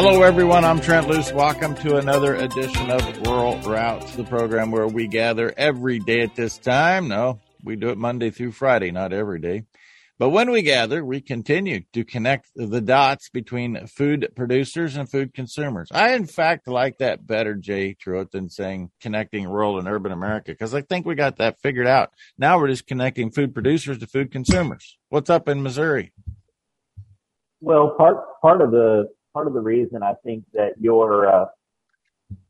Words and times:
Hello, 0.00 0.22
everyone. 0.22 0.64
I'm 0.64 0.80
Trent 0.80 1.08
Loos. 1.08 1.32
Welcome 1.32 1.74
to 1.78 1.96
another 1.96 2.36
edition 2.36 2.88
of 2.88 3.26
Rural 3.26 3.58
Routes, 3.62 4.14
the 4.14 4.22
program 4.22 4.70
where 4.70 4.86
we 4.86 5.08
gather 5.08 5.52
every 5.56 5.98
day 5.98 6.20
at 6.20 6.36
this 6.36 6.56
time. 6.56 7.08
No, 7.08 7.40
we 7.64 7.74
do 7.74 7.88
it 7.88 7.98
Monday 7.98 8.30
through 8.30 8.52
Friday, 8.52 8.92
not 8.92 9.12
every 9.12 9.40
day. 9.40 9.64
But 10.16 10.28
when 10.28 10.52
we 10.52 10.62
gather, 10.62 11.04
we 11.04 11.20
continue 11.20 11.80
to 11.94 12.04
connect 12.04 12.48
the 12.54 12.80
dots 12.80 13.28
between 13.28 13.88
food 13.88 14.28
producers 14.36 14.96
and 14.96 15.10
food 15.10 15.34
consumers. 15.34 15.88
I, 15.90 16.14
in 16.14 16.26
fact, 16.26 16.68
like 16.68 16.98
that 16.98 17.26
better, 17.26 17.56
Jay 17.56 17.96
Truitt, 17.96 18.30
than 18.30 18.50
saying 18.50 18.92
connecting 19.00 19.48
rural 19.48 19.80
and 19.80 19.88
urban 19.88 20.12
America, 20.12 20.52
because 20.52 20.74
I 20.74 20.82
think 20.82 21.06
we 21.06 21.16
got 21.16 21.38
that 21.38 21.60
figured 21.60 21.88
out. 21.88 22.10
Now 22.38 22.60
we're 22.60 22.68
just 22.68 22.86
connecting 22.86 23.32
food 23.32 23.52
producers 23.52 23.98
to 23.98 24.06
food 24.06 24.30
consumers. 24.30 24.96
What's 25.08 25.28
up 25.28 25.48
in 25.48 25.60
Missouri? 25.60 26.12
Well, 27.60 27.96
part 27.98 28.18
part 28.40 28.62
of 28.62 28.70
the 28.70 29.08
part 29.38 29.46
of 29.46 29.54
the 29.54 29.60
reason 29.60 30.02
I 30.02 30.14
think 30.24 30.42
that 30.52 30.72
your 30.80 31.32
uh, 31.32 31.46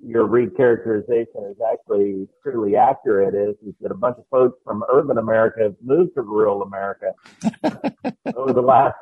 your 0.02 0.26
recharacterization 0.26 1.50
is 1.50 1.58
actually 1.70 2.26
truly 2.42 2.76
accurate 2.76 3.34
is, 3.34 3.56
is 3.66 3.74
that 3.82 3.90
a 3.90 3.94
bunch 3.94 4.16
of 4.16 4.24
folks 4.30 4.58
from 4.64 4.82
urban 4.90 5.18
America 5.18 5.64
have 5.64 5.74
moved 5.82 6.14
to 6.14 6.22
rural 6.22 6.62
America 6.62 7.12
over 8.34 8.54
the 8.54 8.62
last 8.62 8.96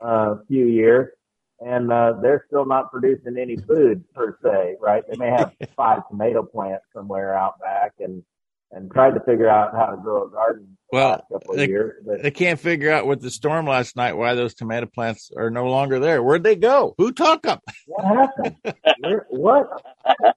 uh, 0.00 0.36
few 0.46 0.66
years, 0.66 1.10
and 1.58 1.92
uh, 1.92 2.12
they're 2.22 2.44
still 2.46 2.64
not 2.64 2.92
producing 2.92 3.36
any 3.36 3.56
food 3.56 4.04
per 4.14 4.38
se, 4.40 4.76
right? 4.80 5.02
They 5.10 5.16
may 5.16 5.30
have 5.30 5.52
five 5.76 6.06
tomato 6.08 6.44
plants 6.44 6.84
somewhere 6.94 7.36
out 7.36 7.58
back, 7.58 7.94
and 7.98 8.22
and 8.70 8.90
tried 8.90 9.14
to 9.14 9.20
figure 9.20 9.48
out 9.48 9.74
how 9.74 9.86
to 9.86 9.96
grow 9.96 10.26
a 10.26 10.30
garden. 10.30 10.76
Well, 10.90 11.22
they, 11.54 11.68
years, 11.68 12.02
they, 12.22 12.30
can't 12.30 12.58
figure 12.58 12.90
out 12.90 13.06
with 13.06 13.20
the 13.20 13.30
storm 13.30 13.66
last 13.66 13.94
night 13.94 14.14
why 14.14 14.34
those 14.34 14.54
tomato 14.54 14.86
plants 14.86 15.30
are 15.36 15.50
no 15.50 15.66
longer 15.66 15.98
there. 15.98 16.22
Where'd 16.22 16.42
they 16.42 16.56
go? 16.56 16.94
Who 16.96 17.12
took 17.12 17.42
them? 17.42 17.58
What 17.86 18.04
happened? 18.04 18.56
Where, 19.00 19.26
what? 19.28 19.66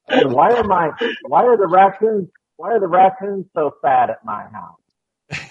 And 0.09 0.33
why 0.33 0.51
are 0.51 0.65
my 0.65 0.91
why 1.27 1.45
are 1.45 1.55
the 1.55 1.67
raccoons 1.67 2.27
why 2.61 2.73
are 2.73 2.79
the 2.79 2.87
raccoons 2.87 3.47
so 3.55 3.73
fat 3.81 4.11
at 4.11 4.23
my 4.23 4.43
house? 4.43 5.41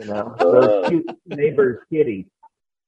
You 0.00 0.06
know, 0.06 0.34
those 0.38 0.88
cute 0.88 1.10
neighbors' 1.26 1.80
kitties. 1.92 2.24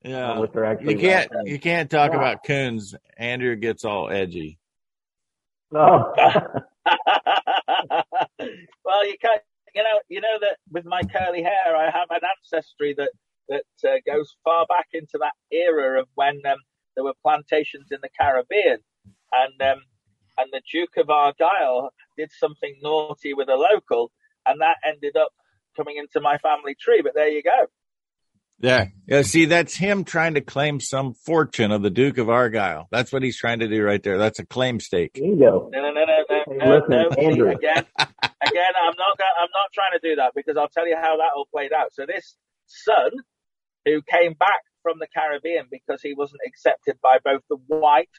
Yeah, 0.02 0.38
which 0.38 0.54
are 0.54 0.64
actually 0.64 0.94
you 0.94 1.00
can't 1.00 1.30
raccoons. 1.30 1.50
you 1.50 1.58
can't 1.58 1.90
talk 1.90 2.12
yeah. 2.12 2.16
about 2.16 2.44
coons. 2.44 2.94
Andrew 3.18 3.54
gets 3.56 3.84
all 3.84 4.08
edgy. 4.08 4.58
Oh. 5.74 6.14
well, 8.84 9.06
you 9.06 9.16
can't. 9.20 9.42
You 9.74 9.82
know, 9.82 10.00
you 10.08 10.20
know 10.22 10.38
that 10.40 10.56
with 10.70 10.86
my 10.86 11.02
curly 11.02 11.42
hair, 11.42 11.76
I 11.76 11.84
have 11.84 12.08
an 12.10 12.20
ancestry 12.38 12.94
that 12.96 13.10
that 13.48 13.64
uh, 13.84 13.96
goes 14.06 14.34
far 14.42 14.66
back 14.66 14.86
into 14.92 15.18
that 15.20 15.34
era 15.52 16.00
of 16.00 16.08
when 16.14 16.40
um, 16.46 16.58
there 16.94 17.04
were 17.04 17.14
plantations 17.22 17.88
in 17.90 17.98
the 18.02 18.08
Caribbean, 18.18 18.78
and 19.32 19.62
um, 19.62 19.82
and 20.38 20.50
the 20.52 20.62
Duke 20.72 20.96
of 20.96 21.10
Argyle 21.10 21.90
did 22.16 22.30
something 22.32 22.74
naughty 22.82 23.34
with 23.34 23.48
a 23.48 23.54
local, 23.54 24.10
and 24.46 24.60
that 24.60 24.76
ended 24.84 25.16
up 25.16 25.28
coming 25.76 25.96
into 25.96 26.20
my 26.20 26.38
family 26.38 26.74
tree. 26.80 27.02
But 27.02 27.14
there 27.14 27.28
you 27.28 27.42
go. 27.42 27.66
Yeah. 28.58 28.86
Yeah. 29.06 29.22
See, 29.22 29.44
that's 29.44 29.76
him 29.76 30.04
trying 30.04 30.34
to 30.34 30.40
claim 30.40 30.80
some 30.80 31.12
fortune 31.12 31.72
of 31.72 31.82
the 31.82 31.90
Duke 31.90 32.18
of 32.18 32.30
Argyle. 32.30 32.88
That's 32.90 33.12
what 33.12 33.22
he's 33.22 33.36
trying 33.36 33.58
to 33.58 33.68
do 33.68 33.82
right 33.84 34.02
there. 34.02 34.16
That's 34.16 34.38
a 34.38 34.46
claim 34.46 34.80
stake. 34.80 35.14
Bingo. 35.14 35.68
No, 35.70 35.80
no, 35.82 35.92
no, 35.92 36.04
no, 36.04 36.24
no, 36.28 36.44
hey, 36.46 36.56
no, 36.56 36.76
listen, 36.76 37.38
no. 37.38 37.50
Again, 37.50 37.84
again, 38.42 38.72
I'm 38.80 38.94
not, 38.96 39.18
I'm 39.40 39.48
not 39.54 39.72
trying 39.72 39.98
to 39.98 40.08
do 40.08 40.16
that 40.16 40.32
because 40.34 40.56
I'll 40.56 40.68
tell 40.68 40.86
you 40.86 40.96
how 40.96 41.16
that 41.16 41.32
all 41.36 41.46
played 41.52 41.72
out. 41.72 41.92
So 41.92 42.06
this 42.06 42.36
son 42.66 43.10
who 43.84 44.02
came 44.02 44.34
back 44.34 44.62
from 44.82 44.98
the 44.98 45.06
Caribbean 45.14 45.66
because 45.70 46.02
he 46.02 46.14
wasn't 46.14 46.42
accepted 46.46 46.98
by 47.02 47.18
both 47.24 47.42
the 47.48 47.56
white 47.66 48.10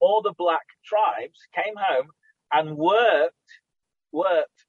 or 0.00 0.22
the 0.22 0.34
black 0.36 0.66
tribes 0.84 1.38
came 1.54 1.74
home 1.76 2.08
and 2.52 2.76
worked, 2.76 3.34
worked 4.12 4.64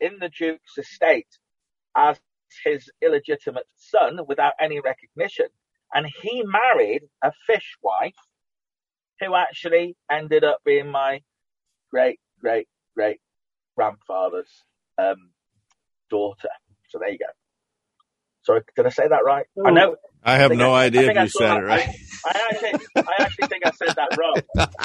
in 0.00 0.18
the 0.20 0.28
Duke's 0.28 0.78
estate 0.78 1.28
as 1.96 2.18
his 2.64 2.90
illegitimate 3.02 3.66
son 3.76 4.20
without 4.26 4.54
any 4.60 4.80
recognition. 4.80 5.46
And 5.92 6.06
he 6.22 6.42
married 6.44 7.02
a 7.22 7.32
fishwife 7.46 8.14
who 9.20 9.34
actually 9.34 9.96
ended 10.10 10.44
up 10.44 10.58
being 10.64 10.88
my 10.88 11.20
great, 11.90 12.20
great, 12.40 12.68
great 12.94 13.20
grandfather's 13.80 14.50
um, 14.98 15.30
daughter. 16.10 16.48
So 16.88 16.98
there 16.98 17.10
you 17.10 17.18
go. 17.18 17.26
Sorry, 18.42 18.62
did 18.76 18.86
I 18.86 18.90
say 18.90 19.08
that 19.08 19.24
right? 19.24 19.46
I 19.64 19.70
know. 19.70 19.96
I 20.22 20.36
have 20.36 20.52
I 20.52 20.54
no 20.54 20.72
I, 20.72 20.84
idea 20.84 21.08
I 21.08 21.12
if 21.12 21.22
you 21.22 21.28
said 21.28 21.56
it 21.56 21.64
right. 21.64 21.88
I, 22.26 22.30
I, 22.30 22.48
actually, 22.50 22.86
I 22.96 23.14
actually 23.18 23.48
think 23.48 23.66
I 23.66 23.70
said 23.70 23.94
that 23.96 24.16
wrong. 24.18 24.36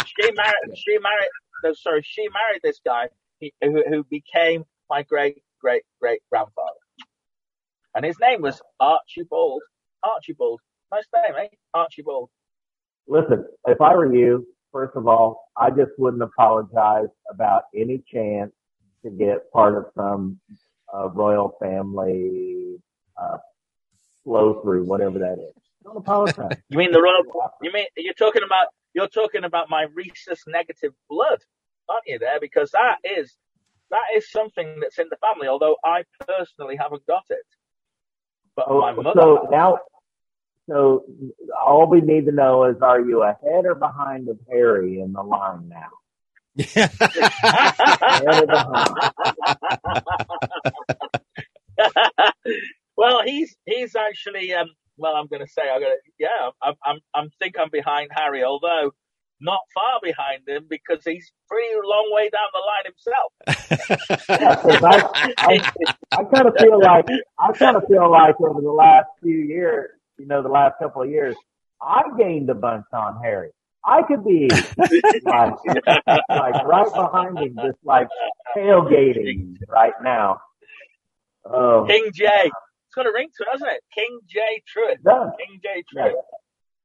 She 0.05 0.31
married. 0.31 0.77
She 0.77 0.97
married. 0.99 1.29
No, 1.63 1.73
sorry, 1.73 2.01
she 2.05 2.27
married 2.29 2.61
this 2.63 2.79
guy 2.85 3.07
who, 3.41 3.83
who 3.89 4.03
became 4.03 4.65
my 4.89 5.03
great, 5.03 5.41
great, 5.59 5.83
great 5.99 6.21
grandfather 6.29 6.79
and 7.95 8.05
his 8.05 8.17
name 8.19 8.41
was 8.41 8.61
Archibald. 8.79 9.61
Archibald. 10.03 10.59
Nice 10.91 11.05
name, 11.15 11.35
eh? 11.41 11.47
Archibald. 11.73 12.29
Listen, 13.07 13.45
if 13.67 13.81
I 13.81 13.95
were 13.95 14.13
you, 14.13 14.45
first 14.71 14.95
of 14.95 15.07
all, 15.07 15.49
I 15.57 15.69
just 15.69 15.91
wouldn't 15.97 16.21
apologize 16.21 17.07
about 17.31 17.63
any 17.73 18.03
chance 18.13 18.51
to 19.05 19.11
get 19.11 19.51
part 19.51 19.77
of 19.77 19.85
some 19.95 20.39
uh, 20.93 21.09
royal 21.09 21.55
family 21.61 22.77
uh, 23.21 23.37
flow 24.23 24.61
through, 24.61 24.83
whatever 24.85 25.19
that 25.19 25.37
is. 25.39 25.61
Don't 25.83 25.97
apologize. 25.97 26.57
you 26.69 26.77
mean 26.77 26.91
the 26.91 27.01
royal? 27.01 27.51
You 27.61 27.71
mean 27.71 27.85
you're 27.95 28.13
talking 28.13 28.41
about 28.43 28.67
you're 28.93 29.07
talking 29.07 29.43
about 29.43 29.69
my 29.69 29.85
rhesus 29.93 30.43
negative 30.47 30.93
blood, 31.09 31.39
aren't 31.87 32.03
you? 32.07 32.19
There 32.19 32.39
because 32.41 32.71
that 32.71 32.97
is 33.03 33.35
that 33.91 34.17
is 34.17 34.29
something 34.31 34.79
that's 34.81 34.97
in 34.97 35.07
the 35.09 35.17
family. 35.17 35.47
Although 35.47 35.77
I 35.83 36.03
personally 36.27 36.75
haven't 36.75 37.05
got 37.05 37.23
it. 37.29 37.45
But 38.55 38.65
oh, 38.69 38.81
my 38.81 38.93
mother. 38.93 39.11
So 39.15 39.47
now, 39.51 39.79
so 40.67 41.05
all 41.63 41.87
we 41.87 42.01
need 42.01 42.25
to 42.25 42.31
know 42.31 42.63
is, 42.65 42.81
are 42.81 43.01
you 43.01 43.21
ahead 43.21 43.65
or 43.65 43.75
behind 43.75 44.29
of 44.29 44.39
Harry 44.49 45.01
in 45.01 45.13
the 45.13 45.21
line 45.21 45.69
now? 45.69 45.89
well, 52.95 53.23
he's 53.25 53.57
he's 53.65 53.93
actually 53.95 54.53
um, 54.53 54.67
well, 54.97 55.15
I'm 55.15 55.27
going 55.27 55.45
to 55.45 55.51
say 55.51 55.63
I 55.63 55.79
got 55.79 55.89
yeah, 56.17 56.51
I'm 56.61 56.75
I'm 56.85 56.99
I'm 57.13 57.29
think 57.39 57.55
I'm 57.59 57.69
behind 57.69 58.11
Harry, 58.13 58.41
although 58.43 58.91
not 59.41 59.59
far 59.73 59.99
behind 60.01 60.47
him 60.47 60.65
because 60.69 61.03
he's 61.03 61.29
pretty 61.49 61.75
long 61.83 62.09
way 62.13 62.29
down 62.29 62.47
the 62.53 62.61
line 62.65 62.85
himself. 62.85 63.33
I, 64.29 65.03
I, 65.37 65.59
I 66.11 66.23
kind 66.23 66.47
of 66.47 66.55
feel 66.57 66.79
like 66.79 67.05
I 67.39 67.51
kind 67.51 67.75
of 67.75 67.85
feel 67.85 68.09
like 68.09 68.39
over 68.39 68.61
the 68.61 68.71
last 68.71 69.09
few 69.21 69.37
years, 69.37 69.89
you 70.17 70.25
know, 70.25 70.41
the 70.41 70.47
last 70.49 70.79
couple 70.79 71.01
of 71.01 71.09
years, 71.09 71.35
I 71.81 72.03
gained 72.17 72.49
a 72.49 72.55
bunch 72.55 72.85
on 72.93 73.19
Harry. 73.21 73.49
I 73.85 74.01
could 74.03 74.25
be 74.25 74.49
like, 75.25 75.53
like 76.29 76.65
right 76.65 76.93
behind 76.93 77.37
him, 77.37 77.55
just 77.55 77.77
like 77.83 78.07
tailgating 78.55 79.57
right 79.69 79.93
now. 80.01 80.41
Oh. 81.45 81.85
King 81.87 82.09
J. 82.13 82.25
It's 82.25 82.95
got 82.95 83.05
a 83.05 83.11
ring 83.13 83.29
to 83.37 83.43
it, 83.43 83.49
hasn't 83.51 83.69
it? 83.71 83.83
King 83.93 84.19
J 84.27 84.39
Truitt. 84.75 85.35
King 85.37 85.59
J 85.61 85.83
Truitt. 85.95 86.13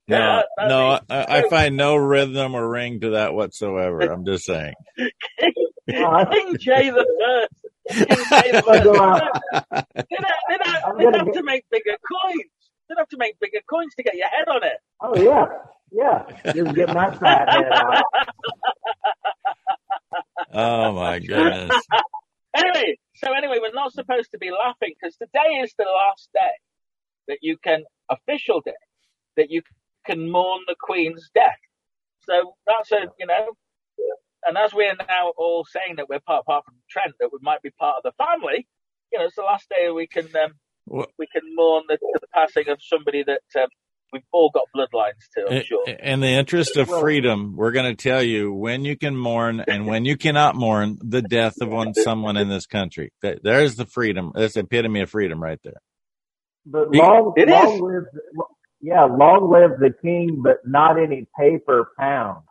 No, 0.09 0.43
no, 0.59 1.01
I, 1.09 1.25
I, 1.39 1.49
find 1.49 1.77
no 1.77 1.95
rhythm 1.95 2.57
or 2.57 2.69
ring 2.69 3.01
to 3.01 3.11
that 3.11 3.33
whatsoever. 3.33 4.01
I'm 4.01 4.25
just 4.25 4.45
saying. 4.45 4.75
King, 4.97 5.55
King 5.89 6.57
Jay 6.59 6.91
the 6.91 7.07
First. 7.21 7.97
King 7.97 8.07
Jay 8.09 8.51
the 8.51 8.63
First. 8.63 8.85
They 9.95 10.17
don't, 10.17 10.99
they 10.99 11.05
don't, 11.05 11.15
have 11.15 11.33
to 11.33 11.43
make 11.45 11.65
bigger 11.71 11.97
coins. 12.11 12.51
They 12.89 12.95
have 12.99 13.09
to 13.11 13.17
make 13.19 13.39
bigger 13.39 13.61
coins 13.71 13.95
to 13.95 14.03
get 14.03 14.17
your 14.17 14.27
head 14.27 14.49
on 14.49 14.65
it. 14.65 14.79
Oh 15.01 15.17
yeah, 15.17 15.47
yeah. 15.93 16.53
Just 16.55 16.75
get 16.75 16.95
my 16.95 17.15
fat 17.17 17.49
head 17.49 17.73
out. 17.73 18.05
Oh 20.53 20.93
my 20.93 21.19
goodness. 21.21 21.71
anyway, 22.57 22.99
so 23.15 23.33
anyway, 23.33 23.59
we're 23.61 23.73
not 23.73 23.93
supposed 23.93 24.31
to 24.33 24.39
be 24.39 24.51
laughing 24.51 24.95
because 25.01 25.17
today 25.17 25.61
is 25.63 25.73
the 25.79 25.85
last 25.85 26.29
day 26.35 26.51
that 27.29 27.39
you 27.43 27.57
can 27.59 27.85
official 28.09 28.61
day 28.61 28.73
that 29.37 29.51
you 29.51 29.63
can 30.07 30.31
mourn 30.31 30.61
the 30.67 30.75
Queen's 30.81 31.31
death. 31.35 31.59
So 32.23 32.55
that's 32.67 32.93
a, 32.93 33.07
you 33.19 33.27
know, 33.27 33.53
and 34.47 34.57
as 34.57 34.73
we're 34.73 34.95
now 35.09 35.33
all 35.37 35.65
saying 35.65 35.97
that 35.97 36.09
we're 36.09 36.21
part, 36.21 36.43
apart 36.47 36.65
from 36.65 36.75
Trent, 36.91 37.15
that 37.21 37.31
we 37.33 37.39
might 37.43 37.63
be 37.63 37.71
part 37.71 37.97
of 37.99 38.03
the 38.03 38.25
family, 38.25 38.67
you 39.13 39.19
know, 39.19 39.27
it's 39.27 39.37
the 39.37 39.43
last 39.43 39.69
day 39.69 39.91
we 39.91 40.07
can 40.07 40.29
um, 40.37 40.53
we 41.19 41.27
can 41.27 41.43
mourn 41.55 41.85
the, 41.89 41.99
the, 42.01 42.27
passing 42.35 42.69
of 42.69 42.79
somebody 42.83 43.23
that 43.23 43.43
um, 43.57 43.69
we've 44.13 44.23
all 44.33 44.51
got 44.51 44.65
bloodlines 44.75 45.29
too. 45.35 45.47
I'm 45.49 45.57
eh, 45.59 45.63
sure. 45.63 45.85
Eh, 45.87 45.97
in 46.03 46.21
the 46.21 46.29
interest 46.29 46.77
of 46.77 46.89
freedom, 46.89 47.57
we're 47.57 47.73
going 47.73 47.95
to 47.95 48.01
tell 48.01 48.23
you 48.23 48.53
when 48.53 48.85
you 48.85 48.97
can 48.97 49.17
mourn 49.17 49.61
and 49.67 49.87
when 49.87 50.05
you 50.05 50.17
cannot 50.17 50.57
mourn 50.57 50.99
the 51.03 51.23
death 51.23 51.55
of 51.61 51.69
one 51.69 51.95
someone 51.95 52.37
in 52.37 52.49
this 52.49 52.67
country. 52.67 53.13
There's 53.23 53.77
the 53.77 53.87
freedom. 53.87 54.33
That's 54.35 54.55
the 54.55 54.61
epitome 54.61 55.01
of 55.01 55.11
freedom 55.11 55.43
right 55.43 55.61
there. 55.63 55.81
But 56.67 56.95
long, 56.95 57.33
it 57.37 57.49
long 57.49 57.75
is. 57.75 57.81
live 57.81 58.05
yeah, 58.81 59.05
long 59.05 59.51
live 59.51 59.79
the 59.79 59.95
king, 60.03 60.41
but 60.43 60.59
not 60.67 60.99
any 60.99 61.27
paper 61.39 61.93
pound. 61.99 62.43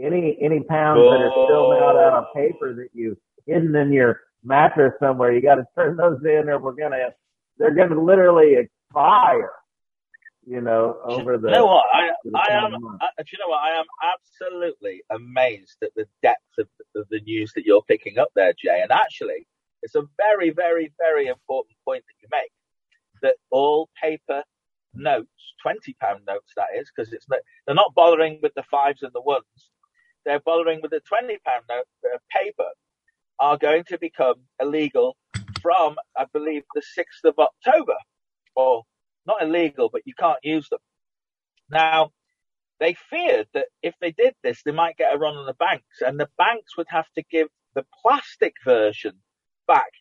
any 0.00 0.38
any 0.40 0.60
pounds 0.60 1.00
that 1.00 1.20
are 1.20 1.32
still 1.32 1.72
out 1.72 1.96
on 1.96 2.26
paper 2.34 2.74
that 2.74 2.88
you've 2.94 3.18
hidden 3.46 3.74
in 3.74 3.92
your 3.92 4.20
mattress 4.44 4.92
somewhere, 5.00 5.32
you 5.32 5.42
got 5.42 5.56
to 5.56 5.66
turn 5.74 5.96
those 5.96 6.20
in, 6.24 6.48
or 6.48 6.58
we're 6.58 6.72
gonna 6.72 7.10
they're 7.58 7.74
gonna 7.74 8.00
literally 8.00 8.56
expire. 8.56 9.50
You 10.48 10.62
know, 10.62 10.96
over 11.04 11.38
the. 11.38 11.48
You 11.48 11.54
know 11.56 11.66
what? 11.66 11.84
I, 11.92 12.10
I 12.34 12.46
am. 12.64 12.74
I, 13.00 13.08
you 13.30 13.38
know 13.38 13.48
what? 13.48 13.62
I 13.62 13.78
am 13.78 13.86
absolutely 14.14 15.02
amazed 15.10 15.76
at 15.82 15.90
the 15.96 16.06
depth 16.22 16.40
of, 16.58 16.68
of 16.96 17.06
the 17.10 17.20
news 17.20 17.52
that 17.54 17.64
you're 17.66 17.82
picking 17.82 18.18
up 18.18 18.30
there, 18.34 18.54
Jay. 18.58 18.80
And 18.82 18.92
actually, 18.92 19.46
it's 19.82 19.94
a 19.96 20.04
very, 20.16 20.50
very, 20.50 20.92
very 20.98 21.26
important 21.28 21.76
point 21.84 22.04
that 22.08 22.14
you 22.22 22.28
make. 22.32 22.50
That 23.22 23.36
all 23.50 23.90
paper 24.02 24.44
notes, 24.94 25.54
twenty 25.62 25.94
pound 26.00 26.22
notes, 26.26 26.52
that 26.56 26.68
is, 26.76 26.90
because 26.94 27.12
it's 27.12 27.28
not, 27.28 27.40
they're 27.66 27.74
not 27.76 27.94
bothering 27.94 28.40
with 28.42 28.54
the 28.56 28.64
fives 28.70 29.02
and 29.02 29.12
the 29.14 29.22
ones. 29.22 29.44
They're 30.26 30.40
bothering 30.40 30.80
with 30.82 30.92
the 30.92 31.00
twenty 31.00 31.38
pound 31.46 31.64
note 31.68 31.86
of 32.14 32.20
paper 32.30 32.68
are 33.40 33.58
going 33.58 33.84
to 33.88 33.98
become 33.98 34.34
illegal 34.60 35.16
from, 35.62 35.96
I 36.16 36.26
believe, 36.32 36.62
the 36.74 36.82
6th 36.98 37.28
of 37.28 37.38
October. 37.38 37.96
Or 38.56 38.84
not 39.26 39.42
illegal, 39.42 39.90
but 39.92 40.02
you 40.06 40.14
can't 40.18 40.38
use 40.42 40.68
them. 40.68 40.80
Now, 41.70 42.10
they 42.80 42.94
feared 43.10 43.48
that 43.54 43.68
if 43.82 43.94
they 44.00 44.12
did 44.12 44.34
this, 44.44 44.62
they 44.64 44.72
might 44.72 44.98
get 44.98 45.14
a 45.14 45.18
run 45.18 45.36
on 45.36 45.46
the 45.46 45.54
banks, 45.54 46.02
and 46.02 46.20
the 46.20 46.30
banks 46.38 46.76
would 46.78 46.88
have 46.90 47.06
to 47.16 47.24
give 47.30 47.48
the 47.74 47.86
plastic 48.02 48.54
version 48.64 49.14
back 49.68 49.92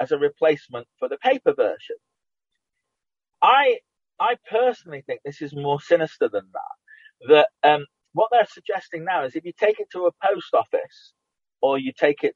as 0.00 0.12
a 0.12 0.18
replacement 0.18 0.86
for 0.98 1.08
the 1.08 1.18
paper 1.18 1.54
version. 1.54 1.96
I 3.42 3.78
I 4.20 4.36
personally 4.50 5.02
think 5.06 5.20
this 5.24 5.42
is 5.42 5.54
more 5.54 5.80
sinister 5.80 6.28
than 6.28 6.44
that. 6.52 7.48
That 7.62 7.70
um, 7.74 7.86
what 8.12 8.28
they're 8.32 8.46
suggesting 8.46 9.04
now 9.04 9.24
is 9.24 9.36
if 9.36 9.44
you 9.44 9.52
take 9.58 9.80
it 9.80 9.88
to 9.92 10.06
a 10.06 10.12
post 10.26 10.54
office 10.54 11.14
or 11.62 11.78
you 11.78 11.92
take 11.98 12.24
it 12.24 12.26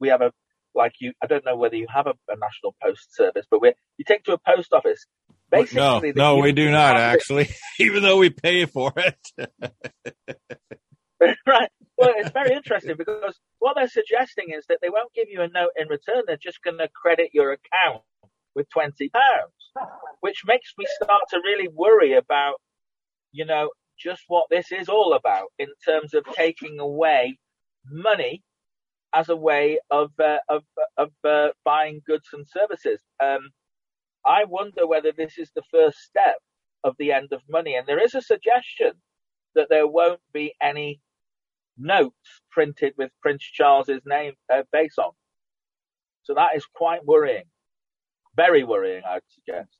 we 0.00 0.08
have 0.10 0.22
a 0.22 0.32
like 0.74 0.94
you. 1.00 1.14
I 1.22 1.28
don't 1.28 1.46
know 1.46 1.56
whether 1.56 1.76
you 1.76 1.88
have 1.94 2.08
a, 2.08 2.14
a 2.28 2.36
national 2.38 2.76
post 2.84 3.16
service, 3.16 3.46
but 3.50 3.62
we 3.62 3.72
you 3.98 4.04
take 4.06 4.24
to 4.24 4.34
a 4.34 4.38
post 4.38 4.74
office. 4.74 5.06
Basically, 5.54 6.12
no, 6.12 6.34
no, 6.36 6.42
we 6.42 6.52
do 6.52 6.70
not 6.70 6.96
actually, 6.96 7.48
even 7.78 8.02
though 8.02 8.18
we 8.18 8.30
pay 8.30 8.66
for 8.66 8.92
it. 8.96 9.18
right. 11.46 11.70
Well, 11.96 12.12
it's 12.16 12.30
very 12.30 12.52
interesting 12.54 12.96
because 12.98 13.38
what 13.60 13.74
they're 13.76 13.88
suggesting 13.88 14.46
is 14.50 14.64
that 14.68 14.78
they 14.82 14.90
won't 14.90 15.12
give 15.14 15.28
you 15.30 15.42
a 15.42 15.48
note 15.48 15.70
in 15.76 15.88
return. 15.88 16.24
They're 16.26 16.36
just 16.36 16.62
going 16.62 16.78
to 16.78 16.88
credit 16.88 17.30
your 17.32 17.52
account 17.52 18.02
with 18.54 18.68
twenty 18.70 19.10
pounds, 19.10 19.90
which 20.20 20.42
makes 20.46 20.72
me 20.76 20.86
start 21.02 21.22
to 21.30 21.40
really 21.44 21.68
worry 21.68 22.14
about, 22.14 22.56
you 23.32 23.44
know, 23.44 23.70
just 23.98 24.22
what 24.26 24.46
this 24.50 24.72
is 24.72 24.88
all 24.88 25.14
about 25.14 25.48
in 25.58 25.68
terms 25.84 26.14
of 26.14 26.24
taking 26.36 26.80
away 26.80 27.38
money 27.88 28.42
as 29.14 29.28
a 29.28 29.36
way 29.36 29.78
of 29.90 30.10
uh, 30.18 30.38
of 30.48 30.64
of 30.96 31.10
uh, 31.24 31.48
buying 31.64 32.02
goods 32.06 32.28
and 32.32 32.46
services. 32.46 33.00
Um, 33.22 33.50
I 34.26 34.44
wonder 34.44 34.86
whether 34.86 35.12
this 35.12 35.38
is 35.38 35.50
the 35.54 35.62
first 35.70 35.98
step 35.98 36.36
of 36.82 36.94
the 36.98 37.12
end 37.12 37.28
of 37.32 37.40
money, 37.48 37.74
and 37.74 37.86
there 37.86 38.02
is 38.02 38.14
a 38.14 38.22
suggestion 38.22 38.92
that 39.54 39.68
there 39.70 39.86
won't 39.86 40.20
be 40.32 40.54
any 40.62 41.00
notes 41.78 42.42
printed 42.50 42.94
with 42.96 43.10
Prince 43.20 43.42
Charles's 43.42 44.02
name 44.06 44.34
uh, 44.52 44.62
base 44.72 44.96
on. 44.98 45.12
So 46.22 46.34
that 46.34 46.56
is 46.56 46.66
quite 46.74 47.04
worrying, 47.04 47.44
very 48.36 48.64
worrying, 48.64 49.02
I'd 49.08 49.20
suggest. 49.28 49.70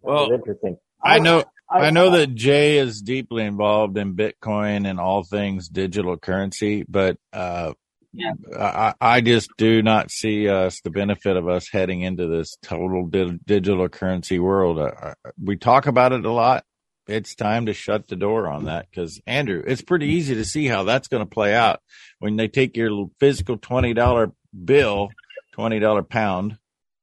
Well, 0.00 0.30
interesting. 0.32 0.76
I 1.02 1.18
know 1.18 1.44
I 1.68 1.90
know 1.90 2.10
that 2.10 2.34
Jay 2.34 2.78
is 2.78 3.02
deeply 3.02 3.44
involved 3.44 3.96
in 3.98 4.14
Bitcoin 4.14 4.88
and 4.88 5.00
all 5.00 5.24
things 5.24 5.68
digital 5.68 6.16
currency, 6.16 6.84
but 6.88 7.16
uh, 7.32 7.72
yeah. 8.14 8.32
I, 8.56 8.94
I 9.00 9.20
just 9.20 9.50
do 9.58 9.82
not 9.82 10.10
see 10.10 10.48
us 10.48 10.80
the 10.82 10.90
benefit 10.90 11.36
of 11.36 11.48
us 11.48 11.68
heading 11.70 12.02
into 12.02 12.26
this 12.28 12.56
total 12.62 13.06
di- 13.06 13.38
digital 13.44 13.88
currency 13.88 14.38
world. 14.38 14.78
Uh, 14.78 14.92
uh, 15.02 15.14
we 15.42 15.56
talk 15.56 15.86
about 15.86 16.12
it 16.12 16.24
a 16.24 16.30
lot. 16.30 16.64
It's 17.06 17.34
time 17.34 17.66
to 17.66 17.74
shut 17.74 18.08
the 18.08 18.16
door 18.16 18.48
on 18.48 18.64
that 18.64 18.86
because 18.88 19.20
Andrew, 19.26 19.62
it's 19.66 19.82
pretty 19.82 20.06
easy 20.06 20.36
to 20.36 20.44
see 20.44 20.66
how 20.66 20.84
that's 20.84 21.08
going 21.08 21.22
to 21.22 21.28
play 21.28 21.54
out 21.54 21.80
when 22.18 22.36
they 22.36 22.48
take 22.48 22.76
your 22.76 23.10
physical 23.20 23.58
twenty 23.58 23.92
dollar 23.92 24.32
bill, 24.64 25.10
twenty 25.52 25.80
dollar 25.80 26.02
pound, 26.02 26.56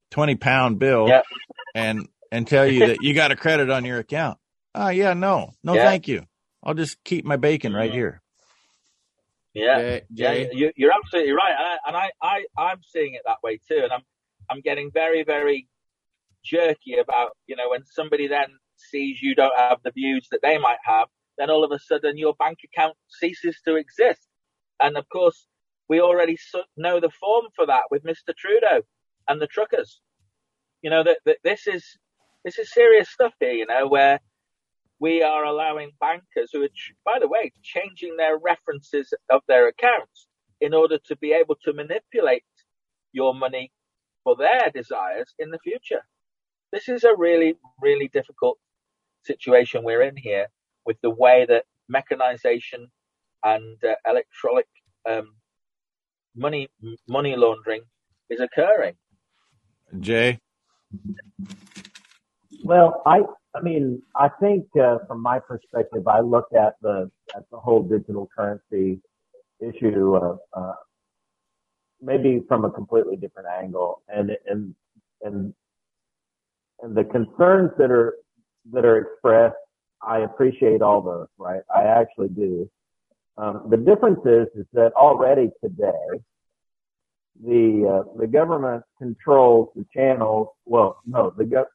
twenty 0.09 0.35
pound 0.35 0.79
bill, 0.79 1.07
yep. 1.07 1.23
and 1.75 2.07
and 2.31 2.47
tell 2.47 2.65
you 2.65 2.87
that 2.87 2.97
you 3.01 3.13
got 3.13 3.31
a 3.31 3.35
credit 3.35 3.69
on 3.69 3.85
your 3.85 3.99
account. 3.99 4.39
Oh, 4.73 4.85
uh, 4.85 4.89
yeah, 4.89 5.13
no, 5.13 5.51
no, 5.63 5.75
yeah. 5.75 5.83
thank 5.83 6.07
you. 6.07 6.23
I'll 6.63 6.73
just 6.73 7.03
keep 7.03 7.25
my 7.25 7.37
bacon 7.37 7.73
right 7.73 7.91
here. 7.91 8.21
Yeah, 9.53 9.77
Jay, 9.79 10.01
Jay. 10.13 10.49
yeah, 10.53 10.69
you, 10.75 10.89
are 10.89 10.93
absolutely 10.93 11.33
right, 11.33 11.53
and, 11.85 11.95
I, 11.97 12.09
and 12.09 12.11
I, 12.21 12.45
I, 12.57 12.69
I'm 12.69 12.79
seeing 12.83 13.15
it 13.15 13.21
that 13.25 13.37
way 13.43 13.59
too, 13.67 13.81
and 13.83 13.91
I'm, 13.91 14.01
I'm 14.49 14.61
getting 14.61 14.91
very, 14.93 15.23
very 15.23 15.67
jerky 16.43 16.95
about, 16.95 17.31
you 17.47 17.55
know, 17.55 17.69
when 17.69 17.83
somebody 17.85 18.27
then 18.27 18.47
sees 18.77 19.21
you 19.21 19.35
don't 19.35 19.57
have 19.57 19.79
the 19.83 19.91
views 19.91 20.27
that 20.31 20.39
they 20.41 20.57
might 20.57 20.79
have, 20.85 21.07
then 21.37 21.49
all 21.49 21.63
of 21.63 21.71
a 21.71 21.79
sudden 21.79 22.17
your 22.17 22.33
bank 22.35 22.59
account 22.63 22.95
ceases 23.09 23.57
to 23.65 23.75
exist, 23.75 24.27
and 24.79 24.97
of 24.97 25.07
course 25.09 25.47
we 25.89 25.99
already 25.99 26.37
know 26.77 27.01
the 27.01 27.09
form 27.09 27.45
for 27.53 27.65
that 27.65 27.83
with 27.91 28.03
Mr. 28.03 28.33
Trudeau 28.37 28.81
and 29.27 29.41
the 29.41 29.47
truckers. 29.47 29.99
You 30.81 30.89
know 30.89 31.03
that, 31.03 31.17
that 31.25 31.37
this 31.43 31.67
is 31.67 31.85
this 32.45 32.57
is 32.57 32.71
serious 32.71 33.09
stuff 33.09 33.33
here. 33.41 33.51
You 33.51 33.65
know 33.65 33.87
where 33.87 34.21
we 35.01 35.23
are 35.23 35.45
allowing 35.45 35.89
bankers 35.99 36.51
who 36.53 36.61
are, 36.61 36.69
by 37.03 37.17
the 37.19 37.27
way, 37.27 37.51
changing 37.63 38.15
their 38.15 38.37
references 38.37 39.11
of 39.31 39.41
their 39.47 39.67
accounts 39.67 40.27
in 40.61 40.75
order 40.75 40.99
to 41.07 41.17
be 41.17 41.33
able 41.33 41.55
to 41.63 41.73
manipulate 41.73 42.43
your 43.11 43.33
money 43.33 43.71
for 44.23 44.35
their 44.35 44.69
desires 44.71 45.33
in 45.39 45.49
the 45.49 45.57
future. 45.63 46.03
This 46.71 46.87
is 46.87 47.03
a 47.03 47.15
really, 47.17 47.55
really 47.81 48.09
difficult 48.13 48.59
situation 49.23 49.83
we're 49.83 50.03
in 50.03 50.15
here 50.15 50.47
with 50.85 50.97
the 51.01 51.09
way 51.09 51.47
that 51.49 51.65
mechanization 51.89 52.87
and 53.43 53.83
uh, 53.83 53.95
electronic 54.07 54.67
um, 55.09 55.33
money 56.35 56.69
money 57.07 57.35
laundering 57.35 57.81
is 58.29 58.39
occurring. 58.39 58.93
Jay, 59.99 60.39
well, 62.63 63.01
I 63.05 63.21
I 63.53 63.61
mean, 63.61 64.01
I 64.15 64.29
think 64.39 64.65
uh, 64.81 64.99
from 65.07 65.21
my 65.21 65.39
perspective, 65.39 66.07
I 66.07 66.21
look 66.21 66.47
at 66.57 66.75
the 66.81 67.11
at 67.35 67.43
the 67.51 67.57
whole 67.57 67.83
digital 67.83 68.29
currency 68.35 69.01
issue 69.59 70.15
uh, 70.15 70.37
uh, 70.53 70.73
maybe 72.01 72.43
from 72.47 72.65
a 72.65 72.71
completely 72.71 73.17
different 73.17 73.47
angle, 73.49 74.01
and 74.07 74.31
and 74.45 74.73
and 75.21 75.53
and 76.81 76.95
the 76.95 77.03
concerns 77.03 77.71
that 77.77 77.91
are 77.91 78.15
that 78.71 78.85
are 78.85 78.97
expressed, 78.99 79.55
I 80.01 80.19
appreciate 80.19 80.81
all 80.81 81.01
those. 81.01 81.27
Right, 81.37 81.61
I 81.73 81.83
actually 81.83 82.29
do. 82.29 82.69
Um, 83.37 83.67
the 83.69 83.77
difference 83.77 84.19
is 84.25 84.47
is 84.55 84.65
that 84.73 84.93
already 84.93 85.49
today, 85.63 86.21
the 87.43 88.03
uh, 88.05 88.17
the 88.17 88.27
government 88.27 88.83
controls 88.97 89.69
the 89.75 89.85
channels. 89.93 90.49
Well, 90.65 90.99
no, 91.05 91.33
the 91.37 91.45
go- 91.45 91.65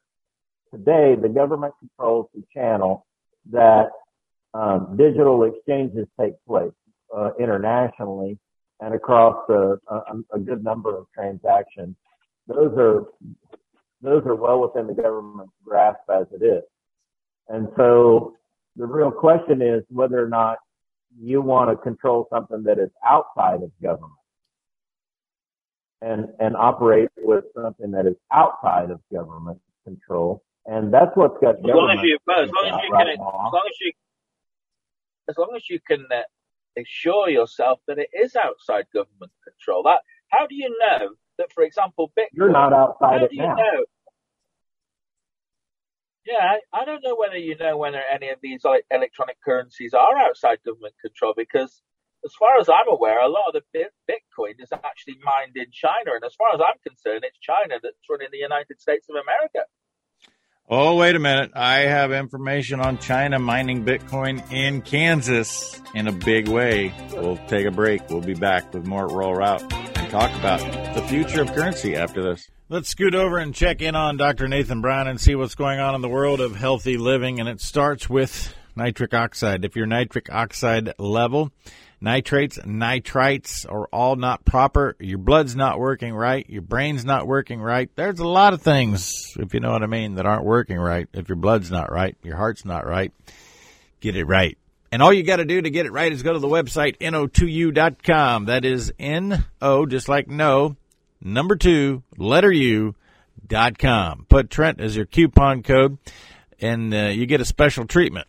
today 0.71 1.15
the 1.15 1.29
government 1.29 1.73
controls 1.79 2.27
the 2.33 2.43
channel 2.53 3.05
that 3.51 3.89
um, 4.53 4.95
digital 4.97 5.43
exchanges 5.43 6.07
take 6.19 6.33
place 6.47 6.71
uh, 7.15 7.31
internationally 7.39 8.37
and 8.79 8.93
across 8.93 9.37
a, 9.49 9.77
a, 9.87 10.01
a, 10.33 10.39
good 10.39 10.63
number 10.63 10.95
of 10.95 11.05
transactions. 11.13 11.95
Those 12.47 12.73
are 12.77 13.05
those 14.01 14.23
are 14.25 14.35
well 14.35 14.61
within 14.61 14.87
the 14.87 14.93
government's 14.93 15.53
grasp 15.63 15.99
as 16.13 16.27
it 16.31 16.43
is. 16.43 16.63
And 17.49 17.67
so 17.75 18.35
the 18.75 18.85
real 18.85 19.11
question 19.11 19.61
is 19.61 19.83
whether 19.89 20.23
or 20.23 20.29
not 20.29 20.57
you 21.19 21.41
want 21.41 21.71
to 21.71 21.77
control 21.77 22.27
something 22.31 22.63
that 22.63 22.77
is 22.77 22.89
outside 23.05 23.63
of 23.63 23.71
government 23.81 24.11
and 26.01 26.27
and 26.39 26.55
operate 26.55 27.09
with 27.17 27.45
something 27.55 27.91
that 27.91 28.05
is 28.05 28.15
outside 28.31 28.91
of 28.91 28.99
government 29.11 29.59
control 29.83 30.43
and 30.67 30.93
that's 30.93 31.15
what's 31.15 31.37
got. 31.41 31.55
As 31.55 31.63
long 31.63 31.97
as 31.97 32.03
you, 32.03 32.17
as 32.29 32.51
long 32.51 32.65
as 32.67 32.83
you 32.83 32.91
right 32.91 33.07
can, 33.07 33.13
as 33.13 33.19
long 33.19 33.63
as 33.67 33.81
you, 33.81 33.91
as 35.29 35.37
long 35.37 35.53
as 35.55 35.69
you 35.69 35.79
can 35.85 36.05
uh, 36.11 36.81
assure 36.81 37.29
yourself 37.29 37.79
that 37.87 37.97
it 37.97 38.09
is 38.13 38.35
outside 38.35 38.85
government 38.93 39.31
control. 39.43 39.83
That 39.83 40.01
how 40.29 40.45
do 40.47 40.55
you 40.55 40.69
know 40.69 41.15
that, 41.37 41.53
for 41.53 41.63
example, 41.63 42.11
Bitcoin? 42.17 42.33
You're 42.33 42.51
not 42.51 42.73
outside 42.73 43.23
it 43.23 43.31
now. 43.33 43.55
Know? 43.55 43.85
Yeah, 46.25 46.43
I, 46.43 46.81
I 46.81 46.85
don't 46.85 47.01
know 47.03 47.15
whether 47.15 47.37
you 47.37 47.55
know 47.57 47.77
whether 47.77 48.01
any 48.11 48.29
of 48.29 48.39
these 48.41 48.65
electronic 48.91 49.37
currencies 49.43 49.93
are 49.93 50.17
outside 50.17 50.59
government 50.65 50.95
control 51.01 51.33
because 51.35 51.81
as 52.25 52.33
far 52.35 52.59
as 52.59 52.67
I'm 52.67 52.89
aware, 52.89 53.21
a 53.21 53.29
lot 53.29 53.55
of 53.55 53.63
the 53.73 53.87
Bitcoin 54.09 54.59
is 54.59 54.69
actually 54.73 55.15
mined 55.23 55.55
in 55.55 55.71
China. 55.71 56.19
And 56.19 56.25
as 56.25 56.35
far 56.35 56.51
as 56.53 56.59
I'm 56.59 56.75
concerned, 56.85 57.23
it's 57.23 57.39
China 57.39 57.79
that's 57.81 58.03
running 58.09 58.27
the 58.31 58.43
United 58.43 58.81
States 58.81 59.07
of 59.07 59.15
America. 59.15 59.63
Oh, 60.69 60.95
wait 60.95 61.15
a 61.15 61.19
minute. 61.19 61.51
I 61.55 61.77
have 61.83 62.11
information 62.11 62.81
on 62.81 62.97
China 62.97 63.39
mining 63.39 63.85
Bitcoin 63.85 64.51
in 64.51 64.81
Kansas 64.81 65.81
in 65.95 66.07
a 66.07 66.11
big 66.11 66.49
way. 66.49 66.93
We'll 67.13 67.37
take 67.47 67.65
a 67.65 67.71
break. 67.71 68.09
We'll 68.09 68.19
be 68.19 68.33
back 68.33 68.73
with 68.73 68.85
more 68.85 69.07
Rural 69.07 69.33
Route 69.33 69.61
and 69.71 70.09
talk 70.11 70.29
about 70.37 70.59
the 70.93 71.01
future 71.03 71.41
of 71.41 71.53
currency 71.53 71.95
after 71.95 72.21
this. 72.21 72.49
Let's 72.67 72.89
scoot 72.89 73.15
over 73.15 73.37
and 73.37 73.55
check 73.55 73.81
in 73.81 73.95
on 73.95 74.17
Dr. 74.17 74.49
Nathan 74.49 74.81
Bryan 74.81 75.07
and 75.07 75.21
see 75.21 75.35
what's 75.35 75.55
going 75.55 75.79
on 75.79 75.95
in 75.95 76.01
the 76.01 76.09
world 76.09 76.41
of 76.41 76.57
healthy 76.57 76.97
living. 76.97 77.39
And 77.39 77.47
it 77.47 77.61
starts 77.61 78.09
with 78.09 78.53
nitric 78.75 79.13
oxide. 79.13 79.63
If 79.63 79.77
your 79.77 79.85
nitric 79.85 80.29
oxide 80.29 80.91
level 80.99 81.53
nitrates, 82.01 82.57
nitrites 82.59 83.69
are 83.69 83.87
all 83.87 84.15
not 84.15 84.45
proper. 84.45 84.95
Your 84.99 85.17
blood's 85.17 85.55
not 85.55 85.79
working 85.79 86.13
right. 86.13 86.47
Your 86.49 86.61
brain's 86.61 87.05
not 87.05 87.27
working 87.27 87.61
right. 87.61 87.89
There's 87.95 88.19
a 88.19 88.27
lot 88.27 88.53
of 88.53 88.61
things, 88.61 89.35
if 89.39 89.53
you 89.53 89.59
know 89.59 89.71
what 89.71 89.83
I 89.83 89.87
mean, 89.87 90.15
that 90.15 90.25
aren't 90.25 90.45
working 90.45 90.77
right. 90.77 91.07
If 91.13 91.29
your 91.29 91.35
blood's 91.35 91.71
not 91.71 91.91
right, 91.91 92.15
your 92.23 92.37
heart's 92.37 92.65
not 92.65 92.85
right, 92.85 93.11
get 93.99 94.15
it 94.15 94.25
right. 94.25 94.57
And 94.91 95.01
all 95.01 95.11
you 95.11 95.23
got 95.23 95.37
to 95.37 95.45
do 95.45 95.61
to 95.61 95.69
get 95.69 95.85
it 95.85 95.91
right 95.91 96.11
is 96.11 96.23
go 96.23 96.33
to 96.33 96.39
the 96.39 96.47
website 96.47 96.97
no2u.com. 96.99 98.45
That 98.45 98.63
is 98.63 98.93
N-O, 98.97 99.85
just 99.85 100.07
like 100.07 100.29
no, 100.29 100.77
number 101.21 101.55
two, 101.55 102.03
letter 102.17 102.51
U, 102.51 102.95
dot 103.45 103.77
com. 103.77 104.25
Put 104.29 104.49
Trent 104.49 104.79
as 104.79 104.95
your 104.95 105.05
coupon 105.05 105.63
code 105.63 105.97
and 106.59 106.93
uh, 106.93 107.07
you 107.07 107.25
get 107.25 107.41
a 107.41 107.45
special 107.45 107.85
treatment. 107.85 108.27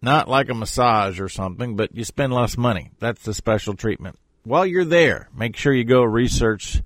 Not 0.00 0.28
like 0.28 0.48
a 0.48 0.54
massage 0.54 1.18
or 1.18 1.28
something, 1.28 1.74
but 1.74 1.94
you 1.94 2.04
spend 2.04 2.32
less 2.32 2.56
money. 2.56 2.90
That's 3.00 3.22
the 3.24 3.34
special 3.34 3.74
treatment. 3.74 4.16
While 4.44 4.64
you're 4.64 4.84
there, 4.84 5.28
make 5.36 5.56
sure 5.56 5.72
you 5.72 5.84
go 5.84 6.02
research 6.02 6.82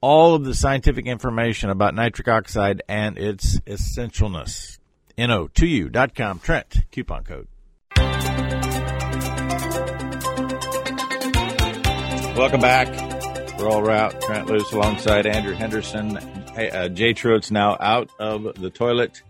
all 0.00 0.34
of 0.34 0.44
the 0.44 0.54
scientific 0.54 1.06
information 1.06 1.70
about 1.70 1.94
nitric 1.94 2.28
oxide 2.28 2.82
and 2.88 3.18
its 3.18 3.58
essentialness. 3.60 4.78
NO2U.com. 5.18 6.38
Trent, 6.38 6.76
coupon 6.90 7.24
code. 7.24 7.48
Welcome 12.36 12.60
back. 12.60 12.88
Rural 13.58 13.82
Route. 13.82 14.20
Trent 14.22 14.46
Loos 14.48 14.72
alongside 14.72 15.26
Andrew 15.26 15.54
Henderson. 15.54 16.16
Hey, 16.54 16.70
uh, 16.70 16.88
Jay 16.88 17.12
Truitt's 17.12 17.50
now 17.50 17.76
out 17.78 18.10
of 18.18 18.54
the 18.54 18.70
toilet. 18.70 19.22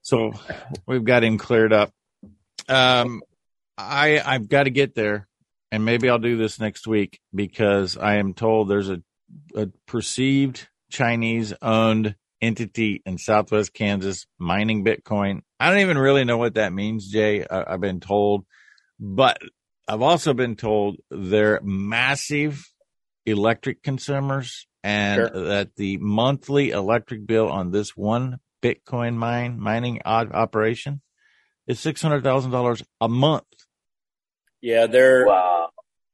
So 0.00 0.32
we've 0.86 1.04
got 1.04 1.22
him 1.22 1.38
cleared 1.38 1.72
up. 1.72 1.92
Um, 2.68 3.22
I 3.76 4.20
I've 4.24 4.48
got 4.48 4.64
to 4.64 4.70
get 4.70 4.94
there, 4.94 5.28
and 5.70 5.84
maybe 5.84 6.08
I'll 6.08 6.18
do 6.18 6.36
this 6.36 6.60
next 6.60 6.86
week 6.86 7.20
because 7.34 7.96
I 7.96 8.16
am 8.16 8.34
told 8.34 8.68
there's 8.68 8.90
a, 8.90 9.02
a 9.54 9.68
perceived 9.86 10.68
Chinese 10.90 11.52
owned 11.62 12.14
entity 12.40 13.02
in 13.06 13.18
Southwest 13.18 13.72
Kansas 13.72 14.26
mining 14.38 14.84
Bitcoin. 14.84 15.42
I 15.60 15.70
don't 15.70 15.80
even 15.80 15.98
really 15.98 16.24
know 16.24 16.38
what 16.38 16.54
that 16.54 16.72
means, 16.72 17.08
Jay. 17.08 17.46
I, 17.46 17.74
I've 17.74 17.80
been 17.80 18.00
told, 18.00 18.44
but 18.98 19.38
I've 19.88 20.02
also 20.02 20.34
been 20.34 20.56
told 20.56 20.96
they're 21.10 21.60
massive 21.62 22.68
electric 23.24 23.82
consumers 23.82 24.66
and 24.82 25.16
sure. 25.16 25.44
that 25.44 25.76
the 25.76 25.96
monthly 25.98 26.70
electric 26.70 27.26
bill 27.26 27.48
on 27.48 27.70
this 27.70 27.96
one 27.96 28.38
Bitcoin 28.62 29.16
mine 29.16 29.58
mining 29.58 30.00
operation 30.04 31.00
is 31.66 31.80
six 31.80 32.02
hundred 32.02 32.22
thousand 32.22 32.50
dollars 32.50 32.82
a 33.00 33.08
month. 33.08 33.44
Yeah, 34.60 34.86
they're 34.86 35.26
wow. 35.26 35.70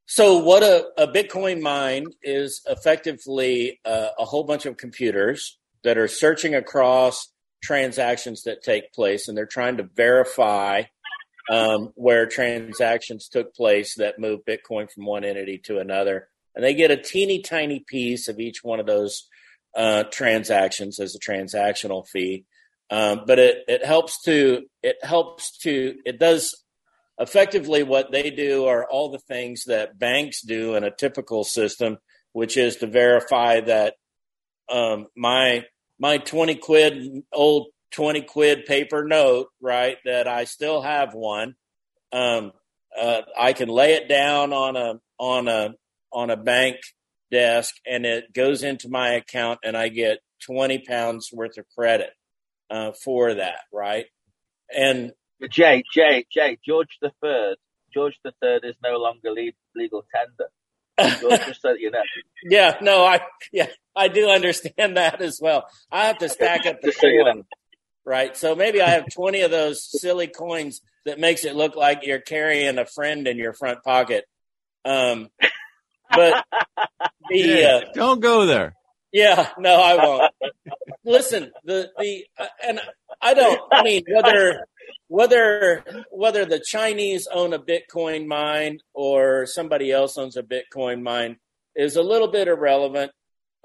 So 0.06 0.38
what 0.38 0.62
a, 0.62 0.86
a 0.96 1.06
Bitcoin 1.06 1.60
mine 1.60 2.06
is 2.22 2.62
effectively 2.66 3.78
uh, 3.84 4.08
a 4.18 4.24
whole 4.24 4.44
bunch 4.44 4.64
of 4.64 4.78
computers 4.78 5.58
that 5.84 5.98
are 5.98 6.08
searching 6.08 6.54
across 6.54 7.30
transactions 7.62 8.44
that 8.44 8.62
take 8.62 8.92
place, 8.94 9.28
and 9.28 9.36
they're 9.36 9.44
trying 9.46 9.76
to 9.76 9.88
verify 9.94 10.84
um, 11.50 11.92
where 11.94 12.26
transactions 12.26 13.28
took 13.28 13.54
place 13.54 13.96
that 13.96 14.18
move 14.18 14.40
Bitcoin 14.48 14.90
from 14.90 15.04
one 15.04 15.24
entity 15.24 15.58
to 15.64 15.78
another, 15.78 16.28
and 16.54 16.64
they 16.64 16.74
get 16.74 16.90
a 16.90 16.96
teeny 16.96 17.42
tiny 17.42 17.84
piece 17.86 18.28
of 18.28 18.40
each 18.40 18.64
one 18.64 18.80
of 18.80 18.86
those 18.86 19.28
uh, 19.76 20.04
transactions 20.04 20.98
as 21.00 21.14
a 21.14 21.18
transactional 21.18 22.06
fee. 22.08 22.46
Um, 22.90 23.24
but 23.26 23.38
it, 23.38 23.64
it 23.68 23.84
helps 23.84 24.22
to 24.22 24.64
it 24.82 24.96
helps 25.02 25.58
to 25.58 25.96
it 26.06 26.18
does 26.18 26.64
effectively 27.18 27.82
what 27.82 28.10
they 28.12 28.30
do 28.30 28.66
are 28.66 28.86
all 28.88 29.10
the 29.10 29.18
things 29.18 29.64
that 29.66 29.98
banks 29.98 30.40
do 30.40 30.74
in 30.74 30.84
a 30.84 30.94
typical 30.94 31.44
system, 31.44 31.98
which 32.32 32.56
is 32.56 32.76
to 32.76 32.86
verify 32.86 33.60
that 33.60 33.94
um, 34.70 35.06
my 35.16 35.66
my 35.98 36.18
twenty 36.18 36.54
quid 36.54 37.24
old 37.32 37.68
twenty 37.90 38.22
quid 38.22 38.64
paper 38.64 39.04
note, 39.04 39.48
right? 39.60 39.98
That 40.06 40.26
I 40.26 40.44
still 40.44 40.80
have 40.80 41.12
one. 41.12 41.56
Um, 42.10 42.52
uh, 42.98 43.22
I 43.38 43.52
can 43.52 43.68
lay 43.68 43.94
it 43.94 44.08
down 44.08 44.54
on 44.54 44.76
a 44.76 44.94
on 45.18 45.48
a 45.48 45.74
on 46.10 46.30
a 46.30 46.38
bank 46.38 46.76
desk, 47.30 47.74
and 47.86 48.06
it 48.06 48.32
goes 48.32 48.62
into 48.62 48.88
my 48.88 49.10
account, 49.10 49.60
and 49.62 49.76
I 49.76 49.88
get 49.88 50.20
twenty 50.42 50.78
pounds 50.78 51.28
worth 51.34 51.58
of 51.58 51.66
credit 51.76 52.10
uh, 52.70 52.92
for 52.92 53.34
that, 53.34 53.60
right? 53.72 54.06
And 54.74 55.12
Jay, 55.50 55.82
Jay, 55.92 56.26
Jay, 56.32 56.58
George 56.66 56.98
the 57.00 57.12
Third, 57.22 57.56
George 57.92 58.18
the 58.24 58.32
Third 58.42 58.64
is 58.64 58.74
no 58.82 58.98
longer 58.98 59.30
legal 59.74 60.04
tender. 60.14 60.50
just 61.46 61.62
so 61.62 61.72
you 61.74 61.90
know. 61.90 62.00
Yeah, 62.44 62.76
no, 62.80 63.04
I 63.04 63.20
yeah, 63.52 63.66
I 63.94 64.08
do 64.08 64.28
understand 64.28 64.96
that 64.96 65.20
as 65.20 65.40
well. 65.40 65.66
I 65.90 66.06
have 66.06 66.18
to 66.18 66.28
stack 66.28 66.66
up 66.66 66.80
the 66.80 66.92
coin, 66.92 67.44
right? 68.04 68.36
So 68.36 68.54
maybe 68.54 68.80
I 68.80 68.90
have 68.90 69.06
twenty 69.12 69.40
of 69.40 69.50
those 69.50 69.84
silly 70.00 70.28
coins 70.28 70.80
that 71.04 71.18
makes 71.18 71.44
it 71.44 71.56
look 71.56 71.74
like 71.74 72.06
you're 72.06 72.20
carrying 72.20 72.78
a 72.78 72.84
friend 72.84 73.26
in 73.26 73.38
your 73.38 73.52
front 73.52 73.82
pocket. 73.82 74.24
Um, 74.84 75.30
but 76.10 76.44
the 77.30 77.38
yeah, 77.38 77.80
uh, 77.88 77.92
don't 77.92 78.20
go 78.20 78.46
there. 78.46 78.74
Yeah, 79.12 79.48
no, 79.58 79.80
I 79.80 79.96
won't. 79.96 80.32
Listen, 81.08 81.52
the 81.64 81.90
the 81.98 82.24
uh, 82.38 82.46
and 82.62 82.80
I 83.20 83.34
don't. 83.34 83.60
I 83.72 83.82
mean, 83.82 84.02
whether 84.08 84.66
whether 85.08 85.84
whether 86.10 86.44
the 86.44 86.60
Chinese 86.60 87.26
own 87.32 87.54
a 87.54 87.58
Bitcoin 87.58 88.26
mine 88.26 88.80
or 88.92 89.46
somebody 89.46 89.90
else 89.90 90.18
owns 90.18 90.36
a 90.36 90.42
Bitcoin 90.42 91.02
mine 91.02 91.38
is 91.74 91.96
a 91.96 92.02
little 92.02 92.28
bit 92.28 92.46
irrelevant. 92.48 93.12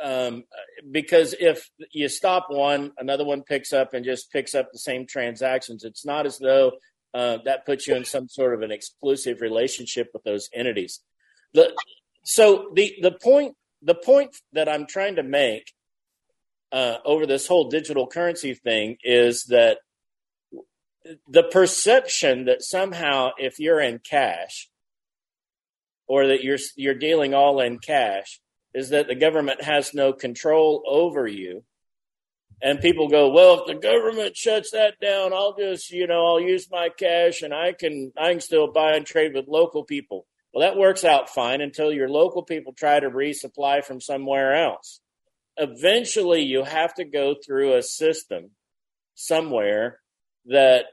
Um, 0.01 0.43
because 0.89 1.35
if 1.39 1.69
you 1.91 2.09
stop 2.09 2.47
one, 2.49 2.91
another 2.97 3.25
one 3.25 3.43
picks 3.43 3.73
up 3.73 3.93
and 3.93 4.03
just 4.03 4.31
picks 4.31 4.55
up 4.55 4.69
the 4.71 4.79
same 4.79 5.05
transactions. 5.05 5.83
It's 5.83 6.05
not 6.05 6.25
as 6.25 6.39
though 6.39 6.73
uh, 7.13 7.37
that 7.45 7.65
puts 7.65 7.87
you 7.87 7.95
in 7.95 8.05
some 8.05 8.27
sort 8.27 8.53
of 8.53 8.61
an 8.61 8.71
exclusive 8.71 9.41
relationship 9.41 10.07
with 10.13 10.23
those 10.23 10.49
entities. 10.53 11.01
The, 11.53 11.73
so 12.23 12.71
the 12.73 12.95
the 13.01 13.11
point 13.11 13.55
the 13.81 13.95
point 13.95 14.35
that 14.53 14.69
I'm 14.69 14.87
trying 14.87 15.17
to 15.17 15.23
make 15.23 15.71
uh, 16.73 16.97
over 17.05 17.25
this 17.25 17.47
whole 17.47 17.69
digital 17.69 18.07
currency 18.07 18.53
thing 18.53 18.97
is 19.03 19.45
that 19.45 19.77
the 21.27 21.43
perception 21.43 22.45
that 22.45 22.63
somehow 22.63 23.29
if 23.37 23.59
you're 23.59 23.79
in 23.79 23.99
cash 23.99 24.69
or 26.07 26.27
that 26.27 26.43
you're 26.43 26.57
you're 26.75 26.93
dealing 26.95 27.33
all 27.33 27.59
in 27.59 27.77
cash 27.77 28.41
is 28.73 28.89
that 28.89 29.07
the 29.07 29.15
government 29.15 29.61
has 29.61 29.93
no 29.93 30.13
control 30.13 30.83
over 30.87 31.27
you 31.27 31.63
and 32.61 32.79
people 32.79 33.07
go 33.07 33.29
well 33.29 33.59
if 33.59 33.67
the 33.67 33.87
government 33.87 34.35
shuts 34.35 34.71
that 34.71 34.99
down 35.01 35.33
i'll 35.33 35.55
just 35.55 35.91
you 35.91 36.07
know 36.07 36.25
i'll 36.25 36.41
use 36.41 36.71
my 36.71 36.89
cash 36.97 37.41
and 37.41 37.53
i 37.53 37.73
can 37.73 38.11
i 38.17 38.31
can 38.31 38.39
still 38.39 38.71
buy 38.71 38.95
and 38.95 39.05
trade 39.05 39.33
with 39.33 39.47
local 39.47 39.83
people 39.83 40.25
well, 40.53 40.69
that 40.69 40.77
works 40.77 41.03
out 41.03 41.29
fine 41.29 41.61
until 41.61 41.91
your 41.91 42.09
local 42.09 42.43
people 42.43 42.73
try 42.73 42.99
to 42.99 43.09
resupply 43.09 43.83
from 43.83 43.99
somewhere 43.99 44.55
else. 44.55 45.01
Eventually, 45.57 46.41
you 46.41 46.63
have 46.63 46.93
to 46.95 47.05
go 47.05 47.35
through 47.35 47.75
a 47.75 47.83
system 47.83 48.51
somewhere 49.15 49.99
that 50.45 50.85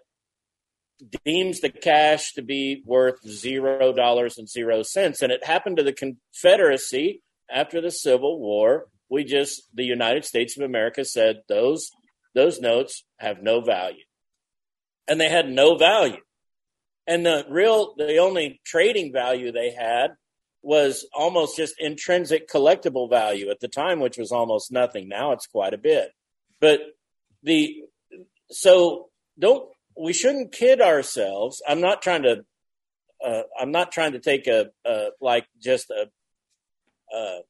deems 1.24 1.60
the 1.60 1.70
cash 1.70 2.34
to 2.34 2.42
be 2.42 2.82
worth 2.84 3.26
zero 3.26 3.92
dollars 3.92 4.36
and 4.38 4.48
zero 4.48 4.82
cents. 4.82 5.22
And 5.22 5.32
it 5.32 5.44
happened 5.44 5.78
to 5.78 5.82
the 5.82 5.94
Confederacy 5.94 7.22
after 7.50 7.80
the 7.80 7.90
Civil 7.90 8.38
War. 8.38 8.86
We 9.08 9.24
just, 9.24 9.62
the 9.74 9.84
United 9.84 10.24
States 10.24 10.56
of 10.56 10.64
America 10.64 11.04
said 11.04 11.40
those, 11.48 11.90
those 12.34 12.60
notes 12.60 13.04
have 13.18 13.42
no 13.42 13.60
value. 13.60 14.04
And 15.08 15.20
they 15.20 15.28
had 15.28 15.48
no 15.48 15.76
value. 15.76 16.20
And 17.06 17.26
the 17.26 17.44
real, 17.48 17.94
the 17.96 18.18
only 18.18 18.60
trading 18.64 19.12
value 19.12 19.50
they 19.50 19.72
had 19.72 20.10
was 20.62 21.06
almost 21.12 21.56
just 21.56 21.74
intrinsic 21.78 22.48
collectible 22.48 23.08
value 23.08 23.50
at 23.50 23.60
the 23.60 23.68
time, 23.68 24.00
which 24.00 24.18
was 24.18 24.32
almost 24.32 24.70
nothing. 24.70 25.08
Now 25.08 25.32
it's 25.32 25.46
quite 25.46 25.74
a 25.74 25.78
bit. 25.78 26.12
But 26.60 26.80
the, 27.42 27.84
so 28.50 29.08
don't, 29.38 29.68
we 29.96 30.12
shouldn't 30.12 30.52
kid 30.52 30.80
ourselves. 30.80 31.62
I'm 31.68 31.80
not 31.80 32.02
trying 32.02 32.22
to, 32.22 32.44
uh, 33.24 33.42
I'm 33.60 33.70
not 33.70 33.92
trying 33.92 34.12
to 34.12 34.20
take 34.20 34.46
a, 34.46 34.70
a 34.84 35.08
like 35.20 35.46
just 35.62 35.90
a, 35.90 36.10
uh, 37.16 37.40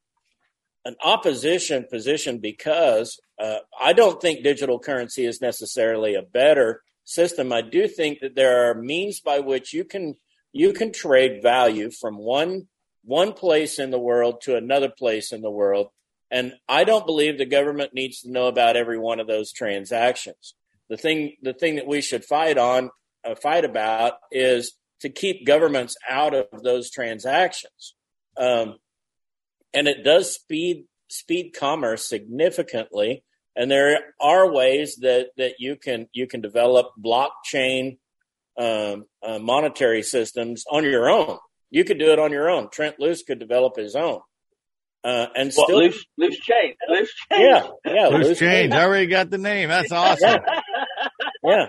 an 0.84 0.96
opposition 1.04 1.86
position 1.90 2.38
because 2.38 3.20
Uh, 3.40 3.64
I 3.88 3.94
don't 3.94 4.20
think 4.20 4.44
digital 4.44 4.78
currency 4.78 5.24
is 5.24 5.40
necessarily 5.40 6.14
a 6.14 6.28
better 6.40 6.82
system. 7.04 7.52
I 7.52 7.62
do 7.62 7.88
think 7.88 8.20
that 8.20 8.34
there 8.34 8.68
are 8.68 8.74
means 8.74 9.22
by 9.24 9.40
which 9.40 9.72
you 9.72 9.84
can 9.84 10.14
you 10.52 10.72
can 10.74 10.92
trade 10.92 11.42
value 11.42 11.90
from 11.90 12.18
one 12.18 12.68
one 13.04 13.32
place 13.32 13.78
in 13.78 13.90
the 13.90 13.98
world 13.98 14.42
to 14.42 14.56
another 14.56 14.88
place 14.88 15.32
in 15.32 15.40
the 15.40 15.50
world. 15.50 15.88
And 16.30 16.52
I 16.68 16.84
don't 16.84 17.06
believe 17.06 17.38
the 17.38 17.46
government 17.46 17.94
needs 17.94 18.20
to 18.20 18.30
know 18.30 18.46
about 18.46 18.76
every 18.76 18.98
one 18.98 19.20
of 19.20 19.26
those 19.26 19.52
transactions. 19.52 20.54
The 20.88 20.96
thing 20.96 21.36
the 21.42 21.54
thing 21.54 21.76
that 21.76 21.86
we 21.86 22.00
should 22.00 22.24
fight 22.24 22.58
on 22.58 22.90
uh, 23.24 23.34
fight 23.34 23.64
about 23.64 24.14
is 24.30 24.72
to 25.00 25.08
keep 25.08 25.46
governments 25.46 25.96
out 26.08 26.34
of 26.34 26.62
those 26.62 26.90
transactions. 26.90 27.94
Um, 28.36 28.76
and 29.72 29.88
it 29.88 30.04
does 30.04 30.34
speed 30.34 30.84
speed 31.08 31.52
commerce 31.52 32.08
significantly. 32.08 33.24
And 33.56 33.70
there 33.70 33.98
are 34.20 34.50
ways 34.50 34.96
that 34.96 35.28
that 35.36 35.54
you 35.58 35.76
can 35.76 36.08
you 36.12 36.26
can 36.26 36.40
develop 36.40 36.92
blockchain 37.02 37.98
um, 38.56 39.06
uh, 39.22 39.38
monetary 39.38 40.02
systems 40.02 40.64
on 40.70 40.84
your 40.84 41.08
own. 41.08 41.38
You 41.70 41.84
could 41.84 41.98
do 41.98 42.12
it 42.12 42.18
on 42.18 42.32
your 42.32 42.50
own. 42.50 42.68
Trent 42.70 42.98
Loos 42.98 43.22
could 43.22 43.38
develop 43.38 43.76
his 43.76 43.94
own. 43.94 44.20
Uh, 45.02 45.26
and 45.34 45.50
what, 45.54 45.66
still 45.66 45.78
loose, 45.78 46.04
loose 46.18 46.38
chain, 46.40 46.74
loose 46.88 47.10
chain. 47.32 47.40
Yeah, 47.40 47.68
yeah, 47.86 48.08
loose, 48.08 48.28
loose 48.28 48.38
change. 48.38 48.74
I 48.74 48.84
already 48.84 49.06
got 49.06 49.30
the 49.30 49.38
name. 49.38 49.70
That's 49.70 49.90
awesome. 49.90 50.28
yeah. 50.28 50.40
yeah, 51.42 51.66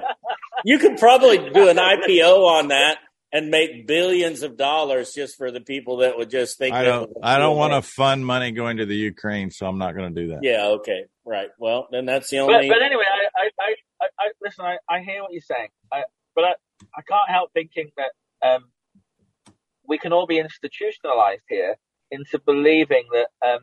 you 0.65 0.79
could 0.79 0.97
probably 0.97 1.37
do 1.37 1.69
an 1.69 1.77
IPO 1.77 2.45
on 2.45 2.67
that 2.69 2.97
and 3.31 3.49
make 3.49 3.87
billions 3.87 4.43
of 4.43 4.57
dollars 4.57 5.13
just 5.13 5.37
for 5.37 5.49
the 5.49 5.61
people 5.61 5.97
that 5.97 6.17
would 6.17 6.29
just 6.29 6.57
think. 6.57 6.75
I 6.75 6.83
don't. 6.83 7.09
I 7.23 7.37
don't 7.37 7.55
want 7.55 7.71
to 7.71 7.81
fund 7.81 8.25
money 8.25 8.51
going 8.51 8.77
to 8.77 8.85
the 8.85 8.95
Ukraine, 8.95 9.49
so 9.49 9.65
I'm 9.65 9.77
not 9.77 9.95
going 9.95 10.13
to 10.13 10.21
do 10.21 10.27
that. 10.29 10.39
Yeah. 10.41 10.65
Okay. 10.79 11.05
Right. 11.25 11.49
Well, 11.57 11.87
then 11.89 12.05
that's 12.05 12.29
the 12.29 12.39
only. 12.39 12.67
But, 12.67 12.75
but 12.75 12.83
anyway, 12.83 13.05
I, 13.07 13.41
I, 13.41 13.75
I, 14.01 14.07
I, 14.19 14.31
listen. 14.41 14.65
I, 14.65 14.77
I 14.89 14.99
hear 15.01 15.21
what 15.21 15.31
you're 15.31 15.41
saying, 15.41 15.69
I, 15.91 16.03
but 16.35 16.43
I, 16.43 16.53
I 16.97 17.01
can't 17.07 17.29
help 17.29 17.53
thinking 17.53 17.91
that 17.95 18.11
um, 18.45 18.65
we 19.87 19.97
can 19.97 20.13
all 20.13 20.27
be 20.27 20.39
institutionalized 20.39 21.43
here 21.49 21.75
into 22.11 22.39
believing 22.45 23.05
that 23.13 23.29
um, 23.47 23.59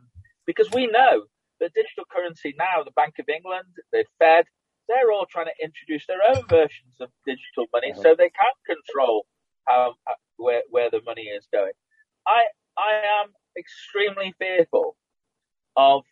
because 0.47 0.71
we 0.73 0.87
know 0.87 1.25
that 1.61 1.75
digital 1.75 2.05
currency 2.11 2.55
now, 2.59 2.83
the 2.85 2.93
Bank 2.93 3.15
of 3.19 3.29
England, 3.29 3.67
the 3.93 4.05
Fed, 4.19 4.45
they're 4.89 5.13
all 5.13 5.27
trying 5.31 5.47
to 5.47 5.65
introduce 5.65 6.07
their 6.07 6.23
own 6.27 6.43
versions 6.49 6.97
of 7.01 7.11
digital 7.27 7.67
money 7.73 7.93
so 7.95 8.15
they 8.15 8.31
can 8.31 8.77
control 8.77 9.27
how 9.67 9.95
uh, 10.09 10.15
where 10.37 10.63
where 10.71 10.91
the 10.91 11.03
money 11.05 11.23
is 11.23 11.47
going. 11.53 11.73
I 12.27 12.45
I 12.79 13.03
am 13.21 13.33
extremely 13.59 14.35
fearful 14.39 14.97
of 15.77 16.05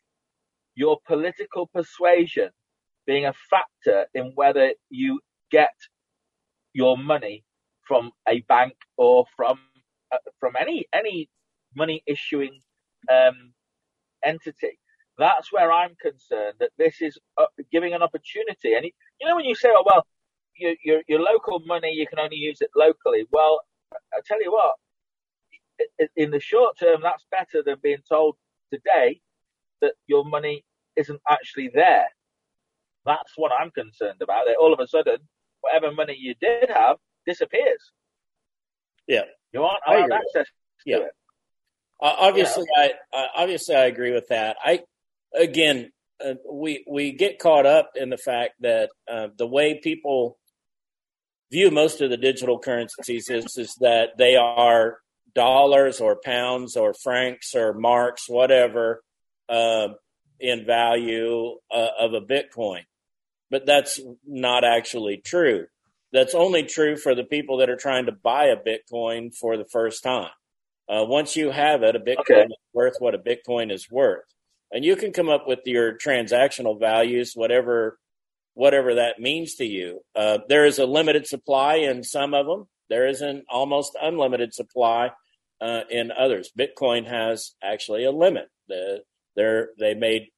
your 0.75 0.99
political 1.07 1.69
persuasion 1.69 2.51
being 3.07 3.25
a 3.25 3.33
factor 3.49 4.07
in 4.15 4.33
whether 4.35 4.73
you 4.91 5.21
get 5.51 5.75
your 6.75 6.99
money 6.99 7.45
from 7.87 8.11
a 8.29 8.41
bank 8.43 8.75
or 8.97 9.25
from 9.37 9.59
from 10.47 10.55
any 10.61 10.87
any 10.93 11.29
money 11.75 12.03
issuing 12.07 12.61
um, 13.11 13.53
entity. 14.25 14.79
That's 15.19 15.53
where 15.53 15.73
I'm 15.73 15.97
concerned 16.01 16.55
that 16.61 16.71
this 16.79 17.01
is 17.01 17.19
uh, 17.37 17.47
giving 17.73 17.95
an 17.95 18.03
opportunity. 18.03 18.75
And 18.75 18.85
you 18.85 19.27
know 19.27 19.35
when 19.35 19.45
you 19.45 19.57
say, 19.57 19.71
"Oh 19.73 19.83
well, 19.85 20.07
your, 20.57 20.75
your, 20.85 21.03
your 21.09 21.21
local 21.21 21.61
money, 21.67 21.93
you 21.93 22.07
can 22.07 22.21
only 22.21 22.37
use 22.37 22.59
it 22.61 22.71
locally. 22.77 23.27
Well, 23.33 23.61
I 23.93 24.21
tell 24.25 24.41
you 24.41 24.53
what, 24.53 24.75
in 26.17 26.31
the 26.31 26.41
short 26.41 26.79
term, 26.79 27.01
that's 27.03 27.27
better 27.31 27.63
than 27.65 27.77
being 27.83 28.03
told 28.09 28.37
today 28.73 29.21
that 29.81 29.95
your 30.07 30.25
money 30.25 30.65
isn't 30.95 31.21
actually 31.29 31.71
there. 31.75 32.07
That's 33.05 33.33
what 33.37 33.53
I'm 33.59 33.71
concerned 33.73 34.23
about. 34.23 34.45
That 34.47 34.57
all 34.61 34.73
of 34.73 34.81
a 34.81 34.87
sudden, 34.87 35.19
whatever 35.61 35.93
money 35.93 36.17
you 36.19 36.35
did 36.41 36.71
have 36.71 36.99
disappears. 37.27 37.93
Yeah, 39.07 39.23
you 39.53 39.63
aren't 39.63 39.81
allowed 39.87 40.13
access 40.13 40.47
yeah. 40.87 40.99
Uh, 42.01 42.15
obviously, 42.19 42.65
I 42.75 42.93
uh, 43.13 43.27
obviously 43.37 43.75
I 43.75 43.87
agree 43.87 44.13
with 44.13 44.29
that. 44.29 44.57
I 44.65 44.81
again, 45.35 45.91
uh, 46.25 46.35
we 46.51 46.85
we 46.89 47.13
get 47.13 47.39
caught 47.39 47.67
up 47.67 47.93
in 47.97 48.09
the 48.09 48.17
fact 48.17 48.55
that 48.61 48.91
uh, 49.11 49.29
the 49.37 49.47
way 49.47 49.81
people 49.83 50.39
view 51.51 51.71
most 51.71 52.01
of 52.01 52.11
the 52.11 52.17
digital 52.17 52.59
currencies 52.59 53.29
is, 53.29 53.57
is 53.57 53.75
that 53.81 54.11
they 54.17 54.37
are 54.37 54.99
dollars 55.35 56.01
or 56.01 56.19
pounds 56.25 56.77
or 56.77 56.95
francs 56.95 57.55
or 57.55 57.73
marks, 57.73 58.29
whatever, 58.29 59.03
uh, 59.49 59.89
in 60.39 60.65
value 60.65 61.57
uh, 61.71 61.89
of 61.99 62.15
a 62.15 62.21
Bitcoin. 62.21 62.83
But 63.51 63.65
that's 63.65 64.01
not 64.27 64.65
actually 64.65 65.19
true. 65.19 65.67
That's 66.17 66.35
only 66.35 66.63
true 66.63 66.97
for 66.97 67.15
the 67.15 67.25
people 67.25 67.59
that 67.59 67.69
are 67.69 67.77
trying 67.77 68.07
to 68.07 68.13
buy 68.13 68.47
a 68.47 68.57
Bitcoin 68.57 69.37
for 69.37 69.59
the 69.59 69.67
first 69.67 70.03
time. 70.03 70.31
Uh, 70.89 71.05
once 71.07 71.37
you 71.37 71.51
have 71.51 71.83
it, 71.83 71.95
a 71.95 71.99
Bitcoin 72.01 72.21
okay. 72.21 72.43
is 72.45 72.57
worth 72.73 72.95
what 73.01 73.15
a 73.15 73.19
Bitcoin 73.19 73.71
is 73.71 73.91
worth. 73.91 74.25
And 74.73 74.83
you 74.83 74.97
can 74.97 75.13
come 75.13 75.29
up 75.29 75.47
with 75.47 75.59
your 75.67 75.99
transactional 75.99 76.81
values, 76.81 77.33
whatever 77.35 77.99
whatever 78.55 78.95
that 78.95 79.21
means 79.21 79.57
to 79.57 79.67
you. 79.67 80.01
Uh, 80.15 80.39
there 80.49 80.65
is 80.65 80.79
a 80.79 80.87
limited 80.87 81.27
supply 81.27 81.75
in 81.75 82.03
some 82.03 82.33
of 82.33 82.47
them. 82.47 82.67
There 82.89 83.07
is 83.07 83.21
an 83.21 83.43
almost 83.51 83.95
unlimited 84.01 84.55
supply 84.55 85.11
uh, 85.61 85.83
in 85.91 86.11
others. 86.19 86.51
Bitcoin 86.59 87.07
has 87.07 87.53
actually 87.63 88.05
a 88.05 88.11
limit. 88.11 88.49
The, 88.69 89.03
they 89.37 89.93
made 89.93 90.29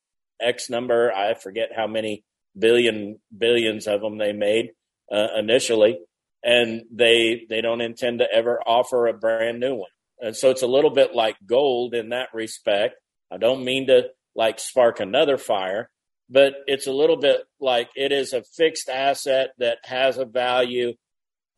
X 0.41 0.69
number. 0.69 1.13
I 1.13 1.35
forget 1.35 1.69
how 1.77 1.87
many 1.87 2.25
billion 2.59 3.21
billions 3.37 3.87
of 3.87 4.01
them 4.01 4.19
they 4.19 4.33
made 4.33 4.71
uh, 5.13 5.29
initially, 5.39 5.99
and 6.43 6.83
they 6.93 7.47
they 7.49 7.61
don't 7.61 7.81
intend 7.81 8.21
to 8.21 8.33
ever 8.33 8.61
offer 8.67 9.07
a 9.07 9.13
brand 9.13 9.61
new 9.61 9.75
one. 9.75 9.91
And 10.21 10.37
so 10.37 10.51
it's 10.51 10.63
a 10.63 10.67
little 10.67 10.91
bit 10.91 11.15
like 11.15 11.37
gold 11.47 11.95
in 11.95 12.09
that 12.11 12.29
respect. 12.35 12.97
I 13.31 13.37
don't 13.37 13.65
mean 13.65 13.87
to 13.87 14.09
like 14.35 14.59
spark 14.59 15.01
another 15.01 15.39
fire, 15.39 15.91
but 16.29 16.55
it's 16.67 16.87
a 16.87 16.93
little 16.93 17.17
bit 17.17 17.41
like 17.61 17.91
it 17.95 18.13
is 18.13 18.33
a 18.33 18.43
fixed 18.43 18.89
asset 18.89 19.51
that 19.59 19.79
has 19.85 20.19
a 20.19 20.25
value. 20.25 20.95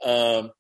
Um, 0.04 0.52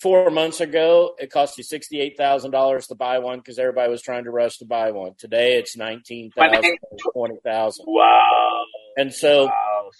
four 0.00 0.30
months 0.30 0.60
ago, 0.60 1.14
it 1.18 1.30
cost 1.30 1.58
you 1.58 1.64
sixty-eight 1.64 2.16
thousand 2.16 2.50
dollars 2.50 2.86
to 2.88 2.94
buy 2.94 3.18
one 3.18 3.38
because 3.38 3.58
everybody 3.58 3.90
was 3.90 4.02
trying 4.02 4.24
to 4.24 4.30
rush 4.30 4.58
to 4.58 4.64
buy 4.64 4.90
one. 4.90 5.12
Today, 5.18 5.58
it's 5.58 5.76
nineteen 5.76 6.30
thousand, 6.30 6.78
twenty 7.12 7.36
thousand. 7.44 7.86
Wow! 7.88 8.64
And 8.96 9.12
so, 9.12 9.46
wow. 9.46 9.90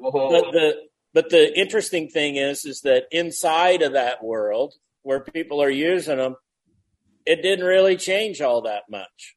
but 0.00 0.52
the 0.52 0.74
but 1.16 1.30
the 1.30 1.58
interesting 1.58 2.10
thing 2.10 2.36
is, 2.36 2.66
is 2.66 2.82
that 2.82 3.04
inside 3.10 3.80
of 3.80 3.94
that 3.94 4.22
world 4.22 4.74
where 5.02 5.20
people 5.20 5.62
are 5.62 5.70
using 5.70 6.18
them, 6.18 6.36
it 7.24 7.40
didn't 7.40 7.64
really 7.64 7.96
change 7.96 8.42
all 8.42 8.60
that 8.64 8.82
much. 8.90 9.34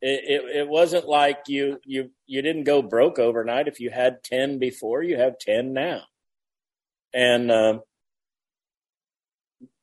It, 0.00 0.24
it, 0.24 0.56
it 0.60 0.68
wasn't 0.68 1.06
like 1.06 1.40
you 1.48 1.80
you 1.84 2.12
you 2.24 2.40
didn't 2.40 2.64
go 2.64 2.80
broke 2.80 3.18
overnight. 3.18 3.68
If 3.68 3.78
you 3.78 3.90
had 3.90 4.24
ten 4.24 4.58
before, 4.58 5.02
you 5.02 5.18
have 5.18 5.38
ten 5.38 5.74
now, 5.74 6.00
and 7.12 7.52
um, 7.52 7.82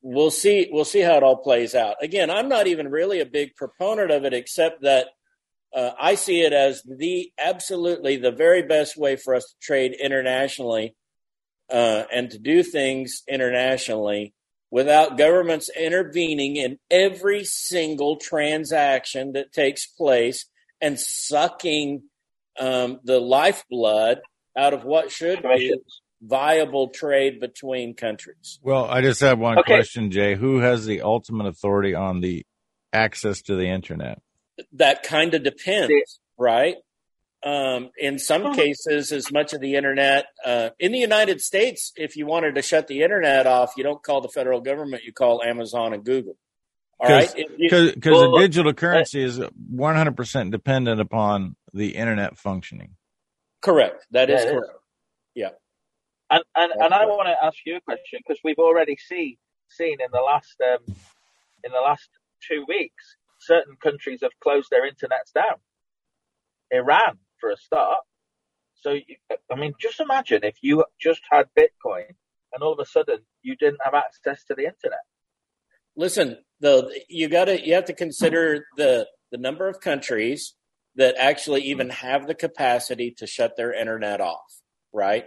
we'll 0.01 0.31
see 0.31 0.67
we'll 0.71 0.83
see 0.83 1.01
how 1.01 1.17
it 1.17 1.23
all 1.23 1.37
plays 1.37 1.75
out. 1.75 1.97
Again, 2.01 2.31
I'm 2.31 2.49
not 2.49 2.65
even 2.65 2.87
really 2.89 3.19
a 3.19 3.25
big 3.27 3.55
proponent 3.55 4.09
of 4.09 4.25
it, 4.25 4.33
except 4.33 4.81
that 4.81 5.09
uh, 5.75 5.91
I 6.01 6.15
see 6.15 6.41
it 6.41 6.53
as 6.53 6.81
the 6.81 7.31
absolutely 7.37 8.17
the 8.17 8.31
very 8.31 8.63
best 8.63 8.97
way 8.97 9.15
for 9.15 9.35
us 9.35 9.43
to 9.43 9.55
trade 9.61 9.93
internationally 9.93 10.95
uh, 11.71 12.03
and 12.11 12.29
to 12.31 12.37
do 12.37 12.63
things 12.63 13.23
internationally 13.27 14.33
without 14.71 15.17
governments 15.17 15.69
intervening 15.77 16.55
in 16.55 16.79
every 16.89 17.43
single 17.43 18.17
transaction 18.17 19.33
that 19.33 19.53
takes 19.53 19.85
place 19.85 20.45
and 20.81 20.99
sucking 20.99 22.01
um, 22.59 22.99
the 23.03 23.19
lifeblood 23.19 24.19
out 24.57 24.73
of 24.73 24.83
what 24.83 25.11
should 25.11 25.41
be 25.43 25.75
viable 26.21 26.89
trade 26.89 27.39
between 27.39 27.93
countries. 27.93 28.59
Well, 28.63 28.85
I 28.85 29.01
just 29.01 29.21
have 29.21 29.37
one 29.37 29.59
okay. 29.59 29.75
question, 29.75 30.09
Jay. 30.09 30.35
Who 30.35 30.59
has 30.59 30.85
the 30.85 31.01
ultimate 31.01 31.47
authority 31.47 31.93
on 31.93 32.21
the 32.21 32.45
access 32.91 33.41
to 33.43 33.55
the 33.55 33.67
internet? 33.67 34.21
That 34.73 35.03
kind 35.03 35.33
of 35.33 35.43
depends, 35.43 36.19
right? 36.37 36.77
Um, 37.45 37.89
in 37.97 38.19
some 38.19 38.53
cases, 38.53 39.11
as 39.11 39.31
much 39.31 39.51
of 39.51 39.59
the 39.59 39.75
internet 39.75 40.27
uh, 40.45 40.69
in 40.79 40.93
the 40.93 40.99
United 40.99 41.41
States, 41.41 41.91
if 41.97 42.15
you 42.15 42.25
wanted 42.25 42.55
to 42.55 42.61
shut 42.61 42.87
the 42.87 43.01
internet 43.01 43.45
off, 43.45 43.73
you 43.75 43.83
don't 43.83 44.01
call 44.01 44.21
the 44.21 44.29
federal 44.29 44.61
government; 44.61 45.03
you 45.03 45.11
call 45.11 45.43
Amazon 45.43 45.93
and 45.93 46.05
Google. 46.05 46.37
All 46.99 47.09
Cause, 47.09 47.35
right, 47.35 47.45
because 47.57 47.95
well, 48.05 48.31
the 48.31 48.39
digital 48.39 48.73
currency 48.73 49.21
is 49.21 49.41
one 49.69 49.95
hundred 49.95 50.15
percent 50.15 50.51
dependent 50.51 51.01
upon 51.01 51.57
the 51.73 51.95
internet 51.95 52.37
functioning. 52.37 52.95
Correct. 53.61 54.05
That 54.11 54.29
is 54.29 54.43
yeah, 54.43 54.51
correct. 54.51 54.73
Yeah. 55.35 55.49
And 56.29 56.43
and, 56.55 56.71
and 56.79 56.93
I 56.93 57.05
want 57.05 57.27
to 57.27 57.45
ask 57.45 57.57
you 57.65 57.75
a 57.75 57.81
question 57.81 58.19
because 58.25 58.39
we've 58.43 58.59
already 58.59 58.95
seen 58.95 59.35
seen 59.67 59.97
in 59.99 60.07
the 60.11 60.21
last 60.21 60.55
um, 60.61 60.95
in 61.63 61.71
the 61.71 61.81
last 61.81 62.07
two 62.47 62.63
weeks 62.67 63.17
certain 63.39 63.75
countries 63.81 64.19
have 64.23 64.31
closed 64.41 64.69
their 64.69 64.89
internets 64.89 65.33
down. 65.33 65.57
Iran, 66.71 67.19
for 67.43 67.51
a 67.51 67.57
start. 67.57 67.99
So, 68.75 68.91
you, 68.91 69.15
I 69.51 69.55
mean, 69.55 69.73
just 69.79 69.99
imagine 69.99 70.43
if 70.43 70.55
you 70.61 70.85
just 70.99 71.21
had 71.29 71.47
Bitcoin 71.57 72.07
and 72.53 72.63
all 72.63 72.71
of 72.71 72.79
a 72.79 72.85
sudden 72.85 73.19
you 73.41 73.57
didn't 73.57 73.81
have 73.83 73.93
access 73.93 74.45
to 74.45 74.55
the 74.55 74.63
internet. 74.63 75.01
Listen, 75.97 76.37
though, 76.61 76.89
you 77.09 77.27
got 77.27 77.45
to 77.45 77.65
you 77.65 77.73
have 77.73 77.85
to 77.85 77.93
consider 77.93 78.65
the 78.77 79.07
the 79.31 79.37
number 79.37 79.67
of 79.67 79.81
countries 79.81 80.55
that 80.95 81.15
actually 81.17 81.63
even 81.63 81.89
have 81.89 82.27
the 82.27 82.35
capacity 82.35 83.11
to 83.17 83.27
shut 83.27 83.57
their 83.57 83.73
internet 83.73 84.21
off, 84.21 84.61
right? 84.93 85.25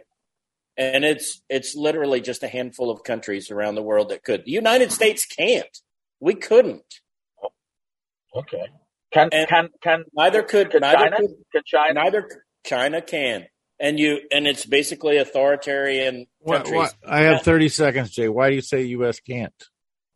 And 0.76 1.04
it's 1.04 1.42
it's 1.48 1.74
literally 1.74 2.20
just 2.20 2.42
a 2.42 2.48
handful 2.48 2.90
of 2.90 3.04
countries 3.04 3.50
around 3.50 3.74
the 3.74 3.82
world 3.82 4.08
that 4.08 4.24
could. 4.24 4.44
The 4.44 4.52
United 4.52 4.90
States 4.90 5.26
can't. 5.26 5.78
We 6.18 6.34
couldn't. 6.34 7.00
Okay. 8.34 8.66
Can 9.16 9.28
and 9.32 9.48
can 9.48 9.68
can 9.82 10.04
neither 10.14 10.42
could 10.42 10.70
can 10.70 10.80
neither 10.80 10.96
China? 10.96 11.16
Could, 11.16 11.30
can 11.52 11.62
China? 11.66 11.94
Neither 11.94 12.28
China 12.64 13.02
can. 13.02 13.46
And 13.78 13.98
you 13.98 14.20
and 14.32 14.46
it's 14.46 14.64
basically 14.64 15.18
authoritarian 15.18 16.26
countries. 16.46 16.74
What, 16.74 16.94
what, 17.02 17.12
I 17.12 17.22
have 17.22 17.42
thirty 17.42 17.68
seconds, 17.68 18.10
Jay. 18.10 18.28
Why 18.28 18.48
do 18.48 18.54
you 18.54 18.62
say 18.62 18.82
U.S. 18.82 19.20
can't? 19.20 19.52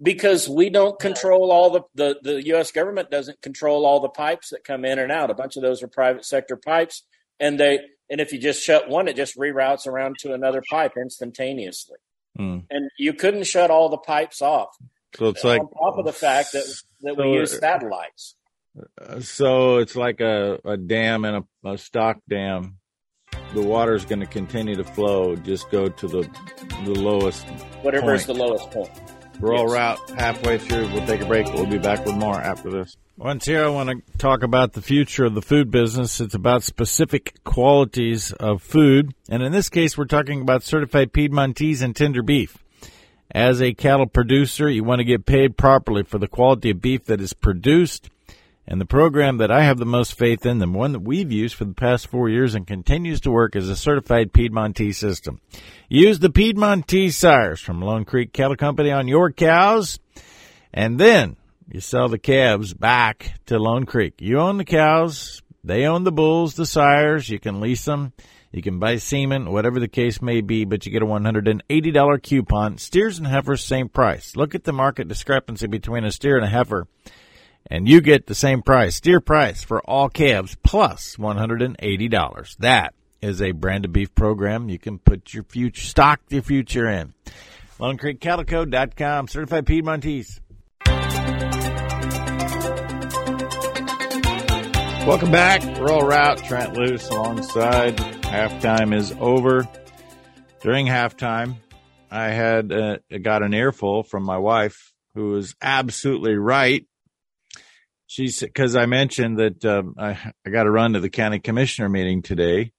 Because 0.03 0.49
we 0.49 0.71
don't 0.71 0.99
control 0.99 1.53
all 1.53 1.71
the, 1.71 1.83
the 1.95 2.19
the 2.23 2.47
U.S. 2.47 2.73
government 2.73 3.11
doesn't 3.11 3.43
control 3.43 3.85
all 3.85 4.01
the 4.01 4.09
pipes 4.09 4.51
that 4.51 4.65
come 4.65 4.85
in 4.85 4.99
and 4.99 5.13
out. 5.13 5.31
A 5.31 5.35
bunch 5.35 5.57
of 5.57 5.63
those 5.63 5.83
are 5.83 5.89
private 5.89 6.25
sector 6.25 6.57
pipes, 6.57 7.05
and 7.39 7.61
they 7.61 7.81
and 8.09 8.21
if 8.21 8.33
you 8.33 8.39
just 8.39 8.63
shut 8.63 8.89
one, 8.89 9.09
it 9.09 9.17
just 9.17 9.37
reroutes 9.37 9.87
around 9.87 10.17
to 10.21 10.33
another 10.33 10.63
pipe 10.71 10.93
instantaneously. 10.97 11.99
Hmm. 12.37 12.61
And 12.71 12.91
you 12.99 13.13
couldn't 13.13 13.45
shut 13.45 13.71
all 13.71 13.89
the 13.89 13.99
pipes 13.99 14.41
off. 14.41 14.75
So 15.17 15.29
it's 15.29 15.45
like 15.45 15.61
on 15.61 15.69
top 15.69 15.99
of 15.99 16.05
the 16.07 16.13
fact 16.13 16.53
that 16.53 16.65
that 17.03 17.15
so 17.17 17.23
we 17.23 17.35
use 17.35 17.59
satellites. 17.59 18.37
Uh, 19.01 19.21
so 19.21 19.79
it's 19.79 19.97
like 19.97 20.21
a, 20.21 20.59
a 20.64 20.77
dam 20.77 21.25
and 21.25 21.45
a, 21.64 21.69
a 21.69 21.79
stock 21.79 22.19
dam. 22.29 22.79
The 23.55 23.62
water 23.62 23.95
is 23.95 24.05
going 24.05 24.21
to 24.21 24.27
continue 24.27 24.77
to 24.77 24.85
flow. 24.85 25.37
Just 25.37 25.71
go 25.71 25.88
to 25.88 26.09
the 26.09 26.23
the 26.85 26.95
lowest. 26.95 27.47
Whatever 27.83 28.07
point. 28.07 28.21
is 28.21 28.27
the 28.27 28.35
lowest 28.35 28.71
point. 28.71 28.90
Rural 29.40 29.64
yes. 29.64 29.73
route 29.73 30.11
halfway 30.11 30.59
through. 30.59 30.88
We'll 30.93 31.07
take 31.07 31.21
a 31.21 31.27
break. 31.27 31.47
We'll 31.53 31.66
be 31.66 31.79
back 31.79 32.05
with 32.05 32.16
more 32.16 32.40
after 32.40 32.71
this. 32.71 32.97
Once 33.16 33.45
here, 33.45 33.64
I 33.64 33.69
want 33.69 33.90
to 33.90 34.19
talk 34.19 34.43
about 34.43 34.73
the 34.73 34.83
future 34.83 35.27
of 35.27 35.35
the 35.35 35.43
food 35.43 35.71
business. 35.71 36.21
It's 36.21 36.35
about 36.35 36.62
specific 36.62 37.43
qualities 37.45 38.33
of 38.33 38.62
food, 38.62 39.14
and 39.29 39.43
in 39.43 39.53
this 39.53 39.69
case, 39.69 39.99
we're 39.99 40.07
talking 40.07 40.40
about 40.40 40.62
certified 40.62 41.12
Piedmontese 41.12 41.83
and 41.83 41.95
tender 41.95 42.23
beef. 42.23 42.57
As 43.33 43.61
a 43.61 43.75
cattle 43.75 44.07
producer, 44.07 44.69
you 44.69 44.85
want 44.85 45.01
to 45.01 45.05
get 45.05 45.27
paid 45.27 45.57
properly 45.57 46.03
for 46.03 46.19
the 46.19 46.27
quality 46.29 46.71
of 46.71 46.81
beef 46.81 47.05
that 47.05 47.21
is 47.21 47.33
produced 47.33 48.09
and 48.71 48.81
the 48.81 48.87
program 48.87 49.39
that 49.39 49.51
I 49.51 49.65
have 49.65 49.79
the 49.79 49.85
most 49.85 50.17
faith 50.17 50.47
in, 50.47 50.61
the 50.61 50.71
one 50.71 50.93
that 50.93 51.01
we've 51.01 51.33
used 51.33 51.57
for 51.57 51.65
the 51.65 51.75
past 51.75 52.07
four 52.07 52.29
years 52.29 52.55
and 52.55 52.65
continues 52.65 53.21
to 53.23 53.31
work, 53.33 53.57
is 53.57 53.69
a 53.69 53.75
certified 53.75 54.33
Piedmontese 54.33 54.97
system. 54.97 55.41
Use 55.89 56.21
the 56.21 56.31
Piedmontese 56.31 57.17
sires 57.17 57.61
from 57.61 57.83
Lone 57.83 58.05
Creek 58.05 58.33
Cattle 58.33 58.55
Company 58.55 58.93
on 58.93 59.09
your 59.09 59.33
cows, 59.33 59.99
and 60.73 61.01
then 61.01 61.37
you 61.69 61.81
sell 61.81 62.09
the 62.09 62.19
calves 62.19 62.73
back 62.73 63.41
to 63.47 63.59
Lone 63.59 63.87
Creek. 63.87 64.15
You 64.21 64.39
own 64.39 64.57
the 64.57 64.65
cows, 64.65 65.43
they 65.65 65.87
own 65.87 66.05
the 66.05 66.13
bulls, 66.13 66.55
the 66.55 66.65
sires. 66.65 67.29
You 67.29 67.41
can 67.41 67.61
lease 67.61 67.85
them. 67.85 68.13
You 68.53 68.63
can 68.63 68.79
buy 68.79 68.97
semen, 68.97 69.51
whatever 69.51 69.81
the 69.81 69.89
case 69.89 70.23
may 70.23 70.41
be, 70.43 70.65
but 70.65 70.87
you 70.87 70.93
get 70.93 71.03
a 71.03 71.07
$180 71.07 72.23
coupon. 72.23 72.79
Steers 72.79 73.19
and 73.19 73.27
heifers, 73.27 73.65
same 73.65 73.89
price. 73.89 74.37
Look 74.37 74.55
at 74.55 74.65
the 74.65 74.73
market 74.73 75.07
discrepancy 75.07 75.67
between 75.67 76.05
a 76.05 76.11
steer 76.11 76.37
and 76.37 76.45
a 76.45 76.49
heifer 76.49 76.87
and 77.66 77.88
you 77.88 78.01
get 78.01 78.27
the 78.27 78.35
same 78.35 78.62
price, 78.62 78.96
steer 78.96 79.20
price 79.20 79.64
for 79.64 79.81
all 79.83 80.09
calves 80.09 80.57
plus 80.62 81.16
$180. 81.16 82.57
That 82.59 82.94
is 83.20 83.42
a 83.42 83.53
brand 83.53 83.85
of 83.85 83.92
beef 83.92 84.14
program 84.14 84.68
you 84.68 84.79
can 84.79 84.99
put 84.99 85.35
your 85.35 85.44
future, 85.44 85.83
stock 85.83 86.20
your 86.29 86.42
future 86.42 86.88
in. 86.88 87.14
Lone 87.79 87.96
Creek 87.96 88.20
Cattleco.com, 88.20 89.29
certified 89.29 89.66
Piedmontese. 89.66 90.40
Welcome 95.07 95.31
back. 95.31 95.62
Rural 95.79 96.03
Route, 96.03 96.44
Trent 96.44 96.75
Loos 96.75 97.09
alongside. 97.09 97.96
Halftime 97.96 98.94
is 98.94 99.14
over. 99.18 99.66
During 100.61 100.87
halftime, 100.87 101.57
I 102.11 102.29
had 102.29 102.70
uh, 102.70 102.99
got 103.23 103.42
an 103.42 103.55
earful 103.55 104.03
from 104.03 104.25
my 104.25 104.37
wife, 104.37 104.92
who 105.14 105.31
was 105.31 105.55
absolutely 105.62 106.35
right 106.35 106.85
she's 108.11 108.40
because 108.40 108.75
I 108.75 108.87
mentioned 108.87 109.38
that 109.38 109.64
um, 109.64 109.94
I, 109.96 110.18
I 110.44 110.51
got 110.51 110.64
to 110.64 110.70
run 110.70 110.94
to 110.94 111.01
the 111.01 111.09
county 111.09 111.38
commissioner 111.38 111.88
meeting 111.88 112.23
today 112.23 112.73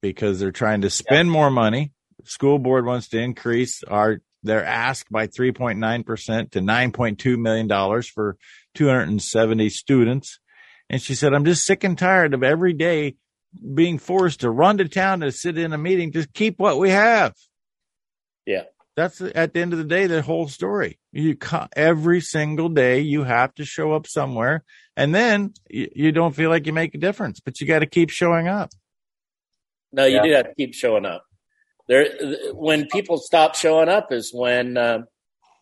because 0.00 0.38
they're 0.38 0.52
trying 0.52 0.82
to 0.82 0.90
spend 0.90 1.30
more 1.30 1.50
money. 1.50 1.92
School 2.24 2.58
board 2.58 2.86
wants 2.86 3.08
to 3.08 3.18
increase 3.18 3.82
our 3.84 4.20
their 4.42 4.64
ask 4.64 5.06
by 5.10 5.26
3.9 5.26 6.06
percent 6.06 6.52
to 6.52 6.60
9.2 6.60 7.36
million 7.36 7.66
dollars 7.66 8.08
for 8.08 8.36
270 8.76 9.68
students. 9.70 10.38
And 10.88 11.02
she 11.02 11.16
said, 11.16 11.34
"I'm 11.34 11.44
just 11.44 11.66
sick 11.66 11.82
and 11.82 11.98
tired 11.98 12.32
of 12.32 12.44
every 12.44 12.72
day 12.72 13.16
being 13.74 13.98
forced 13.98 14.40
to 14.40 14.50
run 14.50 14.78
to 14.78 14.88
town 14.88 15.20
to 15.20 15.32
sit 15.32 15.58
in 15.58 15.72
a 15.72 15.78
meeting. 15.78 16.12
Just 16.12 16.32
keep 16.32 16.60
what 16.60 16.78
we 16.78 16.90
have." 16.90 17.34
Yeah. 18.46 18.62
That's 18.96 19.20
at 19.20 19.52
the 19.52 19.60
end 19.60 19.74
of 19.74 19.78
the 19.78 19.84
day 19.84 20.06
the 20.06 20.22
whole 20.22 20.48
story. 20.48 20.98
You 21.12 21.36
every 21.76 22.22
single 22.22 22.70
day 22.70 23.00
you 23.00 23.24
have 23.24 23.54
to 23.56 23.64
show 23.64 23.92
up 23.92 24.06
somewhere, 24.06 24.64
and 24.96 25.14
then 25.14 25.52
you, 25.68 25.90
you 25.94 26.12
don't 26.12 26.34
feel 26.34 26.48
like 26.48 26.66
you 26.66 26.72
make 26.72 26.94
a 26.94 26.98
difference, 26.98 27.38
but 27.38 27.60
you 27.60 27.66
got 27.66 27.80
to 27.80 27.86
keep 27.86 28.08
showing 28.08 28.48
up. 28.48 28.70
No, 29.92 30.06
you 30.06 30.16
yeah. 30.16 30.22
do 30.22 30.32
have 30.32 30.48
to 30.48 30.54
keep 30.54 30.74
showing 30.74 31.04
up. 31.04 31.24
There, 31.88 32.08
when 32.52 32.86
people 32.86 33.18
stop 33.18 33.54
showing 33.54 33.90
up 33.90 34.12
is 34.12 34.32
when 34.32 34.78
uh, 34.78 35.02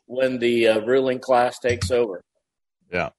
when 0.07 0.39
the 0.39 0.69
uh, 0.69 0.81
ruling 0.81 1.19
class 1.19 1.59
takes 1.59 1.91
over. 1.91 2.23
Yeah, 2.93 3.11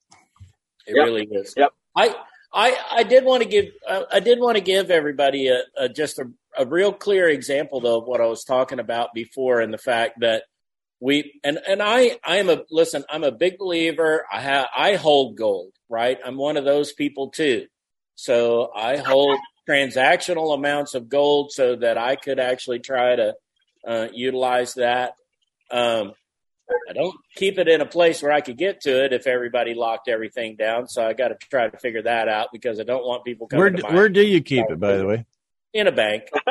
it 0.87 0.95
yep. 0.95 1.05
really 1.05 1.27
is. 1.29 1.53
Yep. 1.57 1.71
I 1.95 2.15
I 2.53 2.77
I 2.89 3.03
did 3.03 3.25
want 3.25 3.43
to 3.43 3.49
give 3.49 3.65
uh, 3.87 4.03
I 4.11 4.21
did 4.21 4.39
want 4.39 4.55
to 4.55 4.61
give 4.61 4.89
everybody 4.89 5.49
a, 5.49 5.63
a 5.77 5.89
just 5.89 6.19
a 6.19 6.31
a 6.57 6.65
real 6.65 6.93
clear 6.93 7.29
example 7.29 7.81
though 7.81 7.99
of 7.99 8.07
what 8.07 8.21
I 8.21 8.25
was 8.25 8.43
talking 8.43 8.79
about 8.79 9.13
before 9.13 9.61
and 9.61 9.73
the 9.73 9.77
fact 9.77 10.19
that 10.21 10.43
we 10.99 11.39
and 11.43 11.59
and 11.67 11.81
I 11.81 12.17
I 12.25 12.37
am 12.37 12.49
a 12.49 12.63
listen 12.69 13.03
I'm 13.09 13.23
a 13.23 13.31
big 13.31 13.57
believer. 13.57 14.25
I 14.31 14.41
have 14.41 14.67
I 14.75 14.95
hold 14.95 15.37
gold 15.37 15.75
right? 15.89 16.17
I'm 16.23 16.37
one 16.37 16.57
of 16.57 16.65
those 16.65 16.93
people 16.93 17.29
too. 17.29 17.67
So 18.15 18.71
I 18.75 18.97
hold 18.97 19.37
transactional 19.67 20.53
amounts 20.53 20.95
of 20.95 21.09
gold 21.09 21.51
so 21.51 21.75
that 21.77 21.97
I 21.97 22.15
could 22.15 22.39
actually 22.39 22.79
try 22.79 23.15
to 23.15 23.33
uh, 23.87 24.07
utilize 24.13 24.75
that. 24.75 25.13
Um, 25.71 26.13
I 26.89 26.93
don't 26.93 27.15
keep 27.35 27.59
it 27.59 27.67
in 27.67 27.81
a 27.81 27.85
place 27.85 28.23
where 28.23 28.31
I 28.31 28.41
could 28.41 28.57
get 28.57 28.81
to 28.81 29.05
it 29.05 29.13
if 29.13 29.27
everybody 29.27 29.75
locked 29.75 30.07
everything 30.07 30.55
down. 30.55 30.87
So 30.87 31.05
I 31.05 31.13
got 31.13 31.27
to 31.27 31.35
try 31.49 31.69
to 31.69 31.77
figure 31.77 32.03
that 32.03 32.27
out 32.27 32.47
because 32.51 32.79
I 32.79 32.83
don't 32.83 33.05
want 33.05 33.23
people 33.23 33.47
coming 33.47 33.75
where, 33.75 33.93
where 33.93 34.09
do 34.09 34.25
you 34.25 34.41
keep 34.41 34.65
it 34.69 34.79
by 34.79 34.97
the 34.97 35.05
way 35.05 35.25
in 35.75 35.87
a 35.87 35.91
bank. 35.91 36.23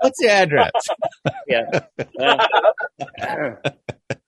What's 0.00 0.18
the 0.20 0.28
address? 0.28 0.72
yeah. 1.48 1.80
Uh, 2.20 3.54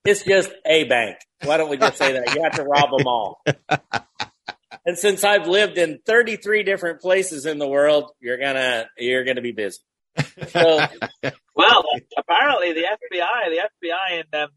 it's 0.05 0.23
just 0.23 0.51
a 0.64 0.85
bank. 0.85 1.19
Why 1.45 1.57
don't 1.57 1.69
we 1.69 1.77
just 1.77 1.99
say 1.99 2.12
that? 2.12 2.35
You 2.35 2.43
have 2.45 2.55
to 2.55 2.62
rob 2.64 2.90
them 2.97 3.07
all. 3.07 3.43
And 4.87 4.97
since 4.97 5.25
I've 5.25 5.47
lived 5.47 5.77
in 5.77 5.99
33 6.07 6.62
different 6.62 7.01
places 7.01 7.47
in 7.47 7.59
the 7.59 7.69
world, 7.69 8.12
you're 8.21 8.38
gonna 8.38 8.88
you're 8.97 9.25
gonna 9.25 9.43
be 9.43 9.53
busy. 9.53 9.79
So, 10.49 10.61
well, 11.55 11.85
apparently 12.16 12.73
the 12.73 12.83
FBI, 12.83 13.51
the 13.51 13.69
FBI 13.88 14.21
in 14.21 14.40
um, 14.40 14.49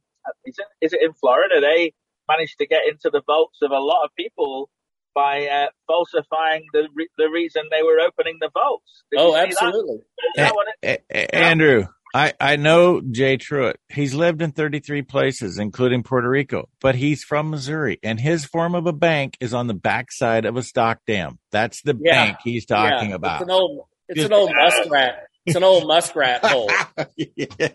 is 0.46 0.56
it, 0.58 0.66
is 0.86 0.94
it 0.94 1.02
in 1.02 1.14
Florida? 1.14 1.60
They 1.60 1.94
managed 2.30 2.58
to 2.60 2.68
get 2.68 2.82
into 2.88 3.10
the 3.12 3.22
vaults 3.26 3.60
of 3.62 3.72
a 3.72 3.80
lot 3.80 4.06
of 4.06 4.12
people 4.16 4.70
by 5.14 5.48
uh, 5.48 5.68
falsifying 5.88 6.64
the 6.74 6.88
re- 6.96 7.10
the 7.18 7.30
reason 7.30 7.64
they 7.72 7.84
were 7.84 8.00
opening 8.00 8.38
the 8.40 8.50
vaults. 8.54 9.04
Did 9.12 9.20
oh, 9.20 9.36
absolutely. 9.36 10.00
That? 10.36 10.54
It, 10.82 11.06
a- 11.10 11.18
a- 11.18 11.36
Andrew, 11.36 11.86
I, 12.14 12.34
I 12.40 12.56
know 12.58 13.02
Jay 13.02 13.38
Truitt. 13.38 13.76
He's 13.90 14.14
lived 14.14 14.44
in 14.44 14.52
33 14.52 15.02
places, 15.02 15.58
including 15.58 16.04
Puerto 16.04 16.30
Rico, 16.30 16.70
but 16.80 16.94
he's 16.96 17.24
from 17.24 17.50
Missouri, 17.50 18.00
and 18.04 18.20
his 18.20 18.46
form 18.46 18.76
of 18.76 18.86
a 18.86 18.94
bank 18.94 19.36
is 19.40 19.54
on 19.54 19.66
the 19.66 19.74
backside 19.74 20.46
of 20.46 20.56
a 20.56 20.62
stock 20.62 21.00
dam. 21.08 21.40
That's 21.52 21.82
the 21.82 21.98
yeah. 22.00 22.26
bank 22.26 22.38
he's 22.44 22.66
talking 22.66 23.10
yeah. 23.10 23.16
about. 23.16 23.42
It's 23.42 23.50
an 23.50 23.56
old, 23.56 23.88
it's 24.08 24.24
an 24.24 24.34
old 24.34 24.52
muskrat. 24.54 25.24
It's 25.46 25.56
an 25.58 25.64
old 25.64 25.88
muskrat 25.88 26.46
hole 26.46 26.70
yeah. 27.18 27.70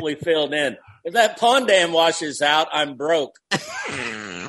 we 0.00 0.14
filled 0.14 0.54
in. 0.54 0.76
If 1.04 1.14
that 1.14 1.38
pond 1.38 1.66
dam 1.66 1.92
washes 1.92 2.42
out, 2.42 2.68
I'm 2.72 2.96
broke. 2.96 3.36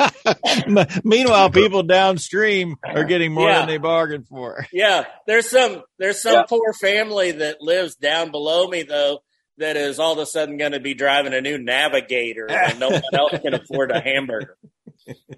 Meanwhile, 1.03 1.49
people 1.51 1.83
downstream 1.83 2.75
are 2.83 3.03
getting 3.03 3.33
more 3.33 3.49
yeah. 3.49 3.59
than 3.59 3.67
they 3.67 3.77
bargained 3.77 4.27
for. 4.27 4.65
Yeah, 4.71 5.05
there's 5.27 5.49
some 5.49 5.83
there's 5.99 6.21
some 6.21 6.33
yeah. 6.33 6.43
poor 6.47 6.73
family 6.73 7.31
that 7.31 7.61
lives 7.61 7.95
down 7.95 8.31
below 8.31 8.67
me 8.67 8.83
though 8.83 9.19
that 9.57 9.77
is 9.77 9.99
all 9.99 10.13
of 10.13 10.19
a 10.19 10.25
sudden 10.25 10.57
going 10.57 10.71
to 10.71 10.79
be 10.79 10.93
driving 10.93 11.33
a 11.33 11.41
new 11.41 11.57
Navigator 11.57 12.49
and 12.49 12.79
no 12.79 12.89
one 12.89 13.01
else 13.13 13.39
can 13.41 13.53
afford 13.53 13.91
a 13.91 14.01
hamburger. 14.01 14.57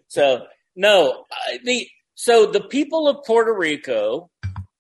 So 0.08 0.46
no, 0.76 1.26
the 1.64 1.88
So 2.16 2.46
the 2.46 2.62
people 2.62 3.08
of 3.08 3.26
Puerto 3.26 3.54
Rico, 3.54 4.30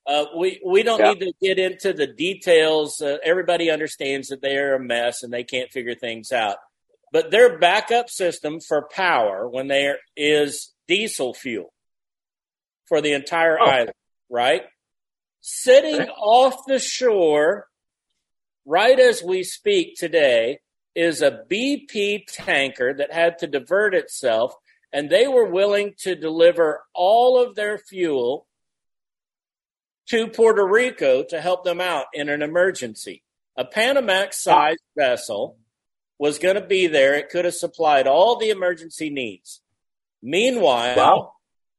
uh, 0.08 0.26
we 0.38 0.62
we 0.66 0.84
don't 0.84 1.00
yeah. 1.00 1.14
need 1.14 1.20
to 1.20 1.34
get 1.42 1.58
into 1.58 1.94
the 1.94 2.08
details. 2.08 3.02
Uh, 3.02 3.18
everybody 3.24 3.72
understands 3.72 4.28
that 4.28 4.42
they 4.42 4.56
are 4.58 4.76
a 4.76 4.80
mess 4.80 5.24
and 5.24 5.34
they 5.34 5.44
can't 5.44 5.72
figure 5.72 5.96
things 5.96 6.32
out. 6.32 6.58
But 7.12 7.32
their 7.32 7.58
backup 7.58 8.10
system 8.10 8.60
for 8.60 8.88
power 8.92 9.48
when 9.50 9.68
there 9.68 9.98
is 10.16 10.74
diesel 10.88 11.34
fuel 11.34 11.74
for 12.88 13.02
the 13.02 13.14
entire 13.14 13.60
oh. 13.60 13.66
island, 13.66 13.94
right? 14.30 14.64
Sitting 15.42 16.10
off 16.10 16.66
the 16.68 16.80
shore, 16.80 17.68
right 18.66 19.00
as 19.00 19.24
we 19.24 19.44
speak 19.44 19.96
today, 19.96 20.60
is 20.96 21.22
a 21.22 21.40
BP 21.50 22.26
tanker 22.28 22.94
that 22.94 23.12
had 23.12 23.40
to 23.40 23.48
divert 23.48 23.96
itself, 23.96 24.54
and 24.94 25.10
they 25.10 25.28
were 25.28 25.50
willing 25.50 25.94
to 26.00 26.16
deliver 26.16 26.82
all 26.94 27.42
of 27.42 27.56
their 27.56 27.78
fuel 27.78 28.48
to 30.10 30.28
Puerto 30.28 30.66
Rico 30.66 31.24
to 31.24 31.42
help 31.42 31.64
them 31.64 31.82
out 31.82 32.06
in 32.14 32.30
an 32.30 32.42
emergency. 32.42 33.24
A 33.58 33.66
Panamax 33.66 34.36
sized 34.36 34.84
vessel 34.98 35.58
was 36.20 36.40
going 36.40 36.56
to 36.56 36.66
be 36.66 36.88
there. 36.88 37.16
It 37.16 37.30
could 37.30 37.46
have 37.46 37.56
supplied 37.56 38.08
all 38.08 38.38
the 38.38 38.50
emergency 38.50 39.10
needs. 39.10 39.62
Meanwhile, 40.22 40.98
wow. 40.98 41.32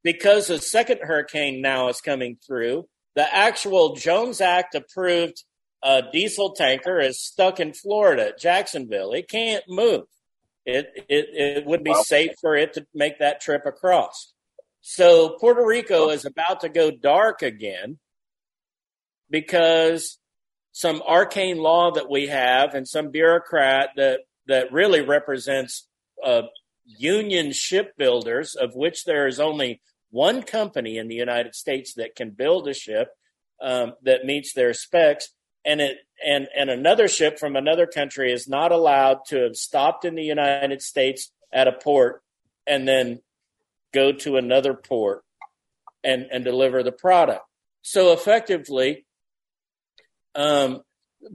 because 0.02 0.50
a 0.50 0.58
second 0.58 1.00
hurricane 1.02 1.60
now 1.60 1.88
is 1.88 2.00
coming 2.00 2.38
through, 2.46 2.88
the 3.14 3.34
actual 3.34 3.96
Jones 3.96 4.40
Act 4.40 4.74
approved 4.74 5.42
uh, 5.82 6.02
diesel 6.12 6.52
tanker 6.52 7.00
is 7.00 7.20
stuck 7.20 7.60
in 7.60 7.72
Florida, 7.72 8.32
Jacksonville. 8.38 9.12
It 9.12 9.28
can't 9.28 9.64
move. 9.68 10.04
It, 10.64 10.88
it, 11.08 11.26
it 11.32 11.66
would 11.66 11.84
be 11.84 11.90
wow. 11.90 12.02
safe 12.02 12.32
for 12.40 12.56
it 12.56 12.72
to 12.74 12.86
make 12.92 13.20
that 13.20 13.40
trip 13.40 13.62
across. 13.66 14.32
So 14.80 15.36
Puerto 15.38 15.64
Rico 15.64 16.10
is 16.10 16.24
about 16.24 16.60
to 16.60 16.68
go 16.68 16.90
dark 16.90 17.42
again 17.42 17.98
because 19.30 20.18
some 20.72 21.02
arcane 21.06 21.58
law 21.58 21.90
that 21.92 22.10
we 22.10 22.26
have 22.26 22.74
and 22.74 22.86
some 22.86 23.10
bureaucrat 23.10 23.90
that 23.96 24.20
that 24.46 24.72
really 24.72 25.00
represents 25.00 25.88
uh, 26.24 26.42
union 26.84 27.52
shipbuilders, 27.52 28.54
of 28.54 28.74
which 28.74 29.04
there 29.04 29.26
is 29.26 29.40
only 29.40 29.80
one 30.10 30.42
company 30.42 30.98
in 30.98 31.08
the 31.08 31.14
United 31.14 31.54
States 31.54 31.94
that 31.94 32.14
can 32.14 32.30
build 32.30 32.68
a 32.68 32.74
ship 32.74 33.08
um, 33.60 33.94
that 34.02 34.24
meets 34.24 34.52
their 34.52 34.72
specs, 34.74 35.30
and 35.64 35.80
it 35.80 35.98
and 36.24 36.46
and 36.56 36.70
another 36.70 37.08
ship 37.08 37.38
from 37.38 37.56
another 37.56 37.86
country 37.86 38.30
is 38.32 38.46
not 38.46 38.70
allowed 38.70 39.20
to 39.28 39.42
have 39.42 39.56
stopped 39.56 40.04
in 40.04 40.14
the 40.14 40.22
United 40.22 40.82
States 40.82 41.32
at 41.52 41.68
a 41.68 41.72
port 41.72 42.22
and 42.66 42.86
then 42.86 43.20
go 43.94 44.12
to 44.12 44.36
another 44.36 44.74
port 44.74 45.24
and 46.04 46.26
and 46.30 46.44
deliver 46.44 46.82
the 46.82 46.92
product. 46.92 47.44
So 47.82 48.12
effectively, 48.12 49.05
um, 50.36 50.82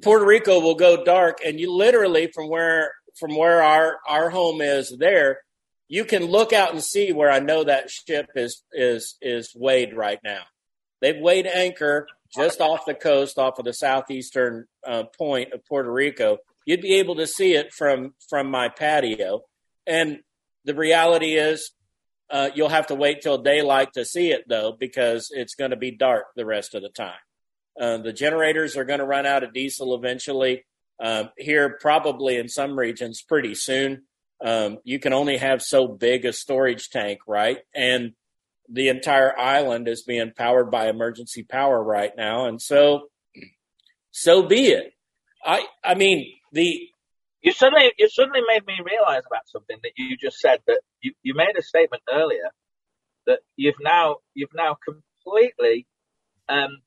Puerto 0.02 0.26
Rico 0.26 0.60
will 0.60 0.76
go 0.76 1.04
dark, 1.04 1.40
and 1.46 1.60
you 1.60 1.74
literally 1.74 2.30
from 2.34 2.50
where 2.50 2.92
from 3.20 3.36
where 3.36 3.62
our 3.62 3.98
our 4.08 4.30
home 4.30 4.62
is 4.62 4.96
there, 4.98 5.40
you 5.88 6.06
can 6.06 6.26
look 6.26 6.54
out 6.54 6.72
and 6.72 6.84
see 6.84 7.12
where 7.12 7.30
I 7.30 7.40
know 7.40 7.64
that 7.64 7.90
ship 7.90 8.28
is 8.36 8.64
is 8.72 9.18
is 9.22 9.52
weighed 9.56 9.94
right 9.96 10.20
now. 10.24 10.44
They've 11.02 11.20
weighed 11.20 11.48
anchor 11.48 12.08
just 12.34 12.62
off 12.62 12.86
the 12.86 12.94
coast, 12.94 13.38
off 13.38 13.60
of 13.60 13.66
the 13.66 13.74
southeastern 13.74 14.66
uh, 14.88 15.04
point 15.18 15.52
of 15.52 15.66
Puerto 15.66 15.92
Rico. 15.92 16.38
You'd 16.66 16.82
be 16.82 17.00
able 17.00 17.16
to 17.16 17.28
see 17.28 17.54
it 17.54 17.74
from 17.74 18.14
from 18.30 18.50
my 18.50 18.70
patio, 18.70 19.42
and 19.86 20.20
the 20.64 20.76
reality 20.76 21.34
is, 21.34 21.72
uh, 22.30 22.52
you'll 22.54 22.70
have 22.70 22.88
to 22.88 22.96
wait 22.96 23.22
till 23.22 23.40
daylight 23.40 23.94
to 23.94 24.06
see 24.06 24.32
it 24.32 24.44
though, 24.48 24.76
because 24.80 25.30
it's 25.32 25.56
going 25.56 25.72
to 25.72 25.78
be 25.78 25.92
dark 25.92 26.26
the 26.36 26.46
rest 26.46 26.76
of 26.76 26.84
the 26.84 26.90
time. 26.90 27.20
Uh, 27.80 27.98
the 27.98 28.14
generators 28.14 28.78
are 28.78 28.86
going 28.86 29.00
to 29.00 29.06
run 29.06 29.26
out 29.26 29.44
of 29.44 29.54
diesel 29.54 29.96
eventually. 29.96 30.66
Um, 31.00 31.30
here, 31.38 31.78
probably 31.82 32.38
in 32.38 32.48
some 32.48 32.78
regions, 32.78 33.24
pretty 33.24 33.56
soon. 33.56 34.04
Um, 34.44 34.80
you 34.84 35.00
can 35.00 35.14
only 35.14 35.38
have 35.38 35.62
so 35.62 35.88
big 35.88 36.26
a 36.26 36.34
storage 36.34 36.90
tank, 36.90 37.20
right? 37.28 37.60
And 37.74 38.14
the 38.70 38.90
entire 38.90 39.38
island 39.38 39.88
is 39.88 40.04
being 40.04 40.32
powered 40.36 40.72
by 40.72 40.90
emergency 40.90 41.44
power 41.44 41.82
right 41.82 42.12
now, 42.16 42.46
and 42.46 42.62
so, 42.62 43.10
so 44.12 44.44
be 44.44 44.68
it. 44.68 44.94
I, 45.44 45.66
I 45.84 45.96
mean, 45.96 46.26
the 46.52 46.88
you 47.42 47.52
suddenly 47.52 47.92
you 47.98 48.08
suddenly 48.08 48.42
made 48.48 48.66
me 48.66 48.76
realize 48.86 49.24
about 49.26 49.48
something 49.48 49.78
that 49.82 49.92
you 49.98 50.16
just 50.16 50.38
said 50.38 50.60
that 50.68 50.82
you, 51.02 51.14
you 51.24 51.34
made 51.36 51.58
a 51.58 51.64
statement 51.64 52.04
earlier 52.12 52.52
that 53.26 53.40
you've 53.56 53.80
now 53.82 54.18
you've 54.34 54.54
now 54.54 54.78
completely 54.86 55.88
um, 56.48 56.82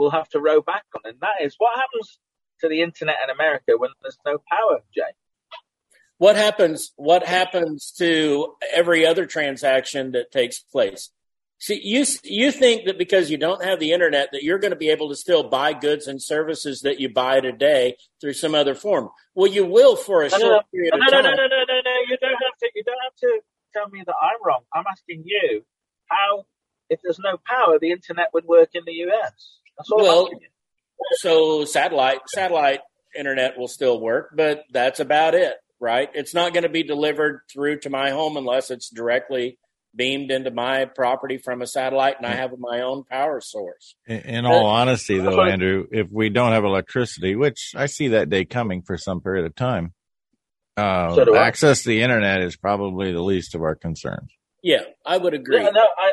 will 0.00 0.10
have 0.10 0.28
to 0.30 0.40
row 0.40 0.62
back 0.62 0.84
on, 0.96 1.02
and 1.04 1.20
that 1.20 1.44
is 1.44 1.54
what 1.58 1.78
happens 1.78 2.18
to 2.60 2.68
the 2.68 2.82
internet 2.82 3.16
in 3.22 3.30
America 3.30 3.72
when 3.76 3.90
there's 4.02 4.18
no 4.24 4.38
power, 4.50 4.80
Jay? 4.94 5.12
What 6.18 6.36
happens? 6.36 6.92
What 6.96 7.26
happens 7.26 7.92
to 7.98 8.54
every 8.72 9.06
other 9.06 9.26
transaction 9.26 10.12
that 10.12 10.32
takes 10.32 10.58
place? 10.58 11.10
See, 11.58 11.80
you 11.84 12.06
you 12.24 12.50
think 12.50 12.86
that 12.86 12.96
because 12.96 13.30
you 13.30 13.36
don't 13.36 13.62
have 13.62 13.80
the 13.80 13.92
internet 13.92 14.30
that 14.32 14.42
you're 14.42 14.58
going 14.58 14.72
to 14.72 14.76
be 14.76 14.88
able 14.88 15.10
to 15.10 15.16
still 15.16 15.44
buy 15.44 15.74
goods 15.74 16.06
and 16.06 16.20
services 16.20 16.80
that 16.82 17.00
you 17.00 17.12
buy 17.12 17.40
today 17.40 17.96
through 18.20 18.32
some 18.32 18.54
other 18.54 18.74
form. 18.74 19.10
Well, 19.34 19.50
you 19.50 19.66
will 19.66 19.96
for 19.96 20.22
a 20.22 20.30
no, 20.30 20.38
short 20.38 20.42
no, 20.42 20.62
period 20.72 20.94
no, 20.94 21.04
of 21.04 21.12
time. 21.12 21.22
No, 21.24 21.30
no, 21.30 21.36
no, 21.36 21.46
no, 21.46 21.64
no, 21.68 21.80
no. 21.84 21.96
You 22.08 22.16
don't 22.20 22.30
have 22.30 22.56
to. 22.60 22.70
You 22.74 22.84
don't 22.84 23.02
have 23.04 23.16
to 23.16 23.40
tell 23.74 23.88
me 23.90 24.02
that 24.06 24.14
I'm 24.20 24.38
wrong. 24.42 24.62
I'm 24.74 24.84
asking 24.90 25.24
you 25.26 25.62
how, 26.06 26.46
if 26.88 27.00
there's 27.02 27.18
no 27.18 27.36
power, 27.46 27.78
the 27.78 27.90
internet 27.90 28.28
would 28.32 28.46
work 28.46 28.70
in 28.72 28.82
the 28.86 28.92
US. 29.08 29.60
That's 29.78 29.90
well, 29.94 30.28
so 31.18 31.64
satellite 31.64 32.20
satellite 32.34 32.80
internet 33.18 33.58
will 33.58 33.68
still 33.68 34.00
work, 34.00 34.30
but 34.34 34.64
that's 34.72 35.00
about 35.00 35.34
it, 35.34 35.54
right? 35.80 36.08
It's 36.14 36.34
not 36.34 36.52
going 36.52 36.62
to 36.62 36.68
be 36.68 36.82
delivered 36.82 37.42
through 37.52 37.80
to 37.80 37.90
my 37.90 38.10
home 38.10 38.36
unless 38.36 38.70
it's 38.70 38.90
directly 38.90 39.58
beamed 39.94 40.30
into 40.30 40.50
my 40.50 40.84
property 40.84 41.36
from 41.36 41.62
a 41.62 41.66
satellite 41.66 42.16
and 42.18 42.26
I 42.26 42.34
have 42.34 42.52
my 42.58 42.82
own 42.82 43.02
power 43.04 43.40
source. 43.40 43.96
In, 44.06 44.20
in 44.20 44.46
all 44.46 44.66
honesty, 44.66 45.18
though, 45.18 45.42
Andrew, 45.42 45.86
if 45.90 46.08
we 46.10 46.28
don't 46.28 46.52
have 46.52 46.64
electricity, 46.64 47.34
which 47.34 47.72
I 47.74 47.86
see 47.86 48.08
that 48.08 48.30
day 48.30 48.44
coming 48.44 48.82
for 48.82 48.96
some 48.96 49.20
period 49.20 49.46
of 49.46 49.54
time, 49.56 49.92
uh, 50.76 51.14
so 51.14 51.36
access 51.36 51.82
to 51.82 51.88
the 51.88 52.02
internet 52.02 52.42
is 52.42 52.56
probably 52.56 53.12
the 53.12 53.22
least 53.22 53.54
of 53.54 53.62
our 53.62 53.74
concerns. 53.74 54.30
Yeah, 54.62 54.82
I 55.04 55.16
would 55.16 55.34
agree. 55.34 55.62
Yeah, 55.62 55.70
no, 55.70 55.86
I, 55.98 56.12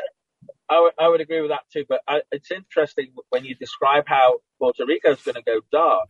I, 0.70 0.74
w- 0.74 0.92
I 0.98 1.08
would 1.08 1.20
agree 1.20 1.40
with 1.40 1.50
that 1.50 1.64
too. 1.72 1.84
But 1.88 2.00
I, 2.06 2.22
it's 2.30 2.50
interesting 2.50 3.12
when 3.30 3.44
you 3.44 3.54
describe 3.54 4.04
how 4.06 4.38
Puerto 4.58 4.84
Rico 4.86 5.12
is 5.12 5.22
going 5.22 5.36
to 5.36 5.42
go 5.42 5.60
dark 5.72 6.08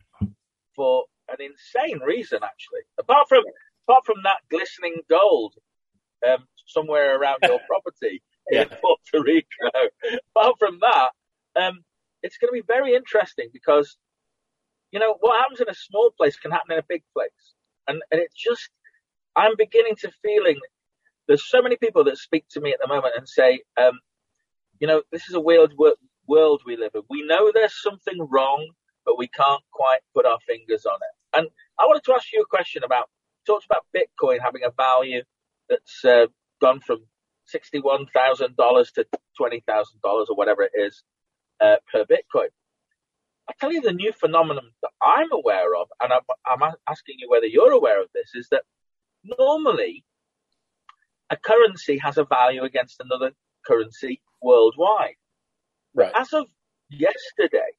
for 0.75 1.05
an 1.29 1.37
insane 1.39 1.99
reason, 1.99 2.39
actually. 2.43 2.81
Apart 2.99 3.27
from 3.29 3.43
apart 3.87 4.05
from 4.05 4.17
that 4.23 4.37
glistening 4.49 4.97
gold 5.09 5.55
um, 6.27 6.45
somewhere 6.67 7.19
around 7.19 7.39
your 7.43 7.59
property 7.67 8.21
yeah. 8.51 8.63
in 8.63 8.69
Puerto 8.69 9.23
Rico. 9.23 9.89
apart 10.35 10.55
from 10.59 10.79
that, 10.81 11.09
um, 11.55 11.83
it's 12.21 12.37
going 12.37 12.49
to 12.49 12.61
be 12.61 12.65
very 12.67 12.95
interesting 12.95 13.49
because 13.53 13.97
you 14.91 14.99
know 14.99 15.15
what 15.19 15.39
happens 15.39 15.61
in 15.61 15.69
a 15.69 15.75
small 15.75 16.11
place 16.17 16.37
can 16.37 16.51
happen 16.51 16.73
in 16.73 16.79
a 16.79 16.85
big 16.87 17.03
place, 17.13 17.53
and 17.87 18.01
and 18.11 18.19
it's 18.19 18.35
just 18.35 18.69
I'm 19.35 19.55
beginning 19.57 19.95
to 19.97 20.11
feeling. 20.21 20.59
There's 21.27 21.47
so 21.47 21.61
many 21.61 21.77
people 21.77 22.05
that 22.05 22.17
speak 22.17 22.45
to 22.51 22.59
me 22.59 22.73
at 22.73 22.79
the 22.81 22.87
moment 22.87 23.13
and 23.15 23.29
say, 23.29 23.61
um, 23.77 23.99
you 24.79 24.87
know, 24.87 25.01
this 25.11 25.27
is 25.27 25.35
a 25.35 25.39
weird 25.39 25.73
world 26.27 26.61
we 26.65 26.77
live 26.77 26.91
in. 26.95 27.01
We 27.09 27.25
know 27.25 27.51
there's 27.53 27.81
something 27.81 28.17
wrong, 28.29 28.67
but 29.05 29.17
we 29.17 29.27
can't 29.27 29.63
quite 29.71 29.99
put 30.13 30.25
our 30.25 30.39
fingers 30.45 30.85
on 30.85 30.95
it. 30.95 31.37
And 31.37 31.47
I 31.79 31.85
wanted 31.85 32.03
to 32.05 32.13
ask 32.13 32.31
you 32.31 32.41
a 32.41 32.45
question 32.45 32.83
about, 32.83 33.09
talked 33.45 33.65
about 33.65 33.85
Bitcoin 33.95 34.39
having 34.41 34.63
a 34.63 34.71
value 34.71 35.23
that's 35.69 36.03
uh, 36.05 36.27
gone 36.61 36.79
from 36.79 36.99
$61,000 37.53 38.93
to 38.93 39.05
$20,000 39.39 39.59
or 40.03 40.35
whatever 40.35 40.63
it 40.63 40.71
is 40.75 41.03
uh, 41.59 41.77
per 41.91 42.05
Bitcoin. 42.05 42.49
I 43.49 43.53
tell 43.59 43.73
you 43.73 43.81
the 43.81 43.93
new 43.93 44.13
phenomenon 44.13 44.71
that 44.83 44.91
I'm 45.01 45.31
aware 45.31 45.75
of, 45.75 45.87
and 46.01 46.13
I'm, 46.13 46.21
I'm 46.45 46.73
asking 46.87 47.15
you 47.17 47.29
whether 47.29 47.47
you're 47.47 47.71
aware 47.71 48.01
of 48.01 48.09
this, 48.13 48.35
is 48.35 48.47
that 48.51 48.63
normally 49.23 50.03
a 51.31 51.37
currency 51.37 51.97
has 51.97 52.17
a 52.17 52.25
value 52.25 52.63
against 52.63 52.99
another 52.99 53.31
currency 53.65 54.21
worldwide. 54.41 55.15
Right. 55.93 56.11
As 56.15 56.33
of 56.33 56.47
yesterday, 56.89 57.71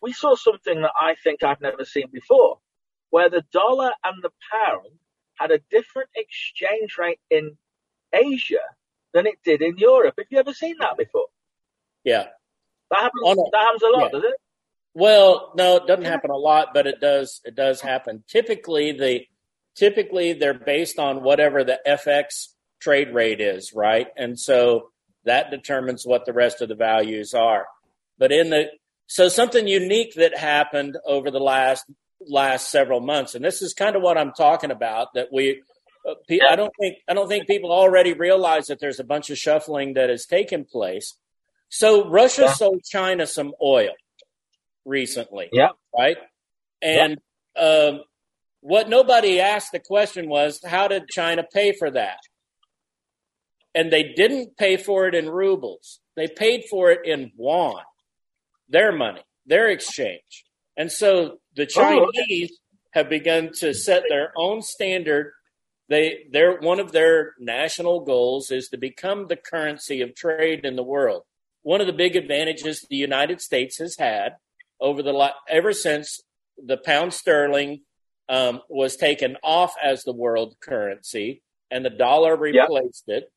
we 0.00 0.12
saw 0.12 0.34
something 0.34 0.82
that 0.82 0.92
I 1.00 1.14
think 1.22 1.42
I've 1.42 1.60
never 1.60 1.84
seen 1.84 2.08
before, 2.12 2.58
where 3.10 3.30
the 3.30 3.44
dollar 3.52 3.92
and 4.04 4.22
the 4.22 4.30
pound 4.50 4.98
had 5.34 5.50
a 5.50 5.60
different 5.70 6.10
exchange 6.14 6.96
rate 6.98 7.20
in 7.30 7.56
Asia 8.12 8.64
than 9.14 9.26
it 9.26 9.38
did 9.44 9.62
in 9.62 9.76
Europe. 9.78 10.14
Have 10.18 10.26
you 10.30 10.38
ever 10.38 10.52
seen 10.52 10.76
that 10.80 10.96
before? 10.96 11.26
Yeah. 12.04 12.26
That 12.90 13.00
happens, 13.00 13.22
a, 13.24 13.34
that 13.52 13.60
happens 13.60 13.82
a 13.82 13.88
lot, 13.88 14.02
yeah. 14.04 14.08
does 14.10 14.24
it? 14.24 14.34
Well, 14.94 15.52
no, 15.56 15.76
it 15.76 15.86
doesn't 15.86 16.04
happen 16.04 16.30
a 16.30 16.36
lot, 16.36 16.68
but 16.74 16.86
it 16.86 17.00
does 17.00 17.40
it 17.44 17.54
does 17.54 17.80
happen. 17.80 18.24
Typically 18.28 18.92
the 18.92 19.22
typically 19.74 20.34
they're 20.34 20.52
based 20.52 20.98
on 20.98 21.22
whatever 21.22 21.64
the 21.64 21.80
FX 21.86 22.48
trade 22.82 23.14
rate 23.14 23.40
is, 23.40 23.72
right? 23.74 24.08
And 24.16 24.38
so 24.38 24.90
That 25.24 25.50
determines 25.50 26.04
what 26.04 26.26
the 26.26 26.32
rest 26.32 26.62
of 26.62 26.68
the 26.68 26.74
values 26.74 27.34
are. 27.34 27.66
But 28.18 28.32
in 28.32 28.50
the 28.50 28.64
so 29.06 29.28
something 29.28 29.68
unique 29.68 30.14
that 30.14 30.36
happened 30.36 30.96
over 31.06 31.30
the 31.30 31.38
last 31.40 31.84
last 32.26 32.70
several 32.70 33.00
months, 33.00 33.34
and 33.34 33.44
this 33.44 33.62
is 33.62 33.74
kind 33.74 33.94
of 33.96 34.02
what 34.02 34.18
I'm 34.18 34.32
talking 34.32 34.70
about. 34.70 35.14
That 35.14 35.28
we, 35.32 35.62
uh, 36.08 36.14
I 36.48 36.56
don't 36.56 36.72
think 36.80 36.96
I 37.08 37.14
don't 37.14 37.28
think 37.28 37.46
people 37.46 37.70
already 37.72 38.14
realize 38.14 38.66
that 38.66 38.80
there's 38.80 39.00
a 39.00 39.04
bunch 39.04 39.30
of 39.30 39.38
shuffling 39.38 39.94
that 39.94 40.10
has 40.10 40.26
taken 40.26 40.64
place. 40.64 41.16
So 41.68 42.08
Russia 42.08 42.42
yeah. 42.42 42.52
sold 42.52 42.82
China 42.84 43.26
some 43.26 43.52
oil 43.62 43.94
recently. 44.84 45.48
Yeah. 45.52 45.68
Right. 45.96 46.16
And 46.82 47.18
yeah. 47.56 47.62
um, 47.62 48.00
what 48.60 48.88
nobody 48.88 49.40
asked 49.40 49.72
the 49.72 49.80
question 49.80 50.28
was, 50.28 50.60
how 50.64 50.88
did 50.88 51.08
China 51.08 51.44
pay 51.50 51.72
for 51.78 51.90
that? 51.90 52.18
And 53.74 53.92
they 53.92 54.12
didn't 54.14 54.56
pay 54.56 54.76
for 54.76 55.06
it 55.06 55.14
in 55.14 55.30
rubles. 55.30 56.00
They 56.16 56.28
paid 56.28 56.64
for 56.70 56.90
it 56.90 57.00
in 57.04 57.32
yuan, 57.38 57.82
their 58.68 58.92
money, 58.92 59.22
their 59.46 59.68
exchange. 59.68 60.44
And 60.76 60.92
so 60.92 61.38
the 61.56 61.68
oh, 61.76 62.10
Chinese 62.16 62.58
have 62.92 63.08
begun 63.08 63.52
to 63.60 63.72
set 63.72 64.04
their 64.08 64.32
own 64.36 64.62
standard. 64.62 65.32
They, 65.88 66.26
their, 66.30 66.58
one 66.58 66.80
of 66.80 66.92
their 66.92 67.32
national 67.38 68.00
goals 68.00 68.50
is 68.50 68.68
to 68.68 68.76
become 68.76 69.26
the 69.26 69.36
currency 69.36 70.02
of 70.02 70.14
trade 70.14 70.64
in 70.64 70.76
the 70.76 70.82
world. 70.82 71.22
One 71.62 71.80
of 71.80 71.86
the 71.86 71.92
big 71.92 72.16
advantages 72.16 72.84
the 72.88 72.96
United 72.96 73.40
States 73.40 73.78
has 73.78 73.96
had 73.98 74.36
over 74.80 75.02
the 75.02 75.32
ever 75.48 75.72
since 75.72 76.20
the 76.62 76.76
pound 76.76 77.14
sterling 77.14 77.82
um, 78.28 78.60
was 78.68 78.96
taken 78.96 79.36
off 79.42 79.74
as 79.82 80.02
the 80.02 80.12
world 80.12 80.56
currency 80.60 81.42
and 81.70 81.84
the 81.84 81.90
dollar 81.90 82.36
replaced 82.36 83.04
yep. 83.06 83.22
it. 83.22 83.32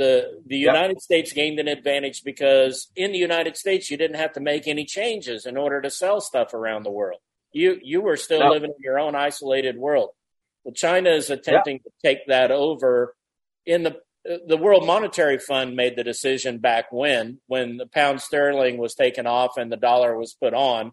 The 0.00 0.40
the 0.46 0.56
yep. 0.56 0.72
United 0.72 1.02
States 1.02 1.34
gained 1.34 1.58
an 1.58 1.68
advantage 1.68 2.22
because 2.24 2.90
in 2.96 3.12
the 3.12 3.18
United 3.18 3.54
States 3.58 3.90
you 3.90 3.98
didn't 3.98 4.16
have 4.16 4.32
to 4.32 4.40
make 4.40 4.66
any 4.66 4.86
changes 4.86 5.44
in 5.44 5.58
order 5.58 5.82
to 5.82 5.90
sell 5.90 6.22
stuff 6.22 6.54
around 6.54 6.84
the 6.84 6.90
world. 6.90 7.20
You 7.52 7.78
you 7.82 8.00
were 8.00 8.16
still 8.16 8.40
yep. 8.40 8.50
living 8.50 8.70
in 8.70 8.82
your 8.82 8.98
own 8.98 9.14
isolated 9.14 9.76
world. 9.76 10.12
Well, 10.64 10.72
China 10.72 11.10
is 11.10 11.28
attempting 11.28 11.80
to 11.80 11.90
take 12.02 12.28
that 12.28 12.50
over. 12.50 13.14
In 13.66 13.82
the 13.82 13.98
the 14.24 14.56
World 14.56 14.86
Monetary 14.86 15.36
Fund 15.36 15.76
made 15.76 15.96
the 15.96 16.04
decision 16.04 16.60
back 16.60 16.86
when 16.90 17.38
when 17.46 17.76
the 17.76 17.86
pound 17.86 18.22
sterling 18.22 18.78
was 18.78 18.94
taken 18.94 19.26
off 19.26 19.58
and 19.58 19.70
the 19.70 19.76
dollar 19.76 20.16
was 20.16 20.32
put 20.32 20.54
on, 20.54 20.92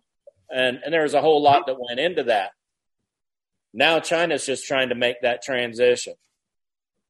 and 0.50 0.82
and 0.84 0.93
there 0.93 1.04
was 1.04 1.13
a 1.13 1.22
whole 1.22 1.41
lot 1.41 1.67
that 1.67 1.80
went 1.80 2.02
into 2.02 2.24
that. 2.24 2.52
Now 3.74 4.02
China's 4.02 4.46
just 4.46 4.65
trying 4.65 4.89
to 4.89 4.96
make 4.96 5.22
that 5.22 5.43
transition. 5.43 6.15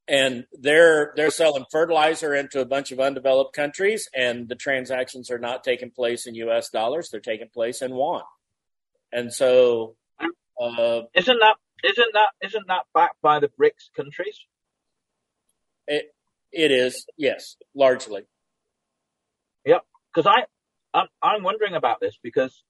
And 0.08 0.46
they're 0.52 1.12
they're 1.16 1.30
selling 1.30 1.66
fertilizer 1.70 2.34
into 2.34 2.60
a 2.60 2.64
bunch 2.64 2.92
of 2.92 3.00
undeveloped 3.00 3.54
countries, 3.54 4.08
and 4.14 4.48
the 4.48 4.54
transactions 4.54 5.30
are 5.30 5.38
not 5.38 5.64
taking 5.64 5.90
place 5.90 6.26
in 6.26 6.34
U.S. 6.36 6.70
dollars; 6.70 7.10
they're 7.10 7.20
taking 7.20 7.48
place 7.52 7.82
in 7.82 7.90
yuan. 7.90 8.22
And 9.12 9.32
so, 9.32 9.96
uh, 10.20 11.02
isn't 11.14 11.38
that 11.40 11.56
isn't 11.84 12.12
that 12.14 12.28
isn't 12.42 12.66
that 12.68 12.84
backed 12.94 13.20
by 13.20 13.40
the 13.40 13.48
BRICS 13.48 13.90
countries? 13.94 14.38
It 15.86 16.14
it 16.52 16.70
is, 16.70 17.06
yes, 17.16 17.56
largely. 17.74 18.22
Yep, 19.66 19.84
because 20.14 20.26
I 20.26 20.44
I'm, 20.94 21.06
I'm 21.22 21.42
wondering 21.42 21.74
about 21.74 22.00
this 22.00 22.18
because 22.22 22.62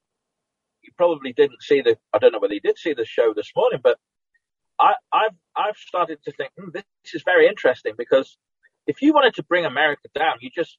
you 0.83 0.93
probably 0.97 1.33
didn't 1.33 1.63
see 1.63 1.81
the. 1.81 1.97
I 2.13 2.19
don't 2.19 2.33
know 2.33 2.39
whether 2.39 2.55
you 2.55 2.61
did 2.61 2.79
see 2.79 2.95
the 2.95 3.05
show 3.05 3.33
this 3.35 3.53
morning, 3.55 3.81
but 3.83 3.99
I, 4.81 4.95
have 5.13 5.35
I've 5.57 5.77
started 5.77 6.23
to 6.25 6.33
think 6.33 6.53
hmm, 6.59 6.71
this 6.73 6.85
is 7.15 7.23
very 7.23 7.47
interesting 7.47 7.95
because 7.97 8.37
if 8.87 9.03
you 9.03 9.13
wanted 9.13 9.35
to 9.35 9.43
bring 9.43 9.65
America 9.65 10.09
down, 10.15 10.37
you 10.41 10.51
just 10.55 10.79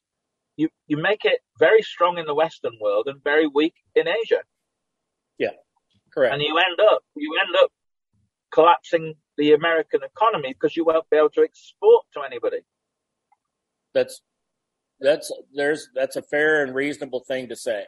you 0.55 0.69
you 0.87 0.97
make 0.97 1.25
it 1.25 1.41
very 1.57 1.81
strong 1.81 2.17
in 2.17 2.25
the 2.25 2.35
Western 2.35 2.73
world 2.81 3.07
and 3.07 3.23
very 3.23 3.47
weak 3.47 3.75
in 3.95 4.07
Asia. 4.07 4.41
Yeah, 5.37 5.55
correct. 6.13 6.33
And 6.33 6.41
you 6.41 6.57
end 6.57 6.79
up 6.79 7.03
you 7.15 7.37
end 7.39 7.55
up 7.61 7.71
collapsing 8.51 9.15
the 9.37 9.53
American 9.53 10.01
economy 10.03 10.53
because 10.53 10.75
you 10.75 10.85
won't 10.85 11.09
be 11.09 11.17
able 11.17 11.29
to 11.31 11.41
export 11.41 12.05
to 12.13 12.21
anybody. 12.21 12.59
That's 13.93 14.21
that's 14.99 15.31
there's 15.53 15.89
that's 15.95 16.15
a 16.15 16.21
fair 16.21 16.63
and 16.63 16.73
reasonable 16.75 17.23
thing 17.27 17.49
to 17.49 17.55
say. 17.55 17.85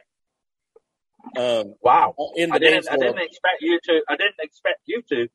Um, 1.36 1.74
wow! 1.82 2.14
In 2.36 2.50
the 2.50 2.56
I 2.56 2.58
didn't, 2.58 2.88
I 2.90 2.96
didn't 2.96 3.20
expect 3.20 3.60
you 3.60 3.78
to. 3.84 4.02
I 4.08 4.16
didn't 4.16 4.40
expect 4.40 4.80
you 4.86 5.02
to 5.10 5.28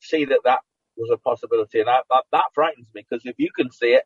see 0.00 0.24
that 0.26 0.40
that 0.44 0.60
was 0.96 1.10
a 1.12 1.18
possibility, 1.18 1.80
and 1.80 1.90
I, 1.90 2.00
that, 2.10 2.24
that 2.32 2.44
frightens 2.54 2.86
me 2.94 3.04
because 3.08 3.24
if 3.24 3.36
you 3.38 3.50
can 3.54 3.70
see 3.70 3.88
it, 3.88 4.04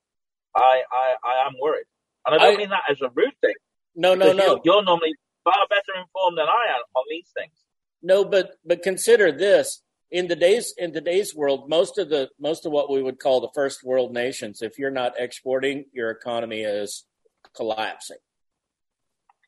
I, 0.55 0.83
I, 0.93 1.15
I 1.25 1.47
am 1.47 1.55
worried, 1.61 1.87
and 2.27 2.35
I 2.35 2.39
don't 2.39 2.55
I, 2.55 2.59
mean 2.59 2.71
that 2.71 2.83
as 2.91 3.01
a 3.01 3.11
rude 3.15 3.35
thing. 3.41 3.55
No, 3.95 4.15
no, 4.15 4.33
no. 4.33 4.47
You're, 4.47 4.61
you're 4.65 4.85
normally 4.85 5.15
far 5.45 5.55
better 5.69 6.01
informed 6.01 6.39
than 6.39 6.47
I 6.47 6.75
am 6.75 6.83
on 6.95 7.05
these 7.09 7.29
things. 7.37 7.53
No, 8.03 8.25
but 8.25 8.53
but 8.65 8.83
consider 8.83 9.31
this: 9.31 9.83
in 10.11 10.29
today's 10.29 10.75
in 10.77 10.93
today's 10.93 11.35
world, 11.35 11.69
most 11.69 11.99
of 11.99 12.09
the 12.09 12.31
most 12.39 12.67
of 12.67 12.73
what 12.73 12.91
we 12.91 13.03
would 13.03 13.19
call 13.19 13.41
the 13.41 13.51
first 13.55 13.85
world 13.85 14.13
nations, 14.13 14.63
if 14.63 14.79
you're 14.79 14.91
not 14.91 15.13
exporting, 15.19 15.85
your 15.93 16.11
economy 16.11 16.63
is 16.63 17.05
collapsing. 17.55 18.19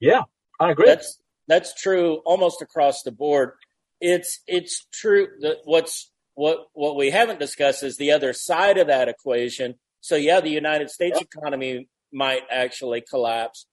Yeah, 0.00 0.22
I 0.60 0.70
agree. 0.70 0.86
That's 0.86 1.18
that's 1.48 1.74
true 1.80 2.20
almost 2.24 2.62
across 2.62 3.02
the 3.02 3.12
board. 3.12 3.52
It's 4.00 4.40
it's 4.46 4.86
true 4.92 5.28
that 5.40 5.58
what's 5.64 6.11
what 6.42 6.66
what 6.72 6.96
we 6.96 7.10
haven't 7.10 7.38
discussed 7.38 7.84
is 7.84 7.96
the 7.96 8.10
other 8.10 8.32
side 8.32 8.76
of 8.76 8.88
that 8.88 9.08
equation. 9.08 9.76
So 10.00 10.16
yeah, 10.16 10.40
the 10.40 10.50
United 10.50 10.90
States 10.90 11.20
economy 11.20 11.88
might 12.12 12.42
actually 12.50 13.00
collapse. 13.08 13.66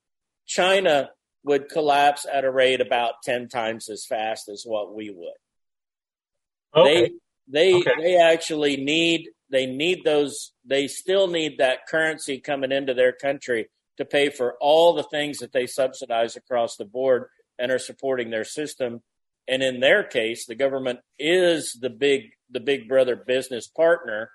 China 0.46 1.10
would 1.42 1.68
collapse 1.68 2.26
at 2.32 2.44
a 2.44 2.50
rate 2.50 2.80
about 2.80 3.14
10 3.24 3.48
times 3.48 3.88
as 3.88 4.06
fast 4.06 4.48
as 4.48 4.62
what 4.64 4.94
we 4.94 5.10
would. 5.10 5.40
Okay. 6.76 7.10
They 7.48 7.72
they 7.72 7.74
okay. 7.74 7.90
they 7.98 8.16
actually 8.18 8.76
need 8.76 9.30
they 9.50 9.66
need 9.66 10.04
those 10.04 10.52
they 10.64 10.86
still 10.86 11.26
need 11.26 11.58
that 11.58 11.88
currency 11.88 12.38
coming 12.38 12.70
into 12.70 12.94
their 12.94 13.12
country 13.12 13.68
to 13.96 14.04
pay 14.04 14.30
for 14.30 14.54
all 14.60 14.94
the 14.94 15.02
things 15.02 15.38
that 15.38 15.52
they 15.52 15.66
subsidize 15.66 16.36
across 16.36 16.76
the 16.76 16.84
board 16.84 17.24
and 17.58 17.72
are 17.72 17.80
supporting 17.80 18.30
their 18.30 18.44
system. 18.44 19.02
And 19.50 19.64
in 19.64 19.80
their 19.80 20.04
case, 20.04 20.46
the 20.46 20.54
government 20.54 21.00
is 21.18 21.76
the 21.78 21.90
big 21.90 22.30
the 22.50 22.60
big 22.60 22.88
brother 22.88 23.16
business 23.16 23.66
partner. 23.66 24.30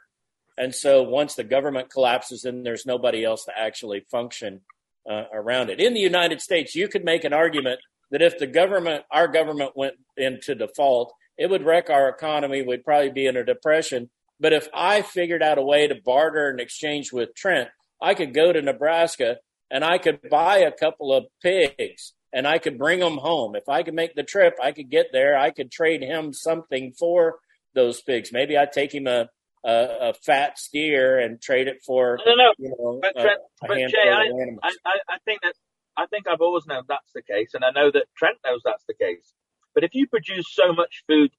And 0.57 0.75
so 0.75 1.03
once 1.03 1.35
the 1.35 1.43
government 1.43 1.89
collapses, 1.89 2.41
then 2.43 2.63
there's 2.63 2.85
nobody 2.85 3.23
else 3.23 3.45
to 3.45 3.57
actually 3.57 4.05
function 4.11 4.61
uh, 5.09 5.23
around 5.33 5.69
it. 5.69 5.79
In 5.79 5.93
the 5.93 5.99
United 5.99 6.41
States, 6.41 6.75
you 6.75 6.87
could 6.87 7.03
make 7.03 7.23
an 7.23 7.33
argument 7.33 7.79
that 8.11 8.21
if 8.21 8.37
the 8.37 8.47
government, 8.47 9.03
our 9.11 9.27
government 9.27 9.71
went 9.75 9.95
into 10.15 10.55
default, 10.55 11.13
it 11.37 11.49
would 11.49 11.65
wreck 11.65 11.89
our 11.89 12.07
economy. 12.09 12.61
We'd 12.61 12.85
probably 12.85 13.11
be 13.11 13.25
in 13.25 13.35
a 13.35 13.43
depression. 13.43 14.09
But 14.39 14.53
if 14.53 14.67
I 14.73 15.01
figured 15.01 15.43
out 15.43 15.57
a 15.57 15.61
way 15.61 15.87
to 15.87 15.95
barter 15.95 16.49
and 16.49 16.59
exchange 16.59 17.11
with 17.11 17.35
Trent, 17.35 17.69
I 18.01 18.13
could 18.13 18.33
go 18.33 18.51
to 18.51 18.61
Nebraska 18.61 19.37
and 19.71 19.83
I 19.83 19.97
could 19.97 20.19
buy 20.29 20.59
a 20.59 20.71
couple 20.71 21.13
of 21.13 21.25
pigs 21.41 22.13
and 22.35 22.45
I 22.45 22.57
could 22.59 22.77
bring 22.77 22.99
them 22.99 23.17
home. 23.17 23.55
If 23.55 23.69
I 23.69 23.81
could 23.81 23.93
make 23.93 24.13
the 24.13 24.23
trip, 24.23 24.57
I 24.61 24.73
could 24.73 24.91
get 24.91 25.07
there. 25.13 25.37
I 25.37 25.51
could 25.51 25.71
trade 25.71 26.03
him 26.03 26.33
something 26.33 26.91
for 26.91 27.39
those 27.73 28.01
pigs. 28.01 28.31
Maybe 28.33 28.57
I'd 28.57 28.73
take 28.73 28.93
him 28.93 29.07
a, 29.07 29.29
a, 29.65 30.09
a 30.09 30.13
fat 30.13 30.59
steer 30.59 31.17
and 31.17 31.41
trade 31.41 31.69
it 31.69 31.81
for 31.85 32.19
no, 32.25 32.35
no. 32.35 32.53
You 32.57 32.75
know, 32.77 32.99
but, 33.01 33.13
Trent, 33.15 33.39
a, 33.63 33.65
a 33.65 33.67
but 33.69 33.77
Jay, 33.77 34.09
I, 34.09 34.69
I, 34.85 34.91
I 35.09 35.17
think 35.23 35.41
that 35.43 35.53
I 35.97 36.05
think 36.07 36.27
I've 36.27 36.41
always 36.41 36.67
known 36.67 36.83
that's 36.89 37.13
the 37.15 37.21
case, 37.21 37.51
and 37.53 37.63
I 37.63 37.71
know 37.71 37.89
that 37.89 38.03
Trent 38.17 38.37
knows 38.45 38.59
that's 38.65 38.83
the 38.85 38.93
case. 38.93 39.33
But 39.73 39.85
if 39.85 39.91
you 39.93 40.05
produce 40.05 40.45
so 40.49 40.73
much 40.73 41.03
food 41.07 41.31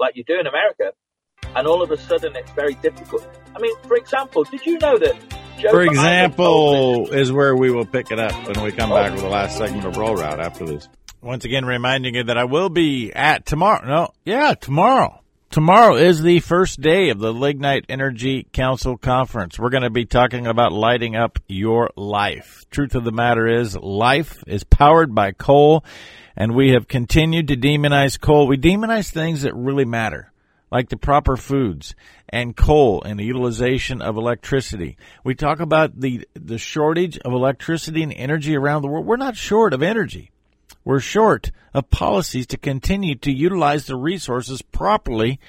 like 0.00 0.16
you 0.16 0.24
do 0.24 0.40
in 0.40 0.48
America, 0.48 0.92
and 1.54 1.66
all 1.68 1.80
of 1.80 1.92
a 1.92 1.96
sudden 1.96 2.34
it's 2.34 2.50
very 2.52 2.74
difficult. 2.74 3.26
I 3.54 3.60
mean, 3.60 3.74
for 3.86 3.96
example, 3.96 4.42
did 4.42 4.66
you 4.66 4.78
know 4.78 4.98
that 4.98 5.16
For 5.68 5.82
example, 5.82 7.12
is 7.12 7.30
where 7.30 7.54
we 7.54 7.70
will 7.70 7.84
pick 7.84 8.10
it 8.10 8.18
up 8.18 8.32
when 8.46 8.64
we 8.64 8.72
come 8.72 8.90
back 8.90 9.12
with 9.12 9.22
the 9.22 9.28
last 9.28 9.58
segment 9.58 9.84
of 9.84 9.96
Rural 9.96 10.16
Route 10.16 10.40
after 10.40 10.64
this. 10.64 10.88
Once 11.20 11.44
again, 11.44 11.66
reminding 11.66 12.14
you 12.14 12.24
that 12.24 12.38
I 12.38 12.44
will 12.44 12.70
be 12.70 13.12
at 13.12 13.44
tomorrow. 13.44 13.86
No, 13.86 14.08
yeah, 14.24 14.54
tomorrow. 14.54 15.20
Tomorrow 15.50 15.96
is 15.96 16.22
the 16.22 16.40
first 16.40 16.80
day 16.80 17.10
of 17.10 17.18
the 17.18 17.32
Lignite 17.32 17.84
Energy 17.88 18.46
Council 18.52 18.96
Conference. 18.96 19.58
We're 19.58 19.70
going 19.70 19.82
to 19.82 19.90
be 19.90 20.06
talking 20.06 20.46
about 20.46 20.72
lighting 20.72 21.16
up 21.16 21.38
your 21.46 21.90
life. 21.96 22.64
Truth 22.70 22.94
of 22.94 23.04
the 23.04 23.12
matter 23.12 23.46
is, 23.46 23.76
life 23.76 24.42
is 24.46 24.64
powered 24.64 25.14
by 25.14 25.32
coal, 25.32 25.84
and 26.36 26.54
we 26.54 26.70
have 26.70 26.88
continued 26.88 27.48
to 27.48 27.56
demonize 27.56 28.18
coal. 28.18 28.46
We 28.46 28.56
demonize 28.56 29.10
things 29.10 29.42
that 29.42 29.54
really 29.54 29.84
matter 29.84 30.32
like 30.70 30.88
the 30.88 30.96
proper 30.96 31.36
foods 31.36 31.94
and 32.28 32.56
coal 32.56 33.02
and 33.02 33.18
the 33.18 33.24
utilization 33.24 34.00
of 34.00 34.16
electricity. 34.16 34.96
We 35.24 35.34
talk 35.34 35.60
about 35.60 36.00
the, 36.00 36.26
the 36.34 36.58
shortage 36.58 37.18
of 37.18 37.32
electricity 37.32 38.02
and 38.02 38.12
energy 38.12 38.56
around 38.56 38.82
the 38.82 38.88
world. 38.88 39.06
We're 39.06 39.16
not 39.16 39.36
short 39.36 39.74
of 39.74 39.82
energy. 39.82 40.30
We're 40.84 41.00
short 41.00 41.50
of 41.74 41.90
policies 41.90 42.46
to 42.48 42.56
continue 42.56 43.16
to 43.16 43.32
utilize 43.32 43.86
the 43.86 43.96
resources 43.96 44.62
properly 44.62 45.40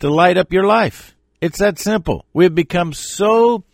to 0.00 0.10
light 0.10 0.36
up 0.36 0.52
your 0.52 0.64
life. 0.64 1.14
It's 1.40 1.58
that 1.58 1.78
simple. 1.78 2.24
We 2.32 2.44
have 2.44 2.54
become 2.54 2.92
so 2.92 3.64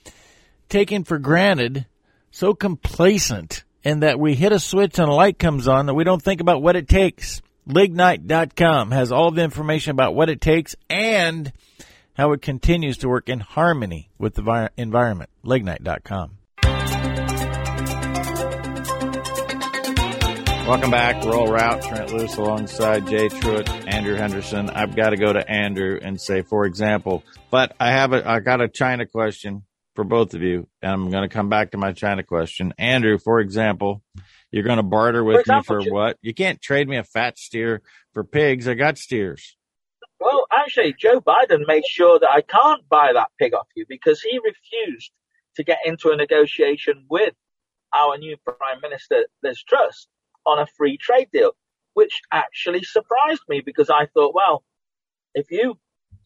taken 0.68 1.04
for 1.04 1.18
granted 1.18 1.86
so 2.30 2.54
complacent 2.54 3.64
and 3.84 4.02
that 4.02 4.20
we 4.20 4.34
hit 4.34 4.52
a 4.52 4.60
switch 4.60 4.98
and 4.98 5.08
a 5.08 5.12
light 5.12 5.38
comes 5.38 5.66
on 5.66 5.86
that 5.86 5.94
we 5.94 6.04
don't 6.04 6.22
think 6.22 6.40
about 6.40 6.62
what 6.62 6.76
it 6.76 6.88
takes. 6.88 7.42
Lignite.com 7.68 8.92
has 8.92 9.12
all 9.12 9.30
the 9.30 9.42
information 9.42 9.90
about 9.90 10.14
what 10.14 10.30
it 10.30 10.40
takes 10.40 10.74
and 10.88 11.52
how 12.14 12.32
it 12.32 12.40
continues 12.40 12.96
to 12.98 13.08
work 13.08 13.28
in 13.28 13.40
harmony 13.40 14.08
with 14.18 14.34
the 14.34 14.70
environment. 14.78 15.28
Lignite.com. 15.44 16.38
Welcome 20.66 20.90
back. 20.90 21.22
Rural 21.24 21.46
Route. 21.46 21.82
Trent 21.82 22.10
Loos 22.10 22.36
alongside 22.36 23.06
Jay 23.06 23.28
Truitt, 23.28 23.68
Andrew 23.86 24.14
Henderson. 24.14 24.70
I've 24.70 24.96
got 24.96 25.10
to 25.10 25.16
go 25.16 25.32
to 25.32 25.50
Andrew 25.50 25.98
and 26.02 26.18
say, 26.18 26.40
for 26.40 26.64
example, 26.64 27.22
but 27.50 27.76
I 27.78 27.90
have 27.90 28.14
a, 28.14 28.26
I 28.26 28.40
got 28.40 28.62
a 28.62 28.68
China 28.68 29.06
question 29.06 29.64
for 29.98 30.04
both 30.04 30.32
of 30.32 30.42
you, 30.42 30.68
and 30.80 30.92
I'm 30.92 31.10
going 31.10 31.28
to 31.28 31.28
come 31.28 31.48
back 31.48 31.72
to 31.72 31.76
my 31.76 31.90
China 31.90 32.22
question. 32.22 32.72
Andrew, 32.78 33.18
for 33.18 33.40
example, 33.40 34.00
you're 34.52 34.62
going 34.62 34.76
to 34.76 34.84
barter 34.84 35.24
with 35.24 35.34
for 35.34 35.40
example, 35.40 35.78
me 35.78 35.86
for 35.86 35.92
what? 35.92 36.16
You 36.22 36.32
can't 36.32 36.62
trade 36.62 36.88
me 36.88 36.98
a 36.98 37.02
fat 37.02 37.36
steer 37.36 37.82
for 38.14 38.22
pigs. 38.22 38.68
I 38.68 38.74
got 38.74 38.96
steers. 38.96 39.56
Well, 40.20 40.46
actually, 40.56 40.94
Joe 40.96 41.20
Biden 41.20 41.66
made 41.66 41.84
sure 41.84 42.20
that 42.20 42.30
I 42.30 42.42
can't 42.42 42.88
buy 42.88 43.10
that 43.12 43.30
pig 43.40 43.54
off 43.54 43.66
you 43.74 43.86
because 43.88 44.20
he 44.20 44.38
refused 44.38 45.10
to 45.56 45.64
get 45.64 45.78
into 45.84 46.10
a 46.10 46.16
negotiation 46.16 47.04
with 47.10 47.34
our 47.92 48.18
new 48.18 48.36
Prime 48.44 48.80
Minister, 48.80 49.26
Liz 49.42 49.64
Truss, 49.64 50.06
on 50.46 50.60
a 50.60 50.66
free 50.76 50.96
trade 50.96 51.26
deal, 51.32 51.56
which 51.94 52.20
actually 52.30 52.84
surprised 52.84 53.42
me 53.48 53.62
because 53.66 53.90
I 53.90 54.06
thought, 54.14 54.32
well, 54.32 54.62
if 55.34 55.50
you 55.50 55.76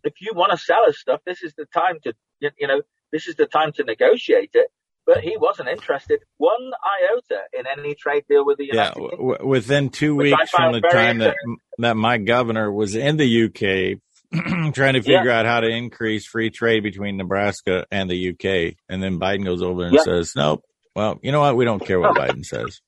if 0.04 0.20
you 0.20 0.32
want 0.34 0.52
to 0.52 0.58
sell 0.58 0.84
us 0.86 0.98
stuff, 0.98 1.20
this 1.24 1.42
is 1.42 1.54
the 1.56 1.64
time 1.72 2.00
to 2.02 2.12
you 2.58 2.66
know 2.66 2.82
this 3.12 3.28
is 3.28 3.36
the 3.36 3.46
time 3.46 3.72
to 3.72 3.84
negotiate 3.84 4.50
it. 4.54 4.68
But 5.04 5.18
he 5.18 5.36
wasn't 5.36 5.68
interested 5.68 6.20
one 6.36 6.70
iota 7.00 7.40
in 7.52 7.64
any 7.66 7.96
trade 7.96 8.22
deal 8.28 8.46
with 8.46 8.58
the 8.58 8.66
United 8.66 8.88
yeah, 8.88 8.92
Kingdom. 8.94 9.18
W- 9.18 9.48
within 9.48 9.90
two 9.90 10.14
weeks 10.14 10.50
from 10.50 10.72
the 10.72 10.80
time 10.80 11.18
that 11.18 11.36
that 11.78 11.96
my 11.96 12.18
governor 12.18 12.70
was 12.70 12.94
in 12.94 13.16
the 13.16 13.44
UK 13.46 13.98
trying 14.74 14.94
to 14.94 15.02
figure 15.02 15.26
yeah. 15.26 15.40
out 15.40 15.46
how 15.46 15.60
to 15.60 15.68
increase 15.68 16.24
free 16.24 16.50
trade 16.50 16.84
between 16.84 17.16
Nebraska 17.16 17.84
and 17.90 18.08
the 18.08 18.30
UK, 18.30 18.76
and 18.88 19.02
then 19.02 19.18
Biden 19.18 19.44
goes 19.44 19.60
over 19.60 19.84
and 19.84 19.94
yeah. 19.94 20.02
says, 20.04 20.34
"Nope." 20.36 20.64
Well, 20.94 21.18
you 21.22 21.32
know 21.32 21.40
what? 21.40 21.56
We 21.56 21.64
don't 21.64 21.84
care 21.84 21.98
what 22.00 22.16
Biden 22.16 22.44
says. 22.44 22.80